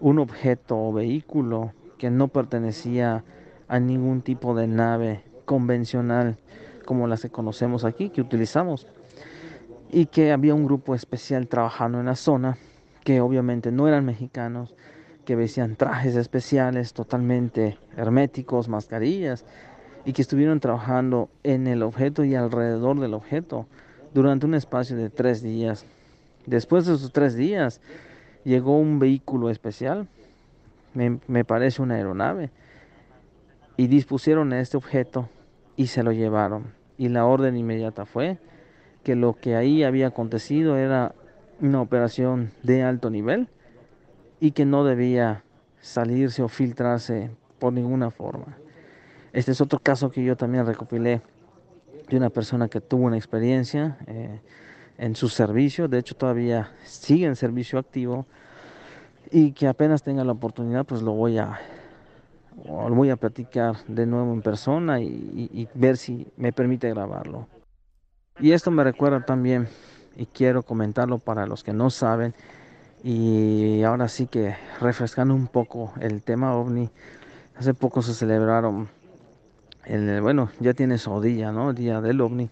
[0.00, 1.72] un objeto o vehículo
[2.02, 3.22] que no pertenecía
[3.68, 6.36] a ningún tipo de nave convencional
[6.84, 8.88] como las que conocemos aquí, que utilizamos.
[9.88, 12.58] Y que había un grupo especial trabajando en la zona,
[13.04, 14.74] que obviamente no eran mexicanos,
[15.24, 19.44] que vestían trajes especiales totalmente herméticos, mascarillas,
[20.04, 23.68] y que estuvieron trabajando en el objeto y alrededor del objeto
[24.12, 25.86] durante un espacio de tres días.
[26.46, 27.80] Después de esos tres días,
[28.42, 30.08] llegó un vehículo especial
[30.94, 32.50] me, parece una aeronave,
[33.76, 35.28] y dispusieron este objeto
[35.76, 36.74] y se lo llevaron.
[36.98, 38.38] Y la orden inmediata fue
[39.02, 41.14] que lo que ahí había acontecido era
[41.60, 43.48] una operación de alto nivel
[44.40, 45.42] y que no debía
[45.80, 48.56] salirse o filtrarse por ninguna forma.
[49.32, 51.22] Este es otro caso que yo también recopilé
[52.08, 54.40] de una persona que tuvo una experiencia eh,
[54.98, 58.26] en su servicio, de hecho todavía sigue en servicio activo,
[59.32, 61.58] y que apenas tenga la oportunidad pues lo voy a
[62.64, 67.48] voy a platicar de nuevo en persona y, ver si me permite grabarlo.
[68.40, 69.68] Y esto me recuerda también
[70.16, 72.34] y quiero comentarlo para los que no saben
[73.02, 76.90] y ahora sí que refrescando un poco el tema ovni
[77.56, 78.88] hace poco se celebraron
[79.86, 82.50] el, bueno ya tiene su día no día del ovni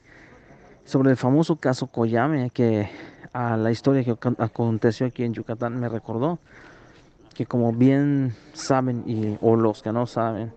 [0.84, 2.90] sobre el famoso caso Koyame que
[3.32, 6.40] a la historia que aconteció aquí en Yucatán me recordó
[7.40, 10.52] que como bien saben y, o los que no saben,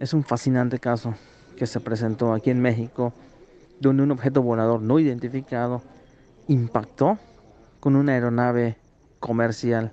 [0.00, 1.14] es un fascinante caso
[1.56, 3.12] que se presentó aquí en México,
[3.78, 5.82] donde un objeto volador no identificado
[6.48, 7.16] impactó
[7.78, 8.74] con una aeronave
[9.20, 9.92] comercial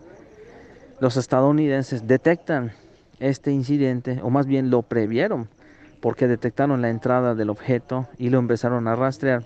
[0.99, 2.71] los estadounidenses detectan
[3.19, 5.47] este incidente, o más bien lo previeron,
[6.01, 9.43] porque detectaron la entrada del objeto y lo empezaron a rastrear.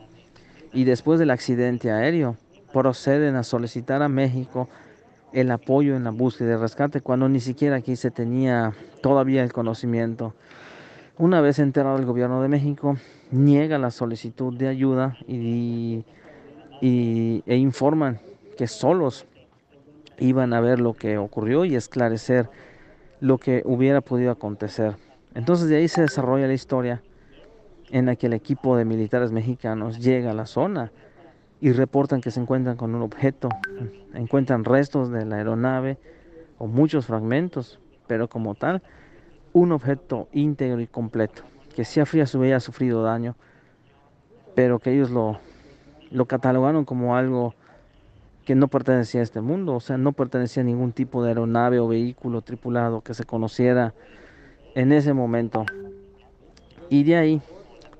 [0.71, 2.37] Y después del accidente aéreo,
[2.71, 4.69] proceden a solicitar a México
[5.33, 9.53] el apoyo en la búsqueda y rescate cuando ni siquiera aquí se tenía todavía el
[9.53, 10.33] conocimiento.
[11.17, 12.97] Una vez enterado el gobierno de México,
[13.31, 16.03] niega la solicitud de ayuda y,
[16.81, 18.19] e informan
[18.57, 19.25] que solos
[20.19, 22.49] iban a ver lo que ocurrió y esclarecer
[23.19, 24.95] lo que hubiera podido acontecer.
[25.35, 27.01] Entonces de ahí se desarrolla la historia
[27.91, 30.91] en la que el equipo de militares mexicanos llega a la zona
[31.61, 33.47] y reportan que se encuentran con un objeto,
[34.15, 35.99] encuentran restos de la aeronave
[36.57, 38.81] o muchos fragmentos, pero como tal,
[39.53, 41.43] un objeto íntegro y completo,
[41.75, 43.35] que sí había sufrido daño,
[44.55, 45.39] pero que ellos lo,
[46.09, 47.53] lo catalogaron como algo
[48.43, 51.79] que no pertenecía a este mundo, o sea, no pertenecía a ningún tipo de aeronave
[51.79, 53.93] o vehículo tripulado que se conociera
[54.73, 55.65] en ese momento.
[56.89, 57.41] Y de ahí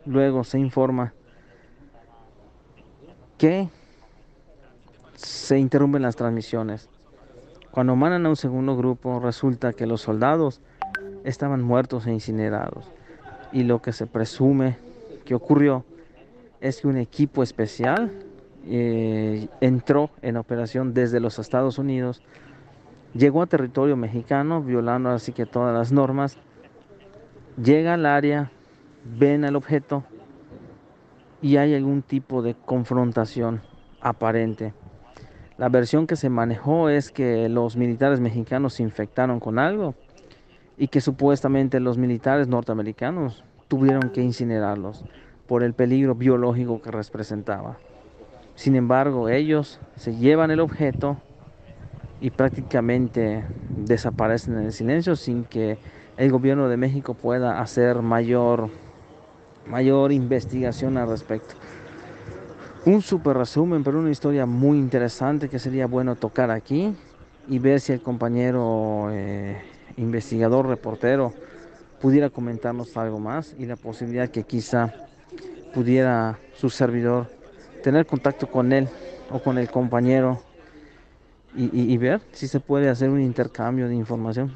[0.06, 1.14] luego se informa
[3.42, 3.70] que
[5.16, 6.88] se interrumpen las transmisiones.
[7.72, 10.62] Cuando mandan a un segundo grupo, resulta que los soldados
[11.24, 12.86] estaban muertos e incinerados.
[13.52, 14.78] Y lo que se presume
[15.26, 15.84] que ocurrió
[16.60, 18.12] es que un equipo especial
[18.68, 22.22] eh, entró en operación desde los Estados Unidos,
[23.16, 26.38] llegó a territorio mexicano, violando así que todas las normas,
[27.58, 28.52] llega al área,
[29.18, 30.04] ven el objeto,
[31.42, 33.62] y hay algún tipo de confrontación
[34.00, 34.74] aparente.
[35.58, 39.96] La versión que se manejó es que los militares mexicanos se infectaron con algo
[40.78, 45.06] y que supuestamente los militares norteamericanos tuvieron que incinerarlos
[45.48, 47.78] por el peligro biológico que representaba.
[48.56, 51.18] Sin embargo, ellos se llevan el objeto
[52.20, 55.78] y prácticamente desaparecen en el silencio sin que
[56.18, 58.70] el gobierno de México pueda hacer mayor
[59.66, 61.56] mayor investigación al respecto.
[62.86, 66.96] Un super resumen, pero una historia muy interesante que sería bueno tocar aquí
[67.48, 69.62] y ver si el compañero eh,
[69.98, 71.34] investigador, reportero,
[72.02, 74.94] pudiera comentarnos algo más y la posibilidad que quizá
[75.74, 77.30] pudiera su servidor
[77.84, 78.90] tener contacto con él
[79.30, 80.42] o con el compañero
[81.54, 84.54] y ver si se puede hacer un intercambio de información.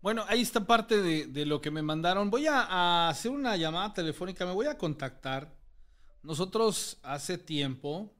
[0.00, 2.30] Bueno, ahí está parte de, lo que me mandaron.
[2.30, 5.52] Voy a, hacer una llamada telefónica, me voy a contactar.
[6.22, 8.14] Nosotros hace tiempo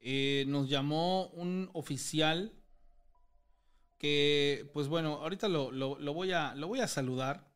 [0.00, 2.52] eh, nos llamó un oficial
[3.98, 5.70] que, pues bueno, ahorita lo,
[6.14, 7.50] voy, a, lo voy a saludar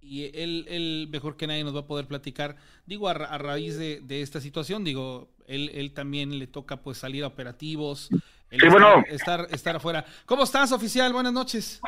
[0.00, 2.56] y él, él, mejor que nadie nos va a poder platicar.
[2.84, 7.28] Digo, a, raíz de, esta situación, digo, él, él, también le toca pues salir a
[7.28, 8.08] operativos.
[8.50, 9.04] sí, bueno.
[9.08, 10.04] Estar, estar afuera.
[10.26, 11.12] ¿Cómo estás, oficial?
[11.12, 11.80] Buenas noches.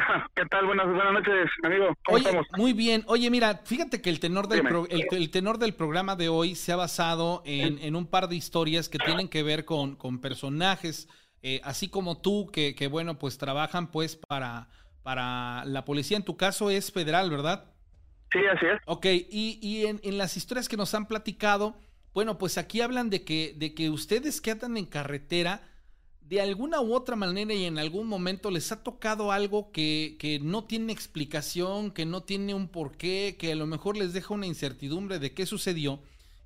[0.34, 0.66] ¿Qué tal?
[0.66, 1.94] Buenas, buenas noches, amigo.
[2.04, 2.46] ¿Cómo estamos?
[2.56, 3.04] Muy bien.
[3.06, 6.76] Oye, mira, fíjate que el tenor del, el, tenor del programa de hoy se ha
[6.76, 11.08] basado en, un par de historias que tienen que ver con, con personajes,
[11.42, 14.68] eh, así como tú, que, que, bueno, pues trabajan pues para,
[15.02, 16.16] para la policía.
[16.16, 17.72] En tu caso es federal, ¿verdad?
[18.32, 18.80] Sí, así es.
[18.86, 21.76] Ok, y, y en, en las historias que nos han platicado,
[22.12, 25.62] bueno, pues aquí hablan de que, de que ustedes que andan en carretera
[26.30, 30.38] de alguna u otra manera y en algún momento les ha tocado algo que, que,
[30.38, 34.46] no tiene explicación, que no tiene un porqué, que a lo mejor les deja una
[34.46, 36.00] incertidumbre de qué sucedió.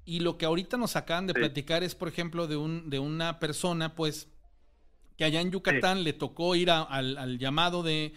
[0.06, 3.38] Y lo que ahorita nos acaban de platicar es, por ejemplo, de, un, de una
[3.38, 4.28] persona, pues,
[5.18, 8.14] que allá en Yucatán le tocó ir al, al, llamado de,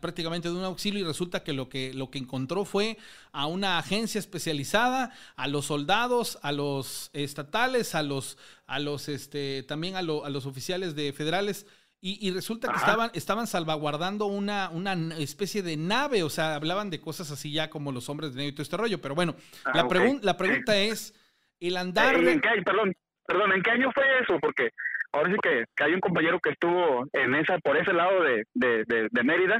[0.00, 2.98] prácticamente de un auxilio y resulta que lo que lo que encontró fue
[3.32, 9.62] a una agencia especializada, a los soldados, a los estatales, a los a los este
[9.62, 11.66] también a, los oficiales de federales.
[12.02, 16.98] Y, resulta que estaban estaban salvaguardando una una especie de nave, o sea, hablaban de
[16.98, 19.72] cosas así ya como los hombres de negro y todo este rollo, pero bueno, ah,
[19.74, 21.12] la pregunta la pregunta es
[21.60, 22.96] el andar ¿En qué, perdón,
[23.26, 24.38] perdón, ¿en qué año fue eso?
[24.40, 24.70] Porque
[25.12, 29.24] ahora sí que, hay un compañero que estuvo en esa por ese lado de, de,
[29.24, 29.58] Mérida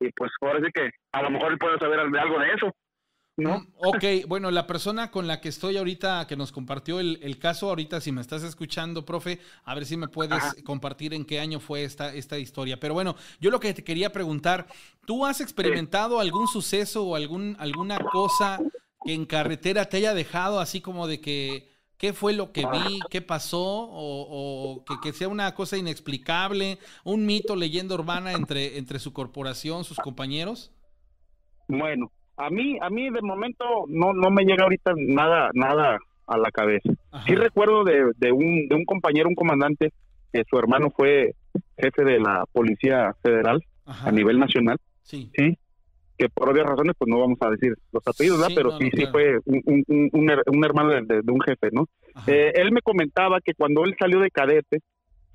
[0.00, 2.72] y pues ahora sí que a lo mejor él puede saber algo de eso.
[3.36, 3.58] ¿no?
[3.58, 7.38] Mm, ok, bueno, la persona con la que estoy ahorita, que nos compartió el, el,
[7.38, 11.40] caso, ahorita si me estás escuchando, profe, a ver si me puedes compartir en qué
[11.40, 12.78] año fue esta, esta historia.
[12.78, 14.66] Pero bueno, yo lo que te quería preguntar,
[15.04, 18.60] ¿tú has experimentado algún suceso o algún, alguna cosa
[19.04, 23.00] que en carretera te haya dejado así como de que qué fue lo que vi,
[23.10, 29.12] qué pasó, o, que, sea una cosa inexplicable, un mito, leyenda urbana entre, entre su
[29.12, 30.72] corporación, sus compañeros?
[31.68, 36.38] Bueno, a mí, a mí de momento no, no me llega ahorita nada, nada a
[36.38, 36.90] la cabeza.
[37.26, 39.92] Sí recuerdo de, de, un, de un compañero, un comandante,
[40.32, 41.34] que su hermano fue
[41.78, 44.08] jefe de la Policía Federal Ajá.
[44.08, 45.30] a nivel nacional, Sí.
[45.36, 45.58] sí,
[46.16, 48.48] que por obvias razones pues no vamos a decir los apellidos, ¿verdad?
[48.50, 49.12] Sí, pero no, sí, no, sí claro.
[49.12, 51.86] fue un, un- un- un her- un hermano de, un jefe, ¿no?
[52.26, 54.78] Eh, él me comentaba que cuando él salió de cadete,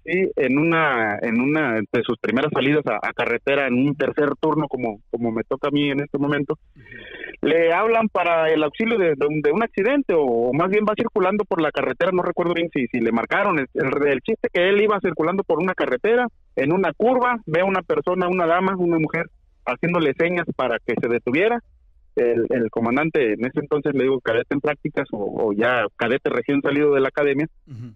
[0.05, 4.29] sí, en una, en una de sus primeras salidas a, a carretera, en un tercer
[4.39, 6.57] turno, como, como me toca a mí en este momento,
[7.41, 10.85] le hablan para el auxilio de, de un, de un accidente, o, o más bien
[10.87, 14.21] va circulando por la carretera, no recuerdo bien si, si le marcaron, el, el, el
[14.21, 18.27] chiste que él iba circulando por una carretera, en una curva, ve a una persona,
[18.27, 19.27] una dama, una mujer,
[19.71, 21.59] haciéndole señas para que se detuviera,
[22.15, 26.29] el, el comandante en ese entonces le digo cadete en prácticas o, o ya cadete
[26.29, 27.47] recién salido de la academia,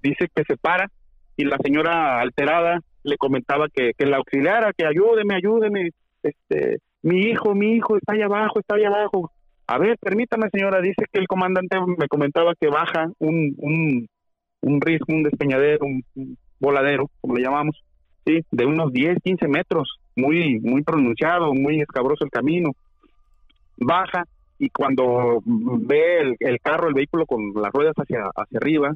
[0.02, 0.90] dice que se para
[1.36, 5.90] y la señora alterada le comentaba que, que la auxiliara, que ayúdeme, ayúdeme,
[6.22, 9.32] este, mi hijo, mi hijo está allá abajo, está allá abajo.
[9.68, 14.08] A ver, permítame señora, dice que el comandante me comentaba que baja un, un,
[14.62, 17.84] un risco, un despeñadero, un, un voladero, como le llamamos,
[18.26, 22.72] sí, de unos 10, 15 metros, muy, muy pronunciado, muy escabroso el camino.
[23.78, 24.26] Baja
[24.60, 28.96] y cuando ve el, el carro, el vehículo con las ruedas hacia, hacia arriba,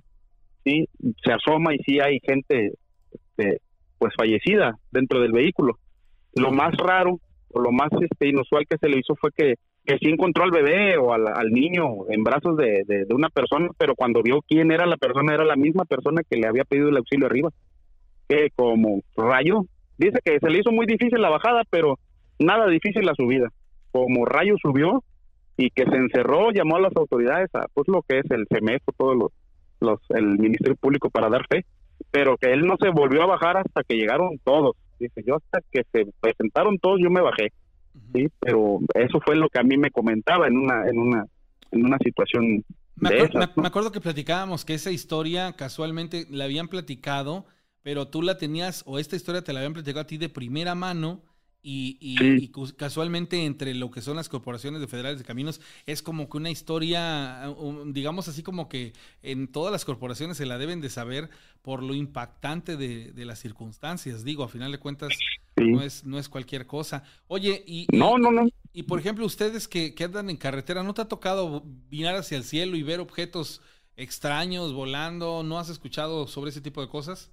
[0.64, 0.88] sí,
[1.24, 2.74] se asoma y sí hay gente
[3.12, 3.62] este,
[3.98, 5.78] pues fallecida dentro del vehículo.
[6.36, 7.20] Lo más raro
[7.50, 10.52] o lo más este, inusual que se le hizo fue que, que sí encontró al
[10.52, 14.72] bebé o al, al niño en brazos de, de, una persona, pero cuando vio quién
[14.72, 17.50] era la persona, era la misma persona que le había pedido el auxilio arriba.
[18.28, 19.66] Que como rayo,
[19.98, 22.00] dice que se le hizo muy difícil la bajada, pero
[22.40, 23.50] nada difícil la subida.
[23.92, 25.04] Como rayo subió
[25.58, 28.92] y que se encerró, llamó a las autoridades, a pues lo que es el CEMEFO,
[28.98, 29.32] todos los
[29.80, 31.64] los, el Ministerio Público para dar fe,
[32.10, 34.76] pero que él no se volvió a bajar hasta que llegaron todos.
[35.00, 37.52] Dice, yo hasta que se presentaron todos, yo me bajé.
[38.12, 41.26] Sí, pero eso fue lo que a mí me comentaba en una, en una,
[41.72, 42.64] en una situación
[42.96, 43.62] Me, de acuer- esas, me- ¿no?
[43.62, 47.46] me acuerdo que platicábamos que esa historia casualmente la habían platicado,
[47.84, 50.76] pero tú la tenías, o esta historia te la habían platicado a ti de primera
[50.76, 51.22] mano,
[51.70, 52.38] y, y- Sí.
[52.54, 56.38] y casualmente entre lo que son las corporaciones de federales de caminos es como que
[56.38, 57.52] una historia,
[57.88, 61.30] digamos así como que en todas las corporaciones se la deben de saber
[61.64, 64.24] por lo impactante de, de las circunstancias.
[64.24, 65.10] Digo, a final de cuentas
[65.58, 65.64] Sí.
[65.72, 67.04] no es, no es cualquier cosa.
[67.28, 68.48] Oye, y, y- No, no, no.
[68.72, 72.38] y por ejemplo, ustedes que, que andan en carretera, ¿no te ha tocado mirar hacia
[72.38, 73.60] el cielo y ver objetos
[73.98, 75.44] extraños volando?
[75.44, 77.30] ¿No has escuchado sobre ese tipo de cosas?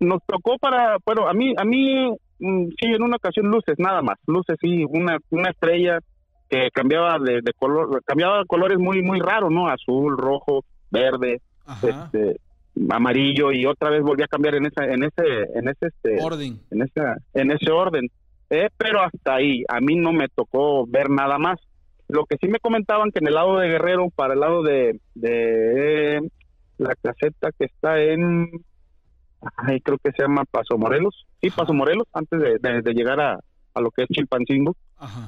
[0.00, 4.02] Nos tocó para, bueno, a mí, a mí, mm, sí, en una ocasión luces, nada
[4.02, 5.98] más, luces, sí, una, una estrella
[6.48, 9.68] que cambiaba de, de color, cambiaba colores muy, muy raros, ¿no?
[9.68, 12.10] Azul, rojo, verde, Ajá.
[12.14, 12.40] este,
[12.90, 15.22] amarillo y otra vez volvía a cambiar en esa, en ese,
[15.54, 16.60] en ese, este, Orden.
[16.70, 18.08] en esa, en ese orden.
[18.50, 21.58] Eh, pero hasta ahí, a mí no me tocó ver nada más.
[22.08, 25.00] Lo que sí me comentaban que en el lado de Guerrero, para el lado de,
[25.14, 26.20] de
[26.78, 28.50] la caseta que está en,
[29.56, 31.50] ay, creo que se llama Paso Morelos, sí.
[31.50, 33.38] Paso Morelos, antes de, de- de llegar a,
[33.74, 34.74] a lo que es Chilpancingo,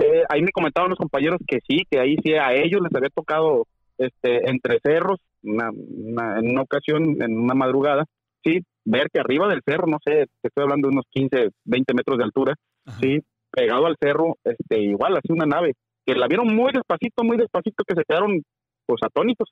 [0.00, 3.10] eh, ahí me comentaban los compañeros que sí, que ahí sí a ellos les había
[3.10, 3.66] tocado
[3.98, 8.04] este entre cerros, una, una- en una ocasión, en una madrugada,
[8.44, 11.94] sí, ver que arriba del cerro, no sé, te estoy hablando de unos 15, 20
[11.94, 12.54] metros de altura,
[12.86, 12.98] Ajá.
[13.00, 13.18] sí,
[13.50, 15.74] pegado al cerro, este, igual, así una nave,
[16.06, 18.42] que la vieron muy despacito, muy despacito, que se quedaron,
[18.86, 19.50] pues, atónitos.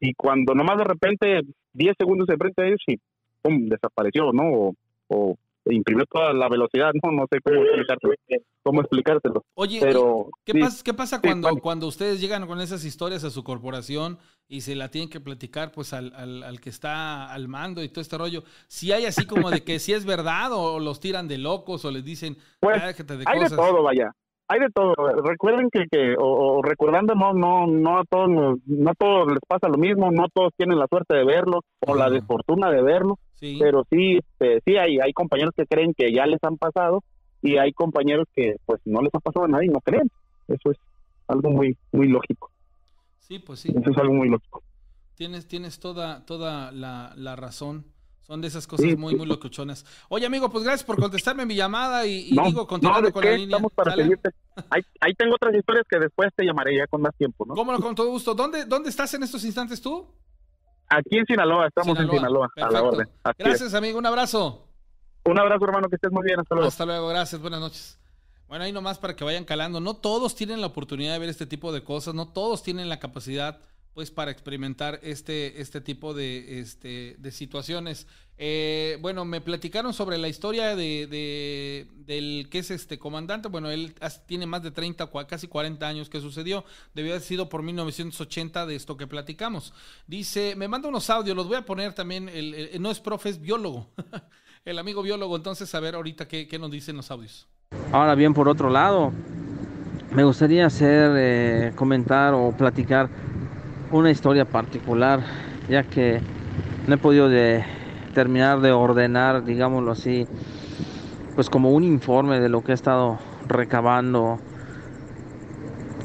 [0.00, 1.40] Y cuando nomás de repente,
[1.74, 2.96] 10 segundos enfrente de ellos y,
[3.42, 4.42] pum, desapareció, ¿no?
[4.52, 4.74] O,
[5.08, 5.36] o
[5.66, 7.12] imprimió toda la velocidad, ¿no?
[7.12, 8.14] No sé cómo explicártelo.
[8.64, 9.44] Cómo explicártelo.
[9.54, 12.84] Oye, ¿y Pero, ¿qué, sí, pasa, qué pasa sí, cuando, cuando ustedes llegan con esas
[12.84, 16.70] historias a su corporación y se la tienen que platicar pues al, al- al que
[16.70, 18.42] está al mando y todo este rollo?
[18.66, 21.90] Si hay así como de que si es verdad o los tiran de locos o
[21.92, 24.10] les dicen, Pues, "Ah, déjate de hay de todo, vaya.
[24.48, 24.94] Hay de todo.
[25.24, 28.28] Recuerden que, que o, o recordando, no, no, no a todos,
[28.66, 31.94] no a todos les pasa lo mismo, no todos tienen la suerte de verlo o
[31.94, 33.18] la desfortuna de verlo.
[33.42, 33.58] Sí.
[33.60, 37.02] pero sí, este, sí hay, hay compañeros que creen que ya les han pasado
[37.42, 40.08] y hay compañeros que pues no les ha pasado a nadie y no creen.
[40.46, 40.78] Eso es
[41.26, 42.50] algo muy, muy lógico.
[43.18, 43.72] Sí, pues sí.
[43.76, 44.62] Eso es algo muy lógico.
[45.16, 47.84] Tienes, tienes toda, toda la, la razón.
[48.20, 49.18] Son de esas cosas Sí, muy, sí.
[49.18, 49.84] muy locochonas.
[50.08, 53.12] Oye, amigo, pues gracias por contestarme mi llamada y, y no, digo, no, continuando ¿de
[53.12, 53.30] con qué?
[53.30, 53.56] la línea.
[53.56, 53.92] Estamos para.
[54.70, 57.54] Ahí, ahí tengo otras historias que después te llamaré ya con más tiempo, ¿no?
[57.54, 57.80] ¿Cómo no?
[57.80, 58.34] Con todo gusto.
[58.34, 60.06] ¿Dónde, ¿Dónde estás en estos instantes tú?
[60.94, 63.08] Aquí en Sinaloa, estamos en Sinaloa, a la orden.
[63.24, 63.46] Así es.
[63.46, 63.98] Gracias, amigo.
[63.98, 64.68] Un abrazo.
[65.24, 66.38] Un abrazo, hermano, que estés muy bien.
[66.40, 66.68] Hasta luego.
[66.68, 67.98] Hasta luego, gracias, buenas noches.
[68.48, 69.80] Bueno, ahí nomás para que vayan calando.
[69.80, 72.98] No todos tienen la oportunidad de ver este tipo de cosas, no todos tienen la
[72.98, 73.58] capacidad,
[73.94, 78.06] pues, para experimentar este, este tipo de, este, de situaciones.
[78.38, 83.48] Eh, bueno, me platicaron sobre la historia de, de- del que es este comandante.
[83.48, 83.94] Bueno, él
[84.26, 86.64] tiene más de 30, cua- casi 40 años que sucedió.
[86.94, 89.72] Debió haber sido por 1980 de esto que platicamos.
[90.06, 92.28] Dice, me manda unos audios, los voy a poner también.
[92.28, 93.90] El, el- no es profe, es biólogo.
[94.64, 95.36] el amigo biólogo.
[95.36, 97.46] Entonces, a ver ahorita qué, qué nos dicen los audios.
[97.92, 99.12] Ahora bien, por otro lado,
[100.10, 103.08] me gustaría hacer, eh, comentar o platicar
[103.92, 105.20] una historia particular,
[105.68, 106.20] ya que
[106.86, 107.28] no he podido
[108.14, 110.26] terminar de ordenar, digámoslo así,
[111.34, 114.38] pues como un informe de lo que he estado recabando,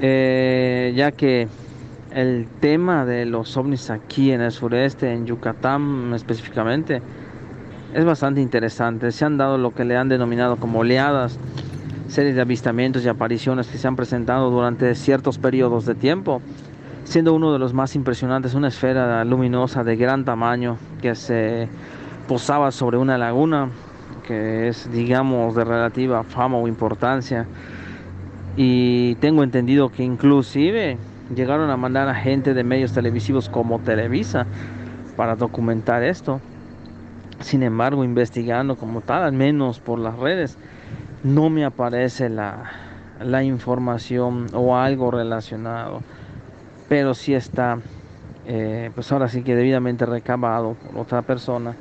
[0.02, 1.48] eh, ya que
[2.12, 7.02] el tema de los ovnis aquí en el sureste, en Yucatán específicamente,
[7.94, 9.12] es bastante interesante.
[9.12, 11.40] Se han dado lo que le han denominado como oleadas,
[12.08, 16.42] series de avistamientos y apariciones que se han presentado durante ciertos periodos de tiempo,
[17.08, 21.70] siendo uno de los más impresionantes una esfera luminosa de gran tamaño que se
[22.28, 23.70] posaba sobre una laguna
[24.28, 27.48] que es digamos de relativa fama o importancia
[28.58, 30.98] y tengo entendido que inclusive
[31.34, 34.46] llegaron a mandar a gente de medios televisivos como Televisa
[35.16, 36.42] para documentar esto.
[37.40, 40.58] Sin embargo, investigando como tal, al menos por las redes,
[41.24, 42.72] no me aparece la,
[43.24, 46.02] la información o algo relacionado.
[46.90, 47.80] Pero sí está,
[48.46, 51.76] eh, pues ahora sí que debidamente recabado por otra persona.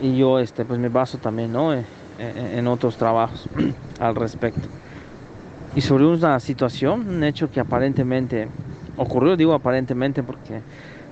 [0.00, 1.72] Y yo este, pues me baso también ¿no?
[1.72, 1.84] Eh,
[2.18, 3.48] eh, en otros trabajos
[4.00, 4.68] al respecto.
[5.74, 8.48] Y sobre una situación, un hecho que aparentemente
[8.96, 10.60] ocurrió, digo aparentemente porque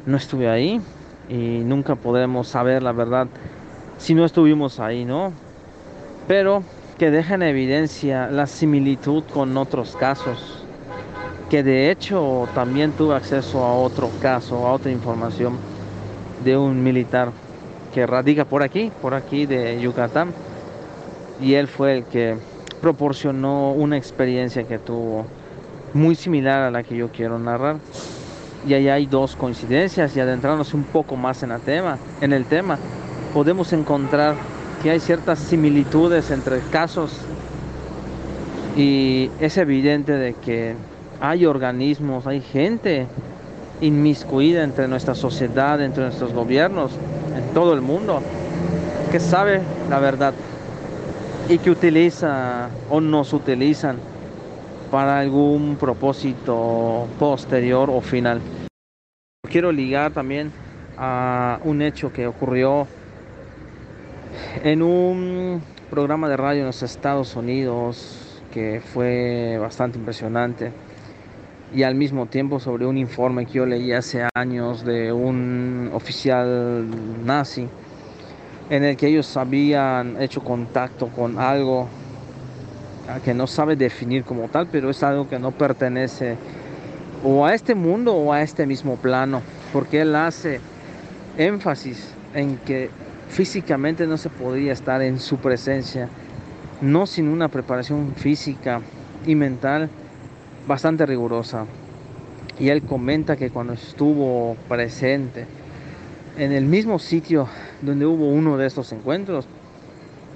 [0.06, 0.80] no estuve ahí
[1.28, 3.28] y nunca podremos saber la verdad
[3.96, 5.32] si no estuvimos ahí, ¿no?
[6.28, 6.62] Pero
[6.98, 10.59] que deja en evidencia la similitud con otros casos,
[11.50, 15.58] que de hecho también tuve acceso a otro caso, a otra información
[16.44, 17.32] de un militar
[17.92, 20.32] que radica por aquí, por aquí de Yucatán,
[21.40, 22.36] y él fue el que
[22.80, 25.26] proporcionó una experiencia que tuvo
[25.92, 27.76] muy similar a la que yo quiero narrar.
[28.66, 32.44] Y ahí hay dos coincidencias y adentrarnos un poco más en el tema, en el
[32.44, 32.78] tema,
[33.34, 34.36] podemos encontrar
[34.82, 37.12] que hay ciertas similitudes entre casos
[38.76, 40.74] y es evidente de que
[41.20, 43.06] hay organismos, hay gente
[43.80, 46.92] inmiscuida entre nuestra sociedad, entre nuestros gobiernos,
[47.36, 48.22] en todo el mundo,
[49.10, 50.34] que sabe la verdad
[51.48, 53.96] y que utiliza o nos utilizan
[54.90, 58.40] para algún propósito posterior o final.
[59.48, 60.52] Quiero ligar también
[60.96, 62.86] a un hecho que ocurrió
[64.62, 70.72] en un programa de radio en los Estados Unidos que fue bastante impresionante
[71.72, 76.84] y al mismo tiempo sobre un informe que yo leí hace años de un oficial
[77.24, 77.68] nazi
[78.70, 81.88] en el que ellos habían hecho contacto con algo
[83.24, 86.36] que no sabe definir como tal, pero es algo que no pertenece
[87.24, 89.42] o a este mundo o a este mismo plano,
[89.72, 90.60] porque él hace
[91.36, 92.90] énfasis en que
[93.28, 96.08] físicamente no se podría estar en su presencia,
[96.80, 98.80] no sin una preparación física
[99.26, 99.90] y mental
[100.70, 101.66] bastante rigurosa.
[102.60, 105.46] Y él comenta que cuando estuvo presente
[106.38, 107.48] en el mismo sitio
[107.82, 109.46] donde hubo uno de estos encuentros,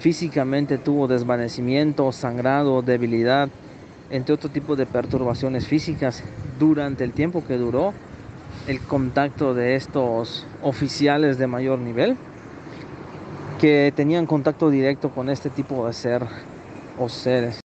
[0.00, 3.48] físicamente tuvo desvanecimiento, sangrado, debilidad,
[4.10, 6.24] entre otro tipo de perturbaciones físicas
[6.58, 7.94] durante el tiempo que duró
[8.66, 12.16] el contacto de estos oficiales de mayor nivel
[13.60, 16.26] que tenían contacto directo con este tipo de ser
[16.98, 17.63] o seres.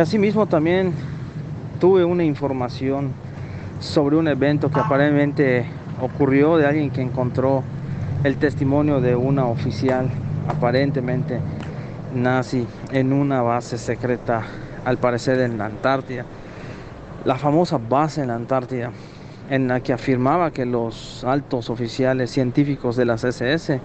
[0.00, 0.94] Asimismo también
[1.78, 3.12] tuve una información
[3.78, 5.66] sobre un evento que aparentemente
[6.00, 7.62] ocurrió de alguien que encontró
[8.24, 10.08] el testimonio de una oficial
[10.48, 11.40] aparentemente
[12.14, 14.44] nazi en una base secreta,
[14.86, 16.24] al parecer en la Antártida.
[17.26, 18.92] La famosa base en la Antártida,
[19.50, 23.78] en la que afirmaba que los altos oficiales científicos de las SS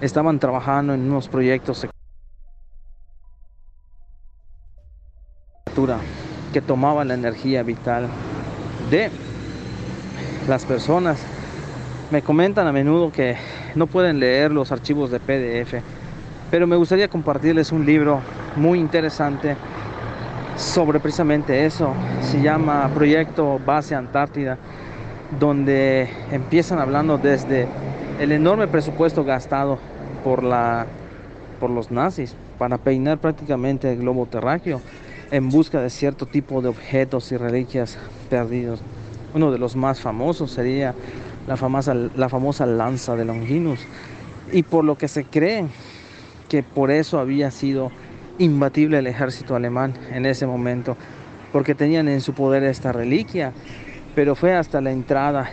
[0.00, 1.86] estaban trabajando en unos proyectos
[6.52, 8.06] que tomaban la energía vital
[8.90, 9.10] de
[10.48, 11.18] las personas
[12.12, 13.36] me comentan a menudo que
[13.74, 15.82] no pueden leer los archivos de PDF,
[16.48, 18.20] pero me gustaría compartirles un libro
[18.54, 19.56] muy interesante
[20.56, 21.92] sobre precisamente eso.
[22.20, 24.56] Se llama Proyecto Base Antártida,
[25.40, 27.66] donde empiezan hablando desde
[28.20, 29.80] el enorme presupuesto gastado
[30.22, 30.86] por, la,
[31.58, 34.80] por los nazis para peinar prácticamente el globo terráqueo
[35.34, 37.98] en busca de cierto tipo de objetos y reliquias
[38.30, 38.80] perdidos.
[39.34, 40.94] Uno de los más famosos sería
[41.48, 43.80] la famosa, la famosa lanza de Longinus.
[44.52, 45.66] Y por lo que se cree
[46.48, 47.90] que por eso había sido
[48.38, 50.96] imbatible el ejército alemán en ese momento,
[51.50, 53.52] porque tenían en su poder esta reliquia.
[54.14, 55.50] Pero fue hasta la entrada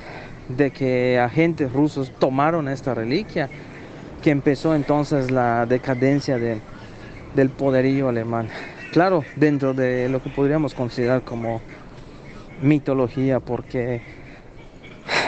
[0.47, 3.49] de que agentes rusos tomaron esta reliquia,
[4.21, 6.61] que empezó entonces la decadencia de,
[7.33, 8.47] del poderío alemán.
[8.91, 11.61] Claro, dentro de lo que podríamos considerar como
[12.61, 14.01] mitología, porque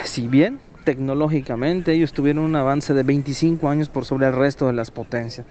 [0.04, 4.74] si bien tecnológicamente ellos tuvieron un avance de 25 años por sobre el resto de
[4.74, 5.48] las potencias,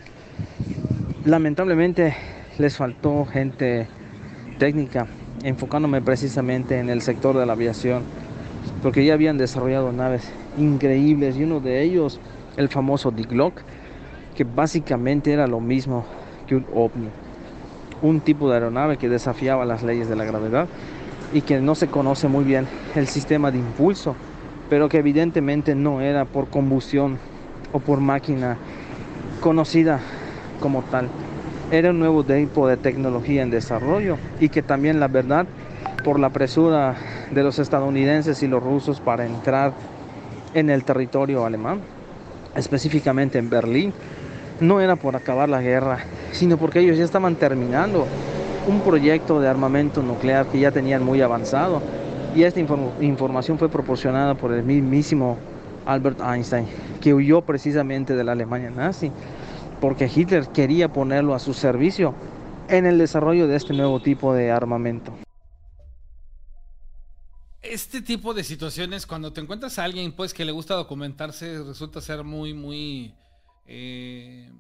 [1.25, 2.15] lamentablemente
[2.59, 3.87] les faltó gente
[4.59, 5.07] técnica,
[5.43, 8.03] enfocándome precisamente en el sector de la aviación,
[8.83, 12.21] porque ya habían desarrollado naves increíbles y uno de ellos,
[12.59, 13.63] el famoso Diglock,
[14.37, 16.05] que básicamente era lo mismo
[16.47, 17.09] que un ovni
[18.03, 20.69] un tipo de aeronave que desafiaba las leyes de la gravedad
[21.33, 24.15] y que no se conoce muy bien el sistema de impulso,
[24.69, 27.19] pero que evidentemente no era por combustión
[27.73, 28.59] o por máquina
[29.41, 30.01] conocida
[30.61, 31.09] como tal.
[31.71, 35.47] Era un nuevo tipo de tecnología en desarrollo y que también la verdad
[36.05, 36.97] por la presura
[37.31, 39.73] de los estadounidenses y los rusos para entrar
[40.55, 41.81] en el territorio alemán,
[42.57, 43.95] específicamente en Berlín,
[44.63, 48.07] no era por acabar la guerra, sino porque ellos ya estaban terminando
[48.67, 51.83] un proyecto de armamento nuclear que ya tenían muy avanzado.
[52.35, 55.37] Y esta información fue proporcionada por el mismísimo
[55.85, 56.67] Albert Einstein,
[57.01, 59.11] que huyó precisamente de la Alemania nazi,
[59.81, 62.15] porque Hitler quería ponerlo a su servicio
[62.69, 65.13] en el desarrollo de este nuevo tipo de armamento.
[67.61, 72.01] Este tipo de situaciones, cuando te encuentras a alguien pues que le gusta documentarse, resulta
[72.01, 73.15] ser muy, muy
[73.67, 74.51] eh,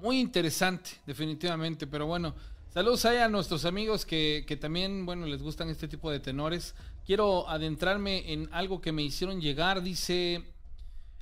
[0.00, 1.86] muy interesante, definitivamente.
[1.86, 2.34] Pero bueno,
[2.72, 6.74] saludos a nuestros amigos que, también, bueno, les gustan este tipo de tenores.
[7.04, 9.82] Quiero adentrarme en algo que me hicieron llegar.
[9.82, 10.44] Dice,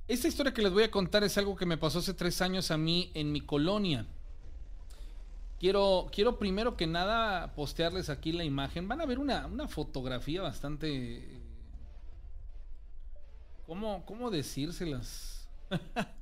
[0.07, 2.71] esta historia que les voy a contar es algo que me pasó hace tres años
[2.71, 4.07] a mí en mi colonia.
[5.59, 8.87] Quiero, quiero primero que nada postearles aquí la imagen.
[8.87, 11.43] Van a ver una, una fotografía bastante...
[13.67, 15.47] ¿Cómo, cómo decírselas?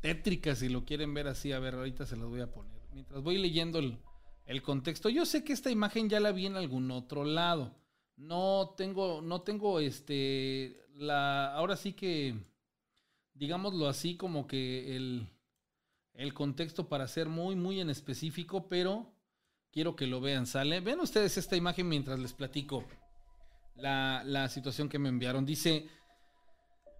[0.00, 1.52] tétrica si lo quieren ver así.
[1.52, 2.80] A ver, ahorita se las voy a poner.
[2.92, 5.08] Mientras voy leyendo el, contexto.
[5.08, 7.76] Yo sé que esta imagen ya la vi en algún otro lado.
[8.16, 12.34] No tengo, no tengo este, la, ahora sí que,
[13.34, 15.28] digámoslo así, como que el,
[16.14, 19.14] el contexto para ser muy, muy en específico, pero
[19.70, 20.80] quiero que lo vean, ¿sale?
[20.80, 22.84] Ven ustedes esta imagen mientras les platico
[23.76, 25.46] la, la situación que me enviaron.
[25.46, 25.88] Dice...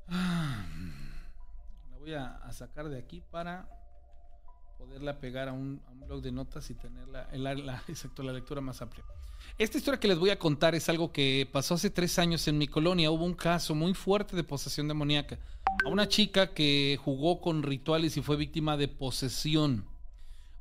[0.06, 0.64] Ah,
[2.14, 3.68] a, sacar de aquí para
[4.78, 9.04] poderla pegar a un, blog de notas y tener la, la, la lectura más amplia.
[9.58, 12.58] Esta historia que les voy a contar es algo que pasó hace tres años en
[12.58, 13.10] mi colonia.
[13.10, 15.38] Hubo un caso muy fuerte de posesión demoníaca.
[15.84, 19.86] A una chica que jugó con rituales y fue víctima de posesión.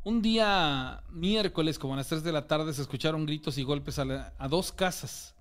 [0.03, 3.99] Un día miércoles, como a las 3 de la tarde, se escucharon gritos y golpes
[3.99, 5.35] a dos casas.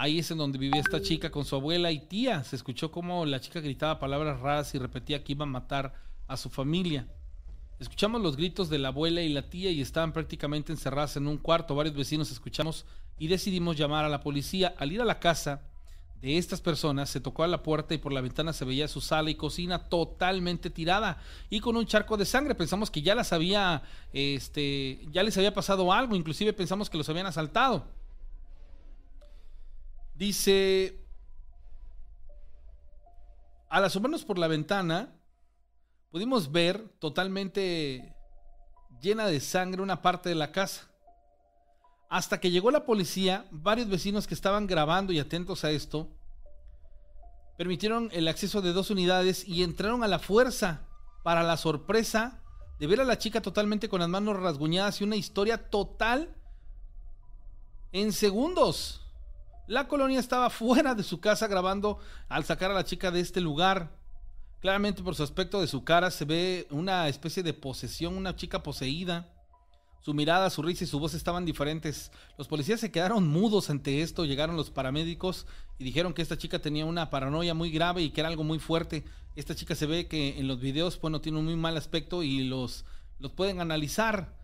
[0.00, 2.44] Ahí es en donde vivía esta chica con su abuela y tía.
[2.44, 5.92] Se escuchó como la chica gritaba palabras raras y repetía que iba a matar
[6.28, 7.08] a su familia.
[7.80, 11.36] Escuchamos los gritos de la abuela y la tía y estaban prácticamente encerradas en un
[11.36, 11.74] cuarto.
[11.74, 12.86] Varios vecinos escuchamos
[13.18, 14.72] y decidimos llamar a la policía.
[14.78, 15.62] Al ir a la casa
[16.22, 19.00] de estas personas, se tocó a la puerta y por la ventana se veía su
[19.00, 21.20] sala y cocina totalmente tirada
[21.50, 22.54] y con un charco de sangre.
[22.54, 26.14] Pensamos que ya las había, este, ya les había pasado algo.
[26.14, 27.97] Inclusive pensamos que los habían asaltado.
[30.18, 31.00] Dice,
[33.68, 35.14] al asomarnos por la ventana,
[36.10, 38.16] pudimos ver totalmente
[39.00, 40.90] llena de sangre una parte de la casa.
[42.10, 46.08] Hasta que llegó la policía, varios vecinos que estaban grabando y atentos a esto,
[47.56, 50.88] permitieron el acceso de dos unidades y entraron a la fuerza
[51.22, 52.42] para la sorpresa
[52.80, 56.34] de ver a la chica totalmente con las manos rasguñadas y una historia total
[57.92, 59.07] en segundos.
[59.68, 63.40] La colonia estaba fuera de su casa grabando al sacar a la chica de este
[63.40, 63.94] lugar.
[64.60, 68.62] Claramente por su aspecto de su cara se ve una especie de posesión, una chica
[68.62, 69.30] poseída.
[70.00, 72.10] Su mirada, su risa y su voz estaban diferentes.
[72.38, 75.46] Los policías se quedaron mudos ante esto, llegaron los paramédicos
[75.78, 78.58] y dijeron que esta chica tenía una paranoia muy grave y que era algo muy
[78.58, 79.04] fuerte.
[79.36, 82.44] Esta chica se ve que en los videos, bueno, tiene un muy mal aspecto y
[82.44, 82.86] los,
[83.18, 84.34] los pueden analizar.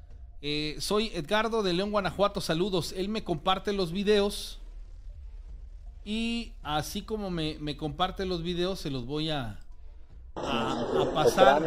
[0.43, 2.93] Eh, soy Edgardo de León, Guanajuato, saludos.
[2.95, 4.61] Él me comparte los videos
[6.05, 9.59] y así como me, me comparte los videos, se los voy a,
[10.35, 11.63] a, pasar.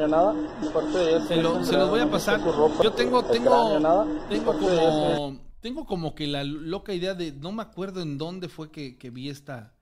[1.28, 2.40] Se, los voy a pasar.
[2.84, 3.80] Yo tengo, tengo,
[4.30, 8.70] tengo como, tengo como que la loca idea de, no me acuerdo en dónde fue
[8.70, 9.74] que, vi esta,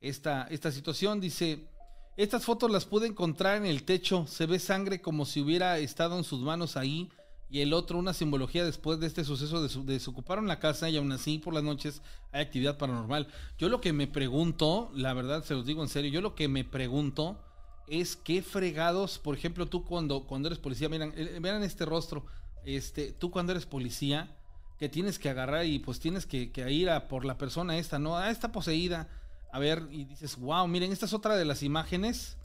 [0.00, 1.20] esta, esta situación.
[1.20, 1.68] Dice,
[2.16, 4.26] estas fotos las pude encontrar en el techo.
[4.26, 7.10] Se ve sangre como si hubiera estado en sus manos ahí
[7.50, 10.96] y el otro una simbología después de este suceso de su- desocuparon la casa y
[10.96, 12.02] aún así por las noches
[12.32, 13.28] hay actividad paranormal.
[13.58, 16.48] Yo lo que me pregunto, la verdad se los digo en serio, yo lo que
[16.48, 17.38] me pregunto
[17.86, 22.26] es qué fregados, por ejemplo, tú cuando, cuando eres policía, miren, eh, vean este rostro,
[22.66, 24.34] este, tú cuando eres policía,
[24.78, 27.98] que tienes que agarrar y pues tienes que, que ir a por la persona esta,
[27.98, 28.16] ¿no?
[28.16, 29.08] Ah, está poseída.
[29.50, 32.36] A ver, y dices, wow, miren, esta es otra de las imágenes.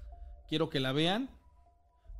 [0.48, 1.30] Quiero que la vean.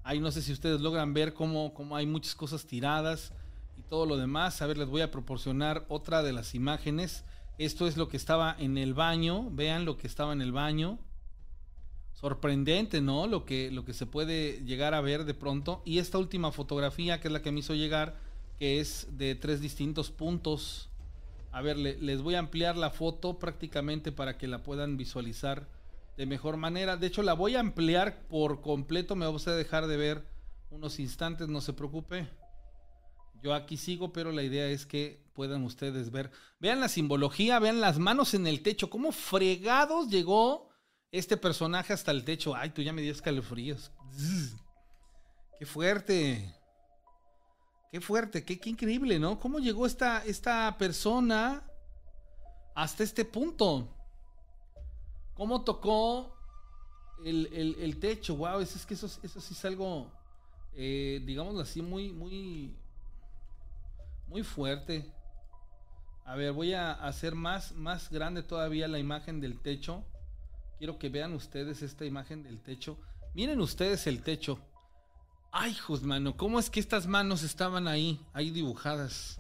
[0.04, 3.32] Ahí no sé si ustedes logran ver cómo, cómo hay muchas cosas tiradas
[3.78, 4.62] y todo lo demás.
[4.62, 7.24] A ver, les voy a proporcionar otra de las imágenes.
[7.58, 9.50] Esto es lo que estaba en el baño.
[9.52, 11.00] Vean lo que estaba en el baño.
[12.14, 13.28] Sorprendente, ¿no?
[13.28, 15.82] Lo que, lo que se puede llegar a ver de pronto.
[15.86, 18.16] Y esta última fotografía, que es la que me hizo llegar,
[18.60, 20.90] que es de tres distintos puntos.
[21.52, 25.68] A ver, le- les voy a ampliar la foto prácticamente para que la puedan visualizar
[26.18, 26.98] de mejor manera.
[26.98, 29.16] De hecho, la voy a ampliar por completo.
[29.16, 30.28] Me va a dejar de ver
[30.70, 32.28] unos instantes, no se preocupe.
[33.42, 36.32] Yo aquí sigo, pero la idea es que puedan ustedes ver.
[36.60, 38.90] Vean la simbología, vean las manos en el techo.
[38.90, 40.70] ¿Cómo fregados llegó
[41.12, 42.56] este personaje hasta el techo?
[42.56, 43.92] Ay, tú ya me dio escalofríos.
[45.60, 46.56] Qué fuerte.
[47.92, 49.40] Qué fuerte, qué, qué increíble, ¿no?
[49.40, 51.64] ¿Cómo llegó esta, esta persona
[52.74, 53.88] hasta este punto?
[55.36, 56.36] ¿Cómo tocó
[57.24, 57.48] el,
[57.80, 58.36] el- techo?
[58.36, 60.12] Wow, eso es que eso, eso sí es algo,
[60.76, 62.76] eh, digámoslo así, muy, muy,
[64.28, 65.12] muy fuerte.
[66.26, 70.04] A ver, voy a hacer más, más grande todavía la imagen del techo.
[70.78, 72.98] Quiero que vean ustedes esta imagen del techo.
[73.34, 74.60] Miren ustedes el techo.
[75.52, 79.40] Ay, hijos, mano, ¿cómo es que estas manos estaban ahí, ahí dibujadas?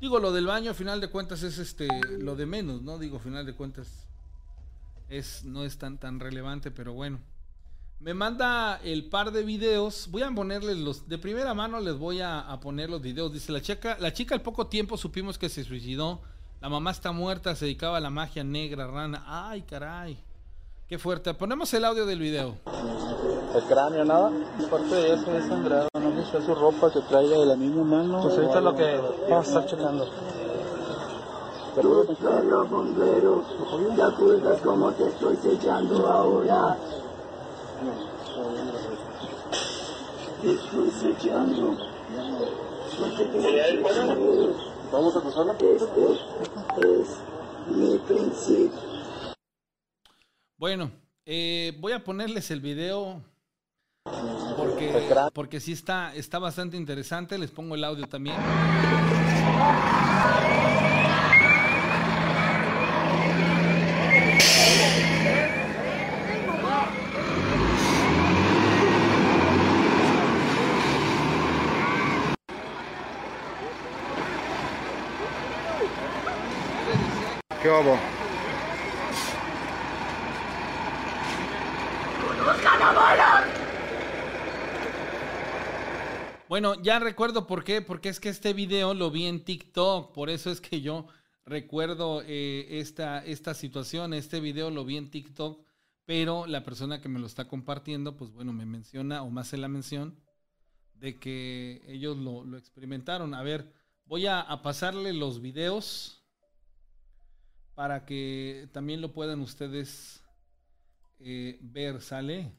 [0.00, 1.88] Digo, lo del baño, a final de cuentas, es este,
[2.18, 2.98] lo de menos, ¿no?
[2.98, 4.03] Digo, a final de cuentas,
[5.08, 7.20] es, no es tan, tan relevante, pero bueno.
[8.00, 10.08] Me manda el par de videos.
[10.10, 11.08] Voy a ponerles los.
[11.08, 13.32] De primera mano les voy a, a poner los videos.
[13.32, 13.96] Dice la chica.
[13.98, 16.20] La chica al poco tiempo supimos que se suicidó.
[16.60, 19.22] La mamá está muerta, se dedicaba a la magia negra, rana.
[19.26, 20.18] Ay, caray.
[20.88, 21.32] Qué fuerte.
[21.32, 22.56] Ponemos el audio del video.
[23.54, 24.30] El cráneo, nada.
[24.66, 25.88] Aparte de eso, es sangrado.
[25.94, 28.22] No es su ropa que traiga de la misma mano.
[28.22, 28.96] Pues ahorita lo que
[29.30, 30.33] vamos a estar checando.
[31.82, 33.46] Los bomberos,
[33.96, 36.78] ¿te acuerdas cómo te estoy sellando ahora?
[40.40, 41.76] Te estoy sellando.
[44.92, 45.52] ¿Vamos a cruzarla?
[45.54, 47.08] Este es
[47.68, 48.78] mi principio.
[50.56, 50.92] Bueno,
[51.26, 53.20] eh, voy a ponerles el video
[54.56, 57.36] porque, porque sí está, está bastante interesante.
[57.36, 58.36] Les pongo el audio también.
[77.64, 77.70] ¿Qué?
[86.46, 90.28] Bueno, ya recuerdo por qué, porque es que este video lo vi en TikTok, por
[90.28, 91.06] eso es que yo
[91.46, 95.64] recuerdo eh, esta, esta situación, este video lo vi en TikTok,
[96.04, 99.56] pero la persona que me lo está compartiendo, pues bueno, me menciona o más hace
[99.56, 100.20] la mención
[100.92, 103.32] de que ellos lo, lo experimentaron.
[103.32, 103.72] A ver,
[104.04, 106.23] voy a pasarle los videos
[107.74, 110.22] para que también lo puedan ustedes
[111.20, 112.52] eh, ver, ¿sale?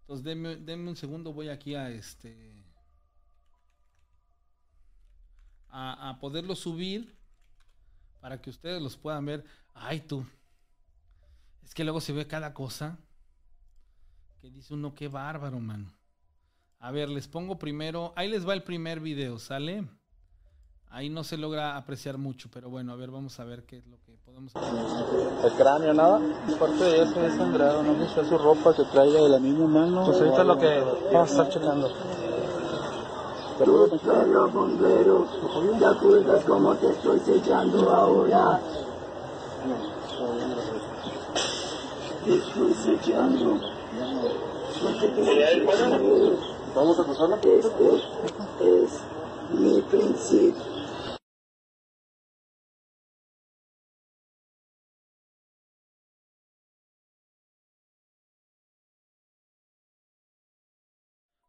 [0.00, 2.64] Entonces denme, un segundo, voy aquí a este
[5.68, 7.18] a, a poderlo subir
[8.20, 9.44] para que ustedes los puedan ver.
[9.74, 10.26] Ay, tú.
[11.62, 12.98] Es que luego se ve cada cosa
[14.40, 15.92] que dice uno, qué bárbaro, mano.
[16.78, 19.84] A ver, les pongo primero, ahí les va el primer video, ¿sale?
[20.90, 23.86] Ahí no se logra apreciar mucho, pero bueno, a ver, vamos a ver qué es
[23.86, 24.74] lo que podemos hacer.
[25.44, 26.18] El cráneo, nada.
[26.54, 27.82] Aparte de eso, es sangrado.
[27.82, 30.06] No sé si es su ropa que traiga de la misma mano.
[30.06, 30.80] Pues ahorita lo que
[31.12, 31.90] vamos a estar checando.
[33.66, 35.28] Los bomberos,
[35.78, 38.60] ¿te acuerdas cómo te estoy sellando ahora?
[42.24, 43.60] Te estoy sellando.
[46.74, 47.36] ¿Vamos a cruzarla?
[47.36, 47.96] Este
[48.60, 49.00] es
[49.50, 50.77] mi principio.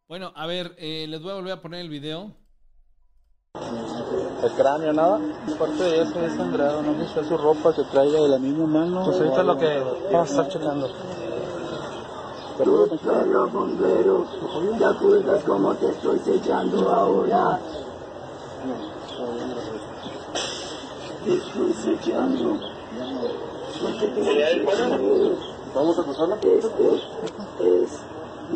[0.09, 2.31] Bueno, a ver, eh, les voy a volver a poner el video.
[3.53, 5.19] El cráneo, nada.
[5.53, 6.81] Aparte de eso, es sangrado.
[6.81, 9.05] No sé su ropa que traiga de la misma mano.
[9.05, 9.79] Pues ahorita lo que
[10.11, 10.89] vamos a estar checando.
[12.57, 14.27] Los bomberos.
[14.79, 17.59] ¿Te acuerdas cómo te estoy sellando ahora?
[21.23, 22.59] Te estoy sellando.
[25.75, 26.35] ¿Vamos a cruzarla?
[26.41, 27.99] Este es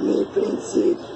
[0.02, 1.13] mi principio.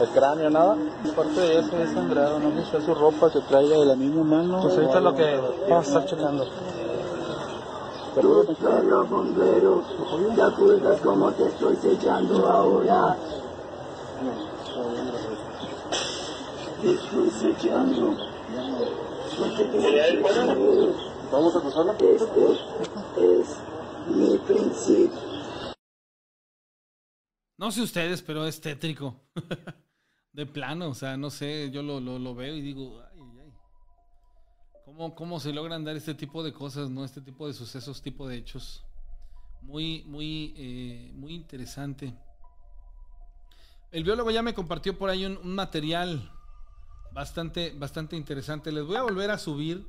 [0.00, 0.78] El cráneo, nada.
[1.12, 2.38] Aparte de eso, es sangrado.
[2.38, 4.62] No sé si fue su ropa que traiga de la misma mano.
[4.62, 6.46] Pues ahorita es lo que vamos a estar checando.
[8.16, 9.84] Los bomberos.
[10.34, 13.16] ¿Te acuerdas cómo te estoy sellando ahora?
[16.80, 18.16] Te estoy sellando.
[21.30, 21.92] ¿Vamos a cruzarla?
[21.92, 22.52] Este
[23.18, 23.56] es
[24.08, 25.30] mi principio.
[27.58, 29.14] No sé ustedes, pero es tétrico.
[30.32, 33.52] de plano, o sea, no sé, yo lo, lo, veo y digo, ay, ay.
[34.84, 37.04] ¿Cómo, ¿Cómo se logran dar este tipo de cosas, no?
[37.04, 38.84] Este tipo de sucesos, tipo de hechos.
[39.62, 42.14] Muy, muy, eh, muy interesante.
[43.90, 46.30] El biólogo ya me compartió por ahí un, un material
[47.12, 48.72] bastante, bastante interesante.
[48.72, 49.86] Les voy a volver a subir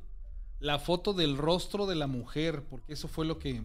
[0.59, 3.63] la foto del rostro de la mujer, porque eso fue lo que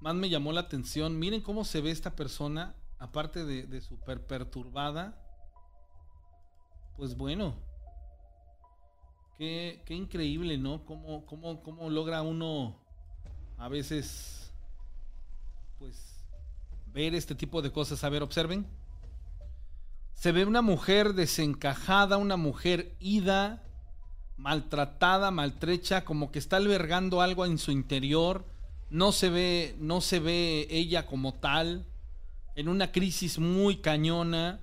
[0.00, 1.18] más me llamó la atención.
[1.18, 5.22] Miren cómo se ve esta persona, aparte de, de súper perturbada.
[6.96, 7.54] Pues bueno,
[9.36, 10.84] qué, qué increíble, ¿no?
[10.84, 12.76] Cómo, cómo, cómo logra uno
[13.58, 14.52] a veces,
[15.78, 16.24] pues,
[16.92, 18.02] ver este tipo de cosas.
[18.04, 18.66] A ver, observen.
[20.14, 23.62] Se ve una mujer desencajada, una mujer ida,
[24.38, 28.46] maltratada, maltrecha, como que está albergando algo en su interior.
[28.88, 31.86] No se ve, no se ve ella como tal,
[32.56, 34.60] en una crisis muy cañona.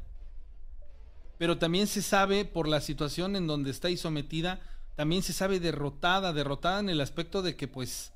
[1.37, 4.61] Pero también se sabe por la situación en donde está sometida,
[4.95, 8.13] también se sabe derrotada, derrotada en el aspecto de que pues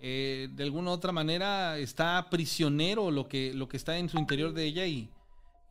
[0.00, 4.18] eh, de alguna u otra manera está prisionero lo que, lo que está en su
[4.18, 5.10] interior de ella y,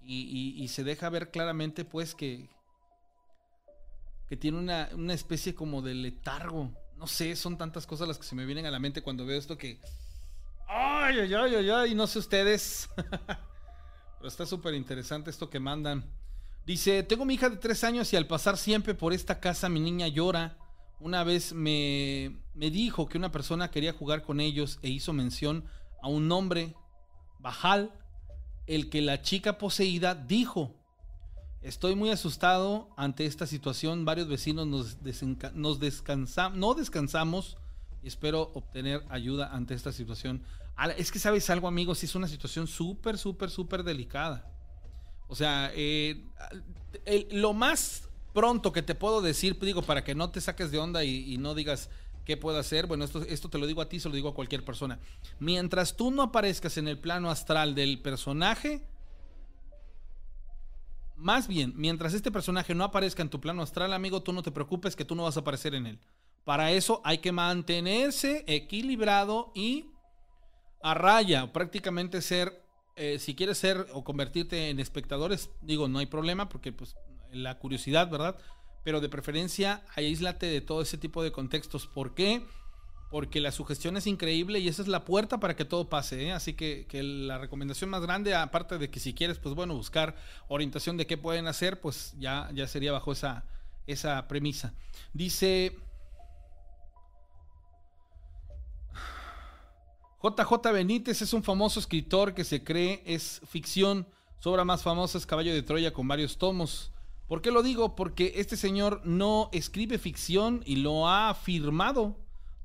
[0.01, 2.49] y, y- y se deja ver claramente pues que,
[4.27, 6.71] que tiene una, una especie como de letargo.
[6.97, 9.37] No sé, son tantas cosas las que se me vienen a la mente cuando veo
[9.37, 9.79] esto que...
[10.67, 12.89] Ay, ay, ay, ay, ay, no sé ustedes.
[14.17, 16.03] Pero está súper interesante esto que mandan.
[16.65, 19.79] Dice, tengo mi hija de tres años y al pasar siempre por esta casa mi
[19.79, 20.57] niña llora.
[20.99, 25.65] Una vez me, me dijo que una persona quería jugar con ellos e hizo mención
[26.01, 26.73] a un nombre,
[27.39, 27.91] Bajal,
[28.65, 30.73] el que la chica poseída dijo.
[31.61, 34.05] Estoy muy asustado ante esta situación.
[34.05, 34.97] Varios vecinos nos,
[35.53, 37.57] nos descansamos, no descansamos
[38.05, 40.43] y espero obtener ayuda ante esta situación.
[40.95, 44.47] Es que sabes algo, amigos, es una situación súper, súper, súper delicada.
[45.27, 46.23] O sea, eh,
[47.31, 51.03] lo más pronto que te puedo decir, digo, para que no te saques de onda
[51.03, 51.89] y, y no digas
[52.25, 54.35] qué puedo hacer, bueno, esto, esto te lo digo a ti, se lo digo a
[54.35, 54.99] cualquier persona.
[55.39, 58.87] Mientras tú no aparezcas en el plano astral del personaje,
[61.15, 64.51] más bien, mientras este personaje no aparezca en tu plano astral, amigo, tú no te
[64.51, 65.99] preocupes que tú no vas a aparecer en él.
[66.45, 69.89] Para eso hay que mantenerse equilibrado y
[70.83, 72.63] a raya, prácticamente ser,
[72.95, 76.95] eh, si quieres ser o convertirte en espectadores, digo, no hay problema porque pues
[77.31, 78.37] la curiosidad, ¿verdad?
[78.83, 81.87] Pero de preferencia, aíslate de todo ese tipo de contextos.
[81.87, 82.45] ¿Por qué?
[83.09, 86.27] Porque la sugestión es increíble y esa es la puerta para que todo pase.
[86.27, 86.31] ¿eh?
[86.31, 90.15] Así que, que la recomendación más grande, aparte de que si quieres, pues bueno, buscar
[90.47, 93.45] orientación de qué pueden hacer, pues ya, ya sería bajo esa,
[93.87, 94.75] esa premisa.
[95.13, 95.75] Dice
[100.25, 104.07] JJ Benítez es un famoso escritor que se cree es ficción.
[104.39, 106.91] Su obra más famosa es Caballo de Troya con varios tomos.
[107.27, 107.95] ¿Por qué lo digo?
[107.95, 112.15] Porque este señor no escribe ficción y lo ha afirmado.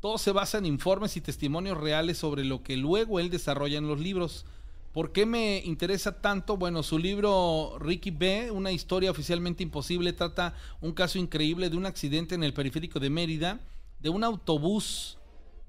[0.01, 3.89] Todo se basa en informes y testimonios reales sobre lo que luego él desarrolla en
[3.89, 4.47] los libros.
[4.95, 6.57] ¿Por qué me interesa tanto?
[6.57, 11.85] Bueno, su libro Ricky B, una historia oficialmente imposible, trata un caso increíble de un
[11.85, 13.61] accidente en el periférico de Mérida,
[13.99, 15.19] de un autobús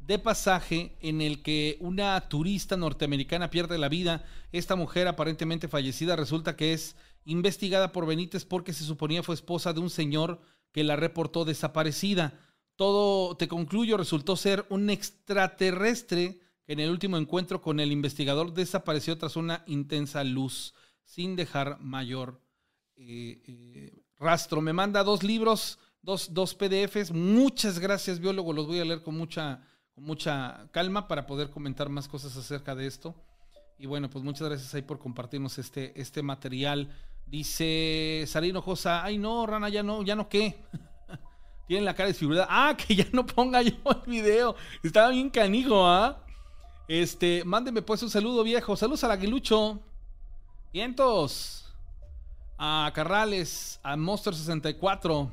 [0.05, 4.25] de pasaje en el que una turista norteamericana pierde la vida.
[4.51, 6.95] Esta mujer aparentemente fallecida resulta que es
[7.25, 10.41] investigada por Benítez porque se suponía fue esposa de un señor
[10.71, 12.33] que la reportó desaparecida.
[12.75, 18.53] Todo, te concluyo, resultó ser un extraterrestre que en el último encuentro con el investigador
[18.53, 20.73] desapareció tras una intensa luz,
[21.03, 22.41] sin dejar mayor
[22.95, 24.61] eh, eh, rastro.
[24.61, 27.11] Me manda dos libros, dos, dos PDFs.
[27.11, 28.53] Muchas gracias, biólogo.
[28.53, 29.61] Los voy a leer con mucha,
[29.93, 33.15] con mucha calma para poder comentar más cosas acerca de esto.
[33.77, 36.89] Y bueno, pues muchas gracias ahí por compartirnos este, este material.
[37.25, 40.63] Dice Sarino Josa, ay no, Rana, ya no, ya no qué.
[41.67, 42.47] Tienen la cara desfigurada.
[42.49, 43.73] Ah, que ya no ponga yo
[44.05, 44.55] el video.
[44.83, 46.23] Estaba bien canijo, ¿ah?
[46.87, 48.75] Este, mándeme pues un saludo viejo.
[48.75, 49.79] Saludos al aguilucho.
[50.73, 51.73] Vientos.
[52.57, 55.31] A Carrales, a Monster 64.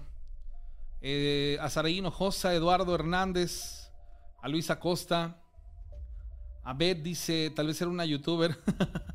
[1.00, 3.77] Eh, a Saraí Josa, Eduardo Hernández,
[4.40, 5.36] a Luis Acosta.
[6.64, 8.58] A Beth dice, tal vez era una youtuber.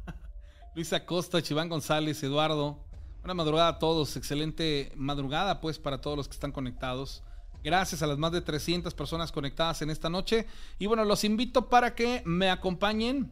[0.76, 2.80] Luis Acosta, Chiván González, Eduardo.
[3.22, 7.24] Buena madrugada a todos, excelente madrugada pues para todos los que están conectados.
[7.64, 10.46] Gracias a las más de 300 personas conectadas en esta noche.
[10.80, 13.32] Y bueno, los invito para que me acompañen.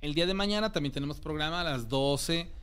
[0.00, 2.57] El día de mañana también tenemos programa a las 12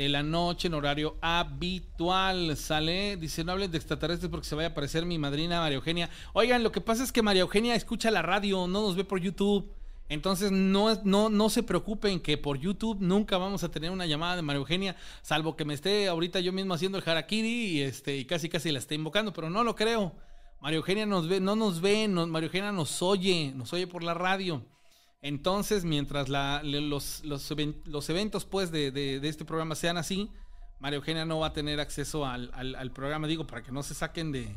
[0.00, 2.56] de la noche en horario habitual.
[2.56, 6.08] Sale, dice, no hablen de extraterrestres porque se vaya a aparecer mi madrina María Eugenia.
[6.32, 9.20] Oigan, lo que pasa es que María Eugenia escucha la radio, no nos ve por
[9.20, 9.70] YouTube.
[10.08, 14.36] Entonces no, no, no se preocupen que por YouTube nunca vamos a tener una llamada
[14.36, 18.16] de María Eugenia, salvo que me esté ahorita yo mismo haciendo el harakiri y, este,
[18.16, 20.14] y casi casi la esté invocando, pero no lo creo.
[20.62, 24.14] María Eugenia nos ve, no nos ve, María Eugenia nos oye, nos oye por la
[24.14, 24.64] radio.
[25.22, 27.22] Entonces, mientras los,
[28.08, 30.30] eventos pues, de, este programa sean así,
[30.78, 33.94] María Eugenia no va a tener acceso al, al programa, digo, para que no se
[33.94, 34.54] saquen de,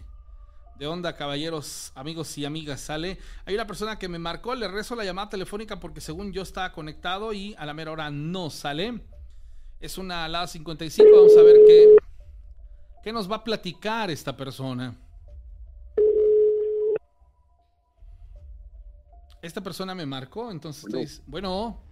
[0.77, 2.81] de onda, caballeros, amigos y amigas.
[2.81, 3.17] Sale.
[3.45, 6.71] Hay una persona que me marcó, le rezo la llamada telefónica porque según yo estaba
[6.71, 9.01] conectado y a la mera hora no sale.
[9.79, 11.09] Es una la 55.
[11.13, 11.97] Vamos a ver qué,
[13.03, 14.95] qué nos va a platicar esta persona.
[19.43, 21.49] Esta persona me marcó, entonces bueno.
[21.49, 21.83] bueno.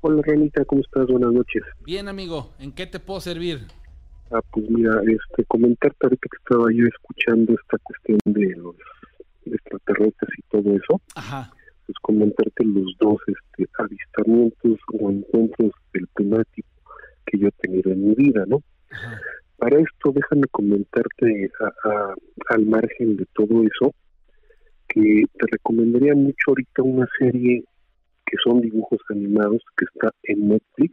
[0.00, 1.06] Hola, Renita, ¿cómo estás?
[1.06, 1.62] Buenas noches.
[1.84, 3.66] Bien, amigo, ¿en qué te puedo servir?
[4.30, 8.74] Ah, pues mira, este, comentarte ahorita que estaba yo escuchando esta cuestión de los
[9.44, 10.98] extraterrestres y todo eso.
[11.16, 11.52] Ajá.
[11.84, 16.68] Pues comentarte los dos este, avistamientos o encuentros del primer tipo
[17.26, 18.62] que yo he tenido en mi vida, ¿no?
[18.90, 19.20] Ajá.
[19.58, 21.50] Para esto, déjame comentarte
[22.48, 23.92] al margen de todo eso,
[24.88, 27.64] que te recomendaría mucho ahorita una serie
[28.26, 30.92] que son dibujos animados que está en Netflix,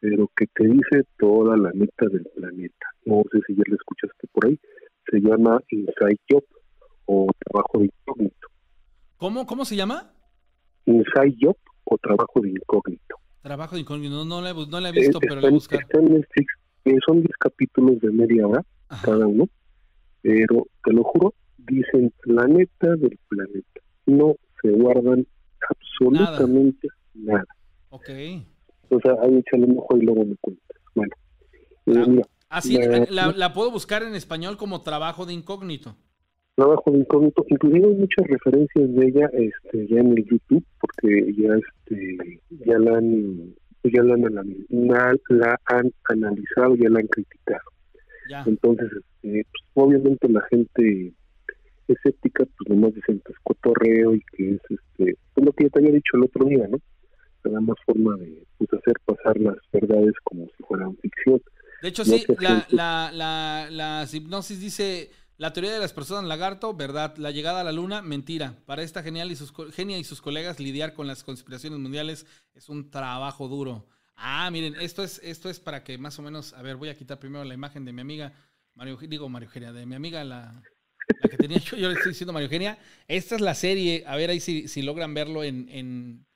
[0.00, 2.86] pero que te dice toda la neta del planeta.
[3.04, 4.58] No sé si ya la escuchaste por ahí.
[5.10, 6.44] Se llama Inside Job
[7.06, 8.48] o Trabajo de Incógnito.
[9.16, 10.12] ¿Cómo, cómo se llama?
[10.84, 13.16] Inside Job o Trabajo de Incógnito.
[13.42, 15.80] Trabajo de Incógnito, no, no, la, no la he visto, pero la buscar.
[15.80, 16.52] Está en Netflix,
[16.84, 18.62] eh, son 10 capítulos de media hora
[19.02, 19.48] cada uno,
[20.22, 23.80] pero te lo juro, dicen la neta del planeta.
[24.06, 25.26] No se guardan
[25.68, 27.38] absolutamente nada.
[27.38, 27.46] nada.
[27.90, 28.08] Ok.
[28.90, 30.76] O sea, ahí échale un ojo y luego me cuentas.
[30.94, 31.12] Bueno,
[31.86, 32.78] eh, Así
[33.10, 35.96] la, la, puedo buscar en español como trabajo de incógnito.
[36.54, 41.32] Trabajo de incógnito, inclusive hay muchas referencias de ella este, ya en el YouTube, porque
[41.36, 43.54] ya este ya la han
[43.84, 44.20] ya la han,
[45.28, 47.70] la han analizado, ya la han criticado.
[48.46, 51.12] Entonces, este, pues, obviamente la gente
[51.94, 55.70] escéptica, pues nomás dicen que es cotorreo y que es este, pues, lo que ya
[55.70, 56.78] te había dicho el otro día, ¿no?
[57.44, 61.40] da más forma de pues, hacer pasar las verdades como si fueran ficción.
[61.82, 66.74] De hecho, sí, la, la, la, la hipnosis dice, la teoría de las personas lagarto,
[66.74, 68.56] verdad, la llegada a la luna, mentira.
[68.66, 72.68] Para esta genial y sus, genia y sus colegas, lidiar con las conspiraciones mundiales es
[72.68, 73.86] un trabajo duro.
[74.16, 76.96] Ah, miren, esto es, esto es para que más o menos, a ver, voy a
[76.96, 78.32] quitar primero la imagen de mi amiga,
[78.74, 80.60] Mario, digo Mario Eugenia, de mi amiga la,
[81.22, 82.78] la que tenía yo, yo le estoy diciendo Mario Eugenia.
[83.06, 86.26] Esta es la serie, a ver ahí si, si logran verlo en, en,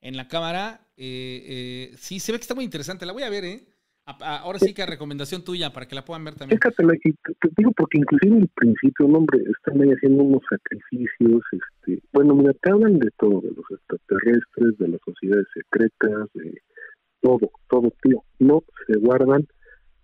[0.00, 0.86] en la cámara.
[0.96, 3.06] Eh, eh, sí, se ve que está muy interesante.
[3.06, 3.66] La voy a ver, ¿eh?
[4.04, 6.58] ahora sí que recomendación tuya para que la puedan ver también.
[7.04, 11.42] Y te, digo porque inclusive en el principio, un hombre, están ahí haciendo unos sacrificios,
[11.52, 16.60] este, bueno, mira, te hablan de todo, de los extraterrestres, de las sociedades secretas, de
[17.20, 18.24] todo, todo, tío.
[18.40, 19.46] No se guardan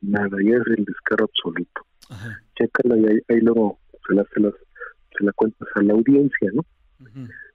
[0.00, 1.82] nada, ya es el descaro absoluto.
[2.56, 4.50] Chécala y ahí, luego se la,
[5.18, 6.64] se, cuentas a la audiencia, ¿no?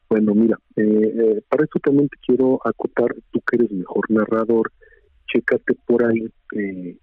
[0.09, 4.71] Bueno, mira, eh, eh, para esto también te quiero acotar, tú que eres mejor narrador,
[5.27, 6.97] chécate por ahí, eh,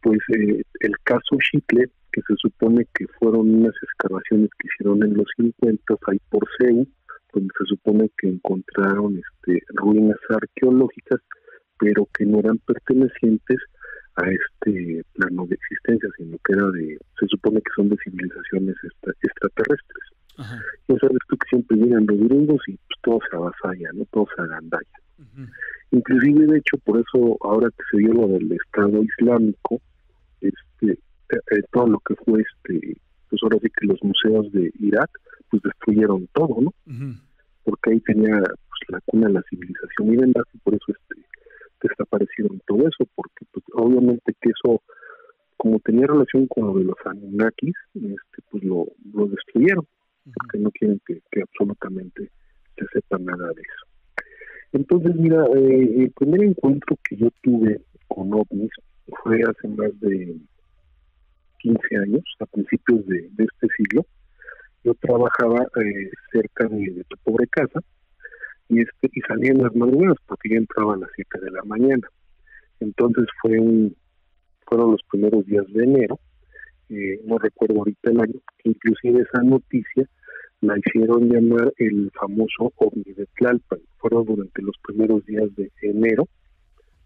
[0.00, 5.26] pues el caso Chicle, que se supone que fueron unas excavaciones que hicieron en los
[5.36, 6.86] 50 ahí por CEU,
[7.34, 11.20] donde se supone que encontraron este, ruinas arqueológicas,
[11.78, 13.58] pero que no eran pertenecientes
[14.16, 18.76] a este plano de existencia, sino que era de, se supone que son de civilizaciones
[19.22, 20.04] extraterrestres.
[20.88, 24.04] Ya sabes tú que siempre llegan los gringos y pues, todo se avasalla, ¿no?
[24.10, 24.98] Todo se agandalla.
[25.90, 29.80] Inclusive, de hecho, por eso ahora que se dio lo del Estado Islámico,
[30.40, 32.96] este, eh, eh, todo lo que fue, este,
[33.30, 35.10] pues ahora sí que los museos de Irak,
[35.50, 36.72] pues destruyeron todo, ¿no?
[37.62, 41.22] Porque ahí tenía pues, la cuna de la civilización y por eso este,
[41.82, 44.82] desaparecieron todo eso, porque pues, obviamente que eso,
[45.56, 49.86] como tenía relación con lo de los Anunnakis, este, pues lo, lo destruyeron
[50.24, 52.30] porque no quieren que, absolutamente
[52.76, 53.86] se sepa nada de eso.
[54.72, 58.70] Entonces, mira, eh, el primer encuentro que yo tuve con ovnis
[59.22, 60.36] fue hace más de
[61.58, 64.04] 15 años, a principios de, este siglo.
[64.82, 67.80] Yo trabajaba eh, cerca de, tu pobre casa
[68.68, 72.08] y este y salía las madrugadas porque ya entraba a las 7 de la mañana.
[72.80, 73.96] Entonces fue un,
[74.66, 76.18] fueron los primeros días de enero,
[76.90, 80.08] eh, no recuerdo ahorita el año, inclusive esa noticia
[80.60, 83.80] la hicieron llamar el famoso ovni de Tlalpan.
[83.98, 86.26] Fueron durante los primeros días de enero,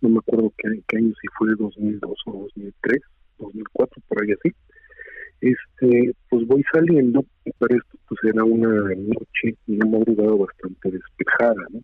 [0.01, 3.03] no me acuerdo qué, año, si fue 2002 o 2003,
[3.39, 4.55] 2004, por ahí así.
[5.41, 10.91] Este, pues voy saliendo y para esto pues era una noche y una madrugada bastante
[10.91, 11.81] despejada, ¿no?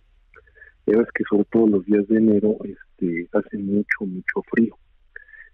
[0.87, 4.77] Ya ves que sobre todo los días de enero este, hace mucho, mucho frío.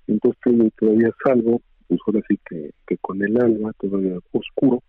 [0.06, 4.82] Entonces todavía salgo, pues ahora sí que, con el alma todavía oscuro,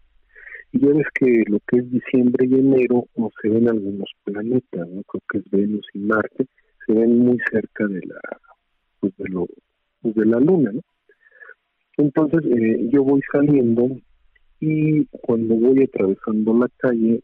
[0.71, 4.87] y ya ves que lo que es diciembre y enero no se ven algunos planetas,
[4.87, 5.03] ¿no?
[5.03, 6.47] creo que es Venus y Marte,
[6.87, 8.21] se ven muy cerca de la
[8.99, 9.47] pues de lo
[10.01, 10.81] pues de la luna, ¿no?
[12.01, 13.87] Entonces eh, yo voy saliendo
[14.59, 17.23] y cuando voy atravesando la calle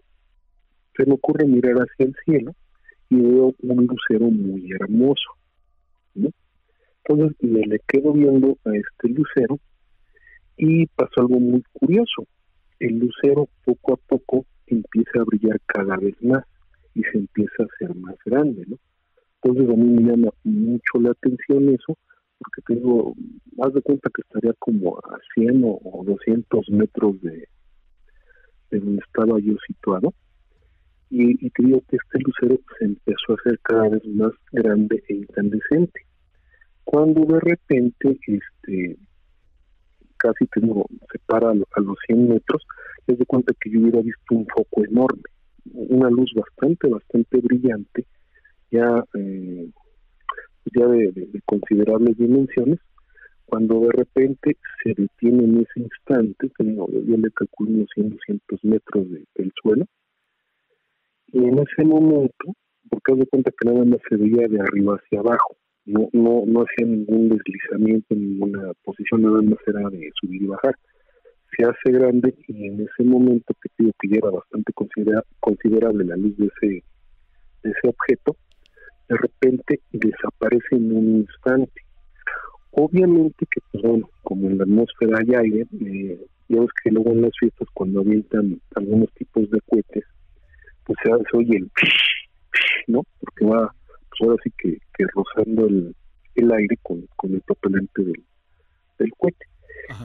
[0.96, 2.52] se me ocurre mirar hacia el cielo
[3.10, 5.30] y veo un lucero muy hermoso,
[6.16, 6.30] ¿no?
[7.04, 9.60] Entonces me le quedo viendo a este lucero
[10.58, 12.28] y pasó algo muy curioso
[12.80, 16.44] el lucero poco a poco empieza a brillar cada vez más
[16.94, 18.78] y se empieza a hacer más grande, ¿no?
[19.42, 21.98] Entonces a mí me llama mucho la atención eso,
[22.40, 23.16] porque tengo,
[23.56, 27.48] más de cuenta que estaría como a 100 o 200 metros de,
[28.72, 30.14] de donde estaba yo situado,
[31.10, 35.04] y, y te digo que este lucero se empezó a hacer cada vez más grande
[35.08, 36.02] e incandescente.
[36.84, 38.98] Cuando de repente este
[40.18, 42.64] casi tengo, se para a los 100 metros,
[43.08, 45.24] es de cuenta que yo hubiera visto un foco enorme,
[45.74, 48.06] una luz bastante, bastante brillante,
[48.72, 49.70] ya, eh,
[50.86, 52.80] de, considerables dimensiones,
[53.46, 58.64] cuando de repente se detiene en ese instante, tengo, yo le calculo unos 100, 200
[58.66, 59.86] metros del suelo,
[61.28, 62.54] y en ese momento,
[62.90, 66.44] porque haz de cuenta que nada más se veía de arriba hacia abajo, no, no,
[66.46, 70.76] no hacía ningún deslizamiento en ninguna posición, nada más era de subir y bajar.
[71.58, 74.74] Se hace grande y en ese momento que digo que ya era bastante
[75.40, 76.84] considerable la luz de ese,
[77.64, 78.36] de ese objeto,
[79.10, 81.82] de repente desaparece en un instante.
[82.72, 87.24] Obviamente que, pues bueno, como en la atmósfera hay aire, eh, ves que luego en
[87.24, 90.04] las fiestas cuando avientan algunos tipos de cohetes,
[90.86, 91.72] pues se, se oye el
[92.88, 93.04] ¿no?
[93.20, 93.74] Porque va
[94.10, 94.78] pues ahora sí que,
[95.14, 98.24] rozando el, aire con, el propelente del,
[99.00, 99.46] del cohete.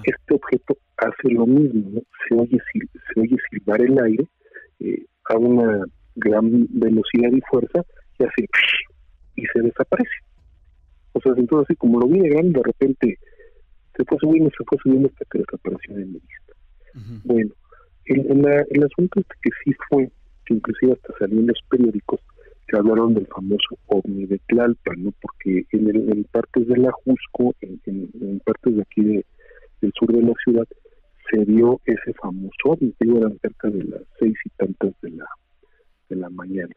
[0.05, 2.59] Este objeto hace lo mismo, se oye
[3.15, 4.27] se oye silbar el aire
[4.81, 5.85] eh, a una
[6.15, 7.83] gran velocidad y fuerza
[8.19, 8.47] y hace
[9.37, 10.11] y se desaparece.
[11.13, 13.19] O sea, entonces así como lo viene grande, de repente
[13.97, 16.55] se fue subiendo, se fue subiendo hasta que desapareció de mi vista.
[17.25, 17.51] Bueno,
[18.07, 20.11] el, el asunto es que sí fue,
[20.47, 22.21] que inclusive hasta salió en los periódicos,
[22.79, 25.13] hablaron del famoso ovni de Tlalpan, ¿no?
[25.21, 30.13] Porque en, el, en partes de la Jusco, en, en, partes de aquí del sur
[30.13, 30.67] de la ciudad,
[31.31, 35.27] se vio ese famoso ovni, que eran cerca de las seis y tantas de la,
[36.09, 36.75] de la mañana.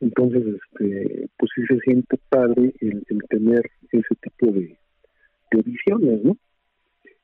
[0.00, 3.62] Entonces, este, pues sí se siente padre el, tener
[3.92, 4.76] ese tipo de,
[5.52, 6.36] de visiones, ¿no?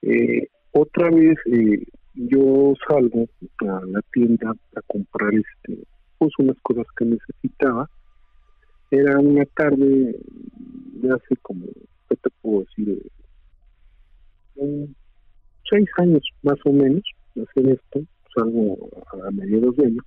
[0.02, 1.84] Eh, otra vez eh,
[2.14, 3.26] yo salgo
[3.60, 5.84] a la tienda a comprar este
[6.18, 7.88] pues unas cosas que necesitaba
[8.90, 10.16] era una tarde
[10.94, 11.66] de hace como,
[12.08, 13.02] ¿qué te puedo decir?
[15.68, 17.02] seis años más o menos,
[17.34, 18.00] hacer esto,
[18.34, 18.88] salgo
[19.26, 20.02] a, mediados de año,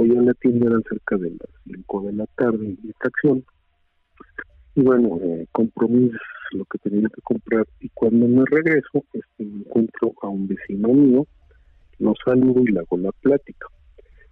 [0.00, 3.44] hoy en la tienda eran cerca de las cinco de la tarde y acción
[4.74, 5.46] Y bueno, eh,
[6.52, 7.66] lo que tenía que comprar.
[7.80, 11.26] Y cuando me regreso, este, encuentro a un vecino mío,
[11.98, 13.66] lo saludo y le hago la plática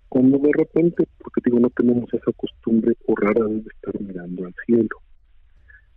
[0.08, 4.54] cuando de repente, porque digo, no tenemos esa costumbre o rara de estar mirando al
[4.64, 4.88] cielo,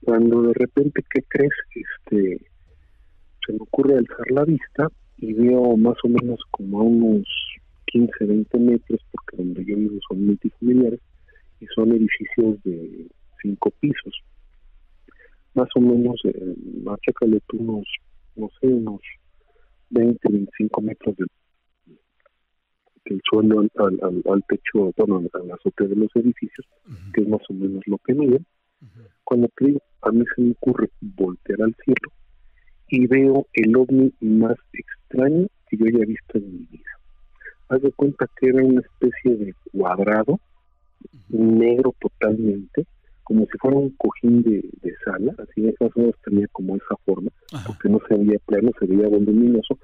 [0.03, 1.53] cuando de repente, ¿qué crees?
[1.73, 2.45] Este,
[3.45, 4.87] se me ocurre alzar la vista
[5.17, 7.25] y veo más o menos como a unos
[7.91, 10.99] 15, 20 metros, porque donde yo vivo son multifamiliares
[11.59, 13.07] y son edificios de
[13.41, 14.21] cinco pisos.
[15.53, 16.55] Más o menos, eh,
[17.47, 17.85] tú unos,
[18.35, 19.01] no sé, unos
[19.89, 21.25] 20, 25 metros de
[23.05, 26.65] el suelo al, al, techo, bueno, a la azotea de los edificios,
[27.13, 28.45] que es más o menos lo que miden.
[29.23, 32.11] Cuando te a mí se me ocurre voltear al cielo
[32.87, 37.00] y veo el ovni más extraño que yo haya visto en mi vida.
[37.71, 40.39] Haz de cuenta que era una especie de cuadrado,
[41.29, 42.85] negro totalmente,
[43.23, 46.95] como si fuera un cojín de, de sala, así más o menos tenía como esa
[47.05, 47.31] forma,
[47.65, 49.77] porque no se veía plano, se veía voluminoso,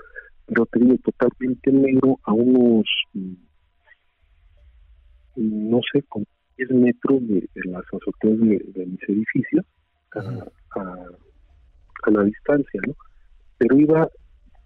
[0.46, 3.34] pero tenía totalmente negro a unos, mm,
[5.70, 6.26] no sé, como
[6.58, 9.66] 10 metros de, de las azoteas de, de mis edificios
[10.16, 11.06] a, a,
[12.04, 12.96] a la distancia, ¿no?
[13.58, 14.10] Pero iba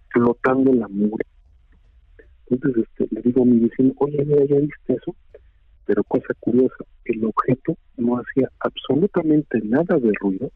[0.09, 1.25] flotando la mugre.
[2.51, 5.15] Entonces este, le digo a mi vecino, oye, mira, ¿ya viste eso?
[5.85, 10.51] Pero cosa curiosa, el objeto no hacía absolutamente nada de ruido,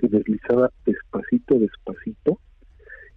[0.00, 2.40] se deslizaba despacito, despacito,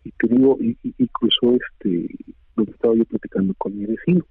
[0.03, 2.07] y te digo, y, y- cruzó este,
[2.55, 4.25] que estaba yo platicando con mi vecino.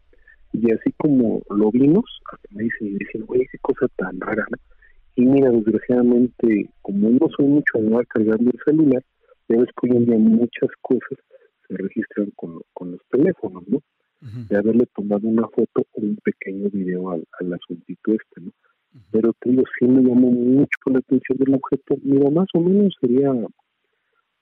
[0.52, 4.46] Y así como lo vimos, hasta me dice mi vecino, oye, qué cosa tan rara,
[4.50, 4.56] ¿no?
[5.16, 9.02] Y mira, desgraciadamente, como no soy mucho de andar cargando el celular,
[9.48, 11.18] ya ves que muchas cosas
[11.68, 13.82] se registran con, con los teléfonos, ¿no?
[14.20, 18.52] De haberle tomado una foto o un pequeño video al, al asuntito este, ¿no?
[19.12, 21.96] Pero te digo, sí me llamó mucho la atención del objeto.
[22.02, 23.32] Mira, más o menos sería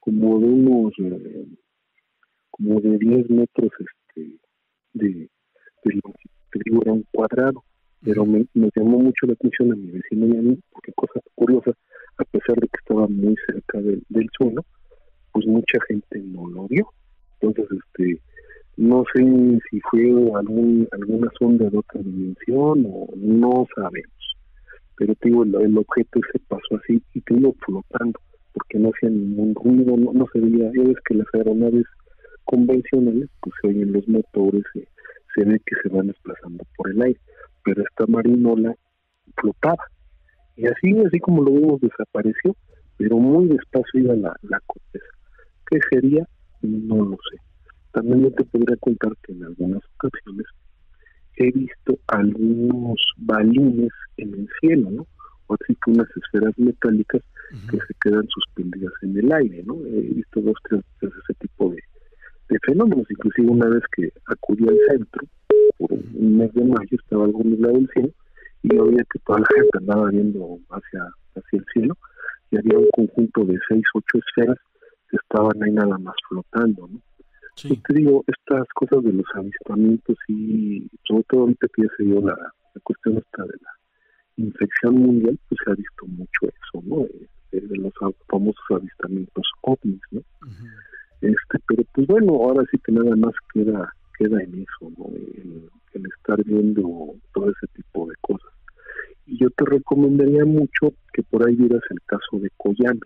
[0.01, 1.47] como de unos, eh,
[2.51, 4.39] como de 10 metros este,
[4.95, 5.29] de, de
[5.85, 6.31] longitud.
[6.53, 7.65] Te digo, era un cuadrado.
[8.03, 11.21] Pero me, me llamó mucho la atención a mi vecino y a mí, porque cosa
[11.35, 11.73] curiosa,
[12.19, 14.65] a pesar de que estaba muy cerca del, del suelo,
[15.33, 16.89] pues mucha gente no lo vio.
[17.41, 18.21] Entonces, este,
[18.77, 19.23] no sé
[19.71, 20.03] si fue
[20.35, 24.37] algún, alguna sonda de otra dimensión o no sabemos.
[24.97, 28.19] Pero te digo, el, objeto se pasó así y te digo flotando,
[28.53, 30.71] porque no hacía ningún ruido, no, no se veía.
[30.75, 31.85] Ya ves que las aeronaves
[32.45, 34.89] convencionales, pues se oyen los motores, se,
[35.35, 37.21] se ve que se van desplazando por el aire,
[37.65, 38.75] pero esta marinola
[39.37, 39.85] flotaba.
[40.57, 42.57] Y así, así como lo vimos, desapareció,
[42.97, 45.07] pero muy despacio iba la, la corteza.
[45.71, 46.27] ¿Qué sería?
[46.67, 47.39] No lo sé.
[47.93, 50.47] También yo te podría contar que en algunas ocasiones
[51.37, 55.07] he visto algunos balines en el cielo, ¿no?
[55.47, 57.23] O así que unas esferas metálicas
[57.71, 59.77] que se quedan suspendidas en el aire, ¿no?
[59.87, 61.79] He visto dos, tres veces ese tipo de,
[62.49, 63.07] de fenómenos.
[63.11, 65.23] Inclusive una vez que acudí al centro,
[65.79, 68.11] por un mes de mayo, estaba algo nublado el cielo,
[68.63, 71.05] y yo veía que toda la gente andaba viendo hacia,
[71.37, 71.97] hacia el cielo,
[72.51, 74.59] y había un conjunto de seis, ocho esferas
[75.13, 77.01] estaban ahí nada más flotando, ¿no?
[77.57, 82.05] Yo te digo, estas cosas de los avistamientos y sobre todo ahorita que ya se
[82.05, 83.71] dio la, la cuestión esta de la
[84.37, 87.05] infección mundial, pues se ha visto mucho eso, ¿no?
[87.07, 87.93] Eh, eh, de los
[88.29, 90.21] famosos avistamientos ovnis, ¿no?
[91.23, 95.07] Este, pero pues bueno, ahora sí que nada más queda queda en eso, ¿no?
[95.15, 98.53] El, el estar viendo todo ese tipo de cosas.
[99.27, 103.01] Y yo te recomendaría mucho que por ahí vieras el caso de Coyame,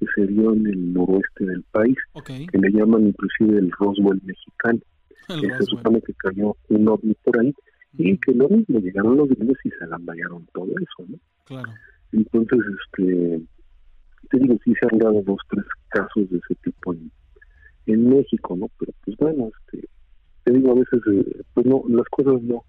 [0.00, 4.80] que se dio en el noroeste del país, que le llaman inclusive el Roswell mexicano,
[5.28, 5.66] El que se Roswell.
[5.68, 7.54] supone que cayó un ovni por ahí,
[7.98, 11.18] y que lo mismo, llegaron los gringos y se agamballaron todo eso, ¿no?
[11.44, 11.70] Claro.
[12.12, 13.42] Entonces, este,
[14.30, 17.10] te digo, sí se han dado dos, tres casos de ese tipo en,
[17.86, 18.68] en México, ¿no?
[18.78, 19.88] Pero pues bueno, este,
[20.44, 22.64] te digo, a veces, eh, pues no, las cosas no,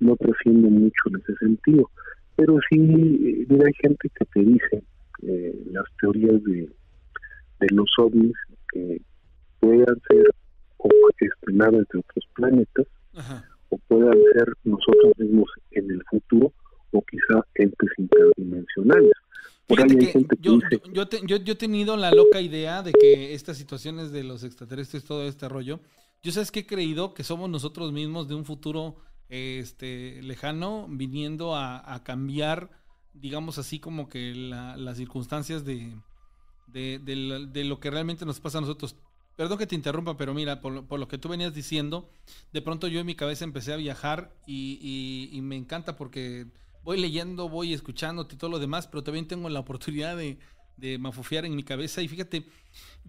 [0.00, 1.90] no trascienden mucho en ese sentido.
[2.36, 4.82] Pero sí, eh, mira, hay gente que te dice
[5.22, 6.68] eh, las teorías de,
[7.60, 8.32] de los ovnis
[8.72, 9.00] que
[9.60, 10.30] puedan ser
[10.78, 10.88] o
[11.52, 12.86] naves de otros planetas
[13.70, 16.52] o puedan ser nosotros mismos en el futuro
[16.92, 19.12] o quizá entes interdimensionales.
[19.66, 21.56] Por ahí Fíjate hay que gente que yo, dice, yo, yo te- yo- yo he
[21.56, 25.80] tenido la loca idea de que estas situaciones de los extraterrestres, todo este rollo,
[26.22, 28.96] yo sabes que he creído que somos nosotros mismos de un futuro
[29.28, 32.70] este, lejano viniendo a, a cambiar,
[33.20, 35.92] digamos así, como que la- las circunstancias de,
[36.72, 38.96] de, lo que realmente nos pasa a nosotros.
[39.36, 42.10] Perdón que te interrumpa, pero mira, por, por lo que tú venías diciendo,
[42.52, 46.46] de pronto yo en mi cabeza empecé a viajar y, y- me encanta porque
[46.82, 50.38] voy leyendo, voy escuchando y todo lo demás, pero también tengo la oportunidad de,
[50.76, 52.02] de mafufiar en mi cabeza.
[52.02, 52.46] Y fíjate,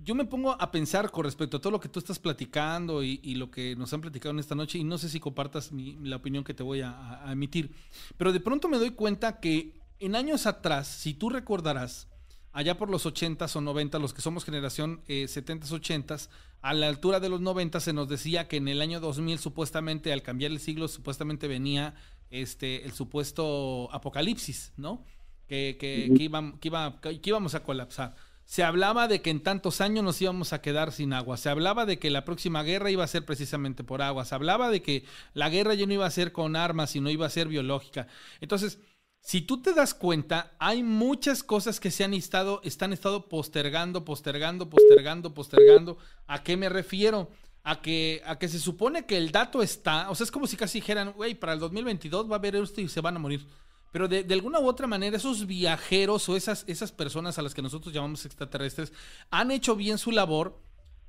[0.03, 3.17] yo me pongo a pensar con respecto a todo lo que tú estás platicando y,
[3.35, 6.17] lo que nos han platicado en esta noche, y no sé si compartas mi- la
[6.17, 7.71] opinión que te voy a emitir,
[8.17, 12.07] pero de pronto me doy cuenta que en años atrás, si tú recordarás,
[12.51, 16.29] allá por los 80s o 90 los que somos generación eh, 70s, 80s,
[16.61, 20.11] a la altura de los 90 se nos decía que en el año 2000 supuestamente
[20.11, 21.93] al cambiar el siglo supuestamente venía
[22.31, 25.03] este el supuesto apocalipsis, ¿no?
[25.47, 28.15] Que, que, que, iban- que iba- que íbamos a colapsar.
[28.45, 31.37] Se hablaba de que en tantos años nos íbamos a quedar sin agua.
[31.37, 34.25] Se hablaba de que la próxima guerra iba a ser precisamente por agua.
[34.25, 35.05] Se hablaba de que
[35.35, 38.07] la guerra ya no iba a ser con armas, sino iba a ser biológica.
[38.41, 38.79] Entonces,
[39.21, 44.05] si tú te das cuenta, hay muchas cosas que se han estado, están estado postergando,
[44.05, 45.97] postergando, postergando, postergando.
[46.27, 47.29] ¿A qué me refiero?
[47.63, 50.57] a que, a que se supone que el dato está, o sea, es como si
[50.57, 53.45] casi dijeran, güey, para el 2022 va a haber esto y se van a morir.
[53.91, 57.61] Pero de, alguna u otra manera, esos viajeros o esas, esas personas a las que
[57.61, 58.93] nosotros llamamos extraterrestres
[59.31, 60.59] han hecho bien su labor,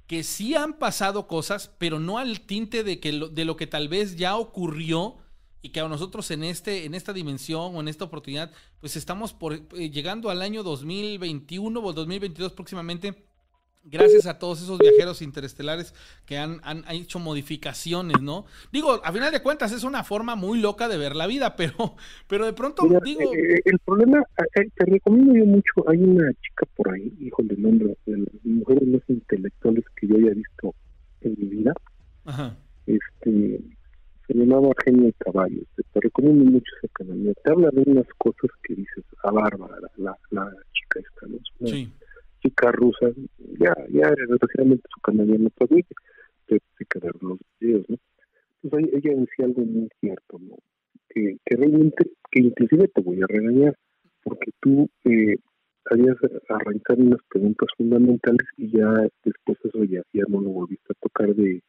[0.06, 3.88] que sí han pasado cosas, pero no al tinte de, que de lo que tal
[3.88, 5.16] vez ya ocurrió
[5.62, 8.50] y que a nosotros en, este, en esta dimensión o en esta oportunidad,
[8.80, 13.30] pues estamos por, eh, llegando al año 2021 o 2022 próximamente
[13.84, 15.94] gracias a todos esos viajeros interestelares
[16.26, 18.44] que han, han, hecho modificaciones, ¿no?
[18.72, 21.96] Digo, a final de cuentas es una forma muy loca de ver la vida, pero,
[22.28, 23.32] pero de pronto Mira, digo...
[23.34, 24.22] eh, el problema,
[24.54, 28.44] eh, te recomiendo yo mucho, hay una chica por ahí, hijo de nombre, de las
[28.44, 30.74] mujeres más intelectuales que yo haya visto
[31.22, 31.72] en mi vida,
[32.24, 32.56] Ajá.
[32.86, 33.60] este
[34.32, 38.74] se llamaba Genia Caballos, te, recomiendo mucho ese canal, te habla de unas cosas que
[38.74, 41.36] dices, a bárbara, la, la chica esta, ¿no?
[41.36, 41.92] Es una Sí.
[42.42, 43.08] chica rusa,
[43.58, 45.94] ya, ya desgraciadamente su canal ya no permite,
[46.46, 47.96] te, te quedaron los videos, ¿no?
[48.62, 50.56] Entonces ahí ella decía algo muy cierto, ¿no?
[51.08, 53.76] Que, que realmente, que inclusive te voy a regañar,
[54.22, 55.36] porque tú eh,
[55.90, 56.16] habías
[56.48, 61.34] arrancado unas preguntas fundamentales y ya después eso ya, ya no lo volviste a tocar
[61.34, 61.62] de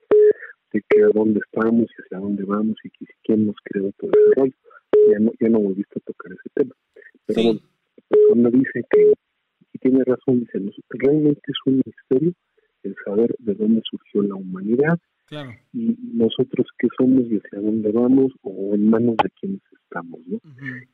[0.72, 4.39] que a dónde estamos y hacia dónde vamos y que, quién nos creó todo ese
[4.39, 4.53] rollo.
[5.11, 6.76] Ya no, ya no volviste a tocar ese tema.
[7.26, 7.45] Pero Sí.
[7.48, 7.60] bueno,
[7.98, 9.14] la persona dice que,
[9.73, 12.34] y tiene razón, dice, "Nos- realmente es un misterio
[12.84, 15.52] el saber de dónde surgió la humanidad Claro.
[15.73, 20.39] y nosotros qué somos y hacia dónde vamos o en manos de quiénes estamos, ¿no?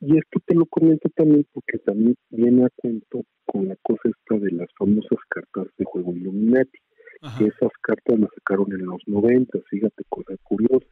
[0.02, 4.38] Y esto te lo comento también porque también viene a cuento con la cosa esta
[4.38, 6.78] de las famosas cartas de juego Illuminati,
[7.22, 7.38] Ajá.
[7.38, 10.88] que esas cartas las sacaron en los 90, fíjate, cosa curiosa,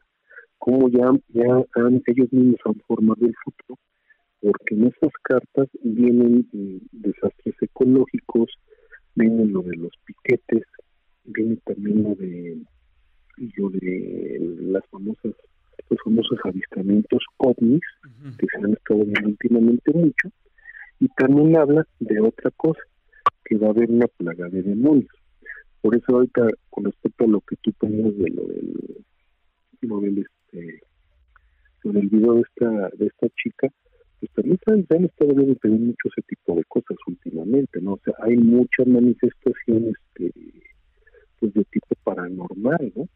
[0.58, 3.78] cómo ya, ya han, ellos mismos han formado el futuro,
[4.40, 8.50] porque en esas cartas vienen eh, desastres ecológicos,
[9.14, 10.64] viene lo de los piquetes,
[11.24, 12.58] viene también lo de
[13.56, 15.34] lo de las famosas
[15.90, 17.82] los famosos avistamientos ovnis
[18.38, 20.28] que se han estado viendo últimamente mucho
[21.00, 22.80] y también habla de otra cosa
[23.44, 25.10] que va a haber una plaga de demonios
[25.86, 29.04] por eso ahorita con respecto a lo que tú ponías de lo del
[29.82, 30.80] lo del este
[31.84, 33.72] lo del video de esta de esta chica
[34.18, 38.00] pues también se han, estado viendo también mucho ese tipo de cosas últimamente no o
[38.04, 40.32] sea hay muchas manifestaciones que
[41.38, 43.08] pues de tipo paranormal no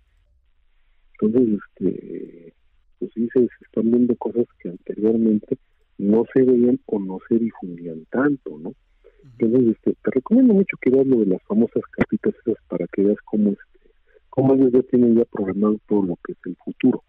[1.21, 2.55] entonces este
[3.01, 5.59] pues sí se están viendo cosas que anteriormente
[5.99, 8.75] no se veían o no se difundían tanto no
[9.23, 13.03] entonces este te recomiendo mucho que veas lo de las famosas capitas esas para que
[13.03, 13.91] veas cómo este
[14.29, 17.03] cómo ellos ya tienen ya programado todo lo que es el futuro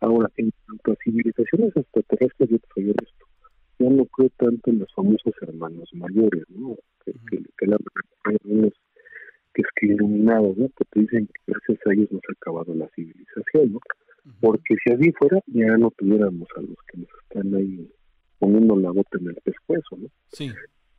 [0.00, 3.26] ahora en cuanto a civilizaciones extraterrestres yo te soy honesto
[3.78, 7.76] ya no creo tanto en los famosos hermanos mayores no que, que, que la,
[8.24, 8.72] hay algunos
[9.54, 12.74] que es que iluminados no que te dicen que gracias a ellos nos ha acabado
[12.74, 13.80] la civilización no
[14.40, 17.90] porque si así fuera ya no tuviéramos a los que nos están ahí
[18.38, 20.50] poniendo la bota en el pescuezo no Sí.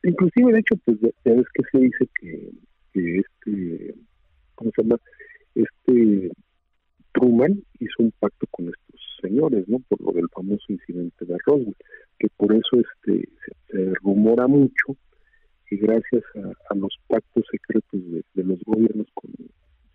[0.07, 2.51] Inclusive de hecho pues ya, ya ves que se dice que,
[2.93, 3.95] este
[4.55, 4.97] cómo se llama
[5.53, 6.31] este
[7.13, 11.75] Truman hizo un pacto con estos señores no por lo del famoso incidente de Roswell
[12.17, 13.29] que por eso este
[13.69, 14.95] se, rumora mucho
[15.67, 16.23] que gracias
[16.69, 19.31] a, los pactos secretos de, de los gobiernos con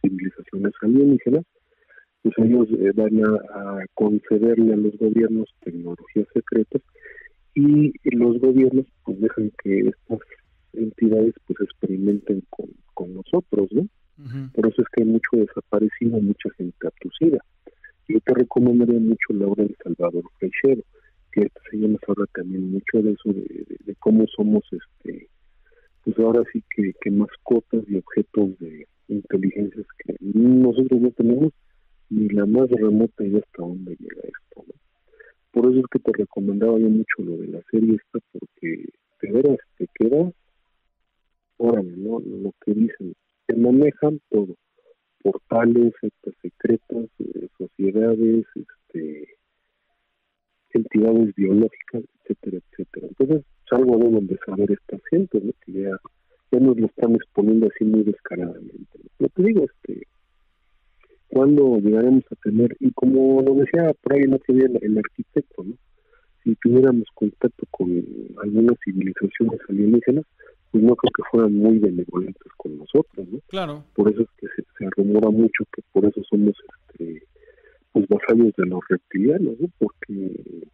[0.01, 1.45] civilizaciones alienígenas
[2.23, 6.83] pues ellos eh, van a, a concederle a los gobiernos tecnologías secretas
[7.55, 10.19] y los gobiernos pues dejan que estas
[10.73, 13.87] entidades pues experimenten con, con nosotros, ¿no?
[14.53, 17.39] Por eso es que hay mucho desaparecido, mucha gente abducida.
[18.09, 20.83] Yo te recomendaría mucho la obra de Salvador Freixero,
[21.33, 25.29] que señor nos habla también mucho de eso, de, de- de cómo somos, este
[26.05, 31.53] pues ahora sí que, que mascotas y objetos de inteligencias que nosotros no tenemos
[32.11, 34.42] ni la más remota idea hasta dónde llega esto, ¿no?
[35.53, 38.87] Por eso es que te recomendaba yo mucho lo de la serie esta, porque
[39.21, 40.33] de veras te quedas,
[41.59, 42.21] órale, ¿no?
[42.21, 43.15] Lo que dicen,
[43.47, 44.57] te manejan todo,
[45.23, 49.29] portales, sectas secretas, eh, sociedades, este
[50.75, 53.07] entidades biológicas, etcétera, etcétera.
[53.09, 55.53] Entonces, es algo deben de saber esta gente, ¿no?
[55.65, 55.91] Que ya,
[56.51, 58.99] ya nos lo están exponiendo así muy descaradamente.
[59.19, 60.07] Lo que digo, este,
[61.33, 65.75] cuando llegaremos a tener, y como lo decía por ahí día el, el arquitecto, ¿no?
[66.45, 68.05] si tuviéramos contacto con
[68.43, 70.27] algunas civilizaciones alienígenas,
[70.71, 73.39] pues no creo que fueran muy benevolentes con nosotros, ¿no?
[73.49, 73.85] Claro.
[73.95, 76.55] Por eso es que se, se rumora mucho que por eso somos
[76.91, 77.23] este
[77.93, 79.69] pues vasallos de los reptilianos, ¿no?
[79.79, 80.67] Porque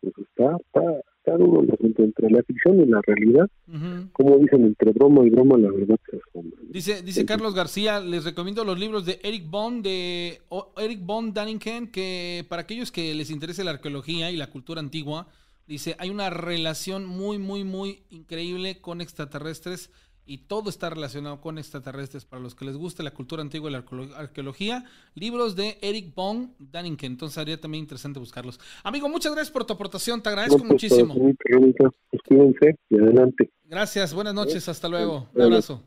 [0.00, 0.82] pues está, está,
[1.18, 4.08] está duro el asunto entre la ficción y la realidad, Ujú.
[4.12, 6.50] como dicen, entre broma y broma la verdad se ¿no?
[6.70, 11.34] Dice, dice Carlos García, les recomiendo los libros de Eric Bond, de o- Eric Bond
[11.34, 15.26] Dannington, que para aquellos que les interese la arqueología y la cultura antigua,
[15.66, 19.90] dice, hay una relación muy, muy, muy increíble con extraterrestres
[20.32, 22.24] y todo está relacionado con extraterrestres.
[22.24, 24.84] Para los que les guste la cultura antigua y la arqueolo- arqueología,
[25.16, 27.10] libros de Eric Bond Dannington.
[27.10, 28.60] Entonces sería también interesante buscarlos.
[28.84, 31.14] Amigo, muchas gracias por tu aportación, te agradezco muchísimo.
[31.14, 33.50] pues, y adelante.
[33.64, 35.28] Gracias, buenas noches, hasta luego.
[35.34, 35.82] Un abrazo.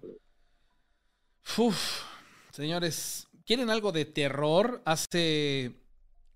[1.58, 2.02] Uf,
[2.52, 4.82] señores, ¿quieren algo de terror?
[4.84, 5.72] Hace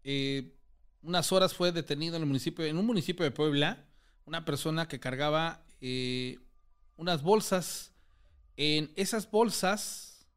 [0.05, 0.53] eh,
[1.01, 3.85] unas horas fue detenido en el municipio, en un municipio de Puebla,
[4.23, 6.39] una persona que cargaba eh,
[6.95, 7.93] unas bolsas.
[8.57, 10.27] En esas bolsas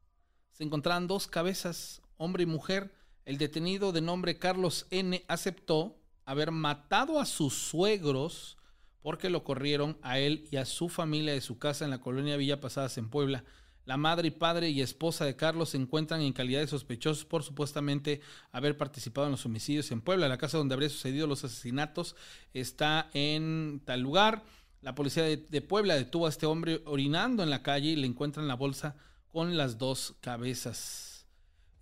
[0.51, 2.93] se encontraban dos cabezas, hombre y mujer.
[3.25, 8.57] El detenido de nombre Carlos N aceptó haber matado a sus suegros
[9.01, 12.37] porque lo corrieron a él y a su familia de su casa en la colonia
[12.37, 13.43] Villa Pasadas en Puebla.
[13.85, 17.41] La madre y padre y esposa de Carlos se encuentran en calidad de sospechosos por
[17.41, 18.21] supuestamente
[18.51, 20.27] haber participado en los homicidios en Puebla.
[20.27, 22.15] La casa donde habría sucedido los asesinatos
[22.53, 24.43] está en tal lugar.
[24.81, 28.47] La policía de, Puebla detuvo a este hombre orinando en la calle y le encuentran
[28.47, 28.95] la bolsa
[29.27, 31.27] con las dos cabezas.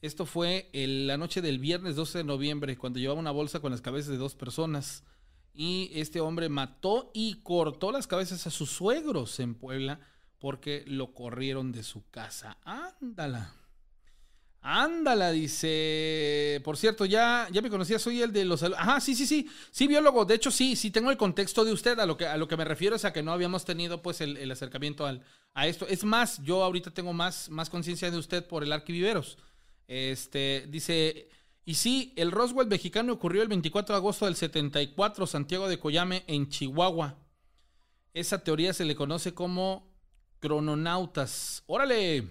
[0.02, 3.72] Esto fue el- la noche del viernes 12 de noviembre, cuando llevaba una bolsa con
[3.72, 5.04] las cabezas de dos personas.
[5.54, 10.00] Y este hombre mató y cortó las cabezas a sus suegros en Puebla
[10.40, 12.58] porque lo corrieron de su casa.
[12.64, 13.54] Ándala.
[14.62, 16.62] Ándala, dice.
[16.66, 18.62] Por cierto, ya, ya me conocía, soy el de los.
[18.64, 19.50] Ajá, sí, sí, sí.
[19.72, 20.26] Sí, biólogo.
[20.26, 21.98] De hecho, sí, sí tengo el contexto de usted.
[22.00, 24.20] A lo que, a lo que me refiero es a que no habíamos tenido pues
[24.20, 25.24] el, el acercamiento al,
[25.54, 25.88] a esto.
[25.88, 29.38] Es más, yo ahorita tengo más, más conciencia de usted por el arquiviveros.
[29.88, 31.30] Este, dice.
[31.66, 36.24] Y sí, el Roswell mexicano ocurrió el 24 de agosto del 74, Santiago de Coyame,
[36.28, 37.16] en Chihuahua.
[38.14, 39.88] Esa teoría se le conoce como
[40.40, 41.64] crononautas.
[41.68, 42.28] ¡Órale!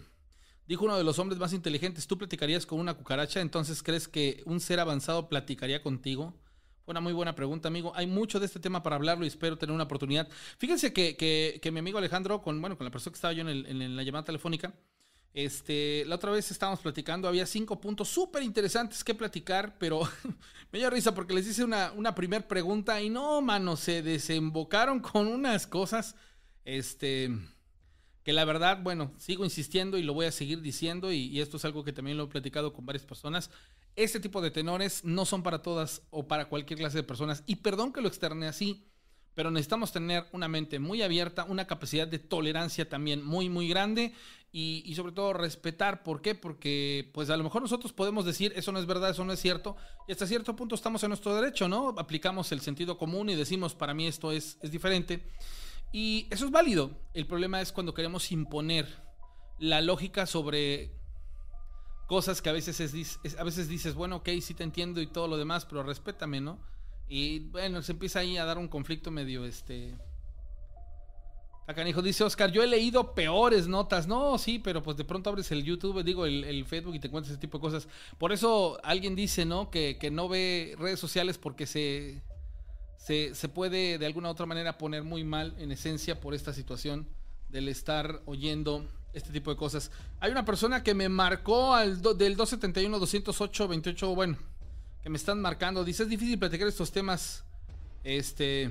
[0.69, 3.41] Dijo uno de los hombres más inteligentes, ¿tú platicarías con una cucaracha?
[3.41, 6.35] Entonces, ¿crees que un ser avanzado platicaría contigo?
[6.85, 7.93] Fue una muy buena pregunta, amigo.
[7.97, 10.29] Hay mucho de este tema para hablarlo y espero tener una oportunidad.
[10.59, 13.49] Fíjense que, que- que mi amigo Alejandro, con, bueno, con la persona que estaba yo
[13.49, 14.75] en, la llamada telefónica,
[15.33, 20.01] este, la otra vez estábamos platicando, había cinco puntos súper interesantes que platicar, pero
[20.73, 25.01] me dio risa porque les hice una, una primer pregunta y no, mano, se desembocaron
[25.01, 26.15] con unas cosas,
[26.65, 27.31] este,
[28.29, 31.65] que la verdad, bueno, sigo insistiendo y lo voy a seguir diciendo y, esto es
[31.65, 33.51] algo que también lo he platicado con varias personas.
[33.97, 37.57] Este tipo de tenores no son para todas o para cualquier clase de personas y
[37.57, 38.85] perdón que lo externe así,
[39.35, 44.13] pero necesitamos tener una mente muy abierta, una capacidad de tolerancia también muy, muy grande
[44.53, 46.03] y, y sobre todo respetar.
[46.03, 46.35] ¿Por qué?
[46.35, 49.41] Porque pues a lo mejor nosotros podemos decir eso no es verdad, eso no es
[49.41, 49.75] cierto
[50.07, 51.95] y hasta cierto punto estamos en nuestro derecho, ¿no?
[51.97, 55.25] Aplicamos el sentido común y decimos para mí esto es, es diferente
[55.93, 56.91] y eso es válido.
[57.15, 58.87] El problema es cuando queremos imponer
[59.59, 60.93] la lógica sobre
[62.07, 65.29] cosas que a veces, es, a veces dices, bueno, ok, sí te entiendo y todo
[65.29, 66.59] lo demás, pero respétame, ¿no?
[67.09, 69.97] Y bueno, se empieza ahí a dar un conflicto medio, este...
[71.67, 74.07] Acanijo dice Oscar, yo he leído peores notas.
[74.09, 77.09] No, sí, pero pues de pronto abres el YouTube, digo, el, el Facebook y te
[77.09, 77.89] encuentras ese tipo de cosas.
[78.17, 79.71] Por eso alguien dice, ¿no?
[79.71, 82.23] Que, que no ve redes sociales porque se,
[82.99, 86.53] se, se puede de alguna u otra manera poner muy mal en esencia por esta
[86.53, 87.07] situación
[87.49, 88.85] del estar oyendo
[89.15, 89.91] este tipo de cosas.
[90.21, 94.37] Hay una persona que me marcó al del 271 208 28, bueno,
[95.03, 95.85] que me están marcando.
[95.85, 97.45] Dice, es difícil platicar estos temas.
[98.05, 98.71] Este.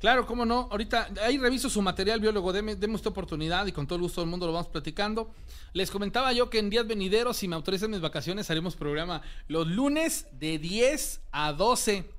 [0.00, 0.68] Claro, cómo no.
[0.70, 2.52] Ahorita ahí reviso su material, biólogo.
[2.52, 5.30] Deme, deme usted oportunidad y con todo el gusto del mundo lo vamos platicando.
[5.72, 9.66] Les comentaba yo que en días venideros, si me autorizan mis vacaciones, haremos programa los
[9.66, 12.17] lunes de 10 a 12.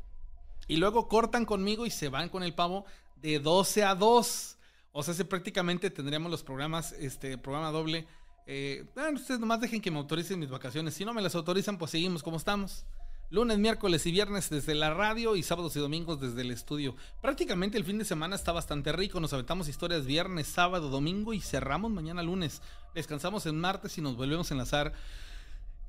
[0.70, 2.86] Y luego cortan conmigo y se van con el pavo
[3.18, 4.58] de 12 a 2.
[4.92, 8.08] O sea, se prácticamente tendríamos los programas, este, programa doble.
[8.46, 10.94] Eh, ustedes nomás dejen que me autoricen mis vacaciones.
[10.94, 12.86] Si no me las autorizan, pues seguimos como estamos.
[13.32, 16.96] Lunes, miércoles y viernes desde la radio y sábados y domingos desde el estudio.
[17.20, 19.20] Prácticamente el fin de semana está bastante rico.
[19.20, 22.62] Nos aventamos historias viernes, sábado, domingo y cerramos mañana lunes.
[22.94, 24.94] Descansamos en martes y nos volvemos a enlazar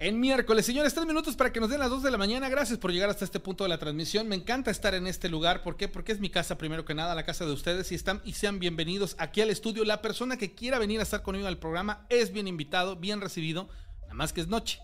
[0.00, 0.64] en miércoles.
[0.64, 2.48] Señores, tres minutos para que nos den las dos de la mañana.
[2.48, 4.26] Gracias por llegar hasta este punto de la transmisión.
[4.28, 5.62] Me encanta estar en este lugar.
[5.62, 5.88] ¿Por qué?
[5.88, 7.92] Porque es mi casa primero que nada, la casa de ustedes.
[7.92, 9.84] Y están y sean bienvenidos aquí al estudio.
[9.84, 13.68] La persona que quiera venir a estar conmigo al programa es bien invitado, bien recibido.
[14.00, 14.80] Nada más que es noche.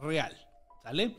[0.00, 0.36] real.
[0.82, 1.16] ¿Sale?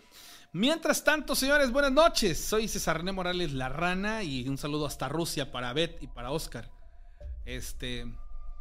[0.53, 2.40] Mientras tanto, señores, buenas noches.
[2.40, 6.32] Soy César René Morales La Rana y un saludo hasta Rusia para Beth y para
[6.32, 6.72] Oscar.
[7.45, 8.06] Este,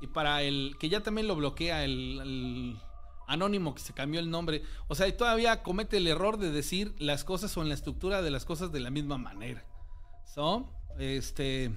[0.01, 2.77] y para el que ya también lo bloquea el
[3.27, 4.63] anónimo que se cambió el nombre.
[4.89, 8.23] O sea, y todavía comete el error de decir las cosas o en la estructura
[8.23, 9.65] de las cosas de la misma manera.
[10.35, 10.69] ¿So?
[10.99, 11.71] Este,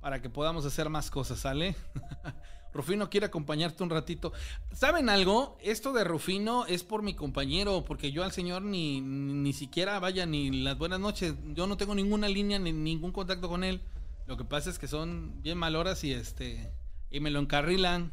[0.00, 1.74] para que podamos hacer más cosas, ¿sale?
[2.74, 4.32] Rufino quiere acompañarte un ratito.
[4.72, 5.56] ¿Saben algo?
[5.62, 10.26] Esto de Rufino es por mi compañero, porque yo al señor ni, ni, siquiera vaya
[10.26, 11.34] ni las buenas noches.
[11.54, 13.80] Yo no tengo ninguna línea ni ningún contacto con él.
[14.26, 16.72] Lo que pasa es que son bien mal horas y este
[17.10, 18.12] y me lo encarrilan.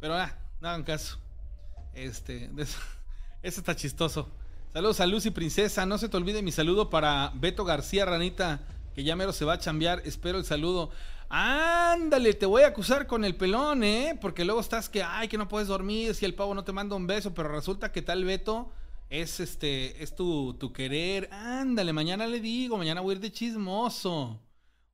[0.00, 1.21] Pero ah, no hagan caso.
[1.94, 4.30] Este, eso está chistoso.
[4.72, 5.84] Saludos a Lucy Princesa.
[5.84, 8.60] No se te olvide mi saludo para Beto García Ranita,
[8.94, 10.02] que ya mero se va a chambear.
[10.04, 10.90] Espero el saludo.
[11.28, 14.18] Ándale, te voy a acusar con el pelón, ¿eh?
[14.20, 16.96] Porque luego estás que, ay, que no puedes dormir si el pavo no te manda
[16.96, 18.70] un beso, pero resulta que tal Beto
[19.08, 21.28] es este, es tu, tu querer.
[21.32, 24.40] Ándale, mañana le digo, mañana voy a ir de chismoso.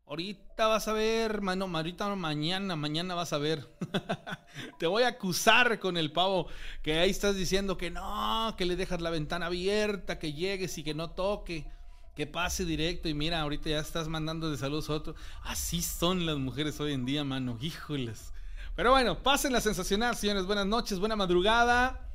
[0.08, 3.68] Ahorita vas a ver, mano, ahorita mañana, mañana vas a ver.
[4.78, 6.48] Te voy a acusar con el pavo,
[6.82, 10.82] que ahí estás diciendo que no, que le dejas la ventana abierta, que llegues y
[10.82, 11.70] que no toque,
[12.16, 15.14] que pase directo y mira, ahorita ya estás mandando de saludos a otro.
[15.42, 18.32] Así son las mujeres hoy en día, mano, híjoles.
[18.74, 20.46] Pero bueno, pasen la sensacional, señores.
[20.46, 22.08] Buenas noches, buena madrugada.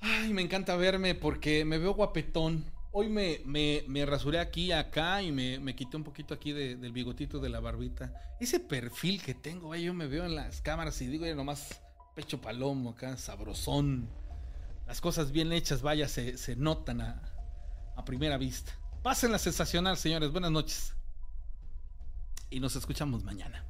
[0.00, 2.64] Ay, me encanta verme porque me veo guapetón.
[3.00, 6.74] Hoy me, me, me rasuré aquí, acá y me, me quité un poquito aquí de-
[6.74, 8.12] del bigotito de la barbita.
[8.40, 11.80] Ese perfil que tengo, güey, yo me veo en las cámaras y digo, ya nomás
[12.16, 14.08] pecho palomo acá, sabrosón.
[14.84, 17.22] Las cosas bien hechas, vaya, se, se notan a,
[17.94, 18.72] a primera vista.
[19.04, 20.32] Pasen la sensacional, señores.
[20.32, 20.92] Buenas noches.
[22.50, 23.64] Y nos escuchamos mañana.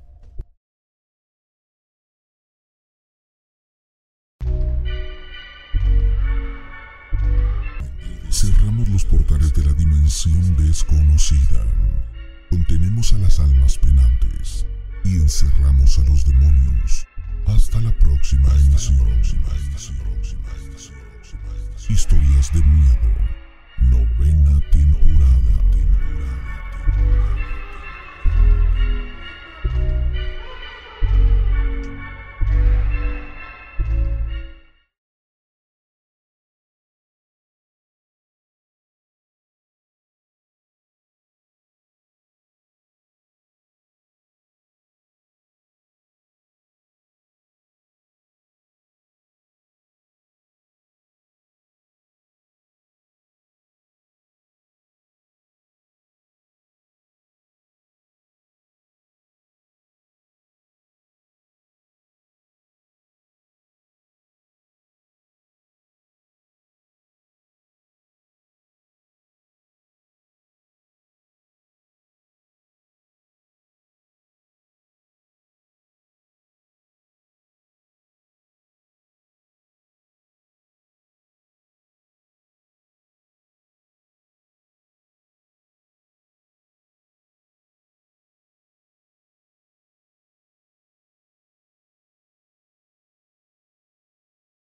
[8.87, 11.65] los portales de la dimensión desconocida,
[12.51, 14.67] contenemos a las almas penantes
[15.05, 17.07] y encerramos a los demonios.
[17.47, 18.99] Hasta la próxima emisión.
[21.89, 23.11] Historias de miedo,
[23.91, 25.39] novena temporada.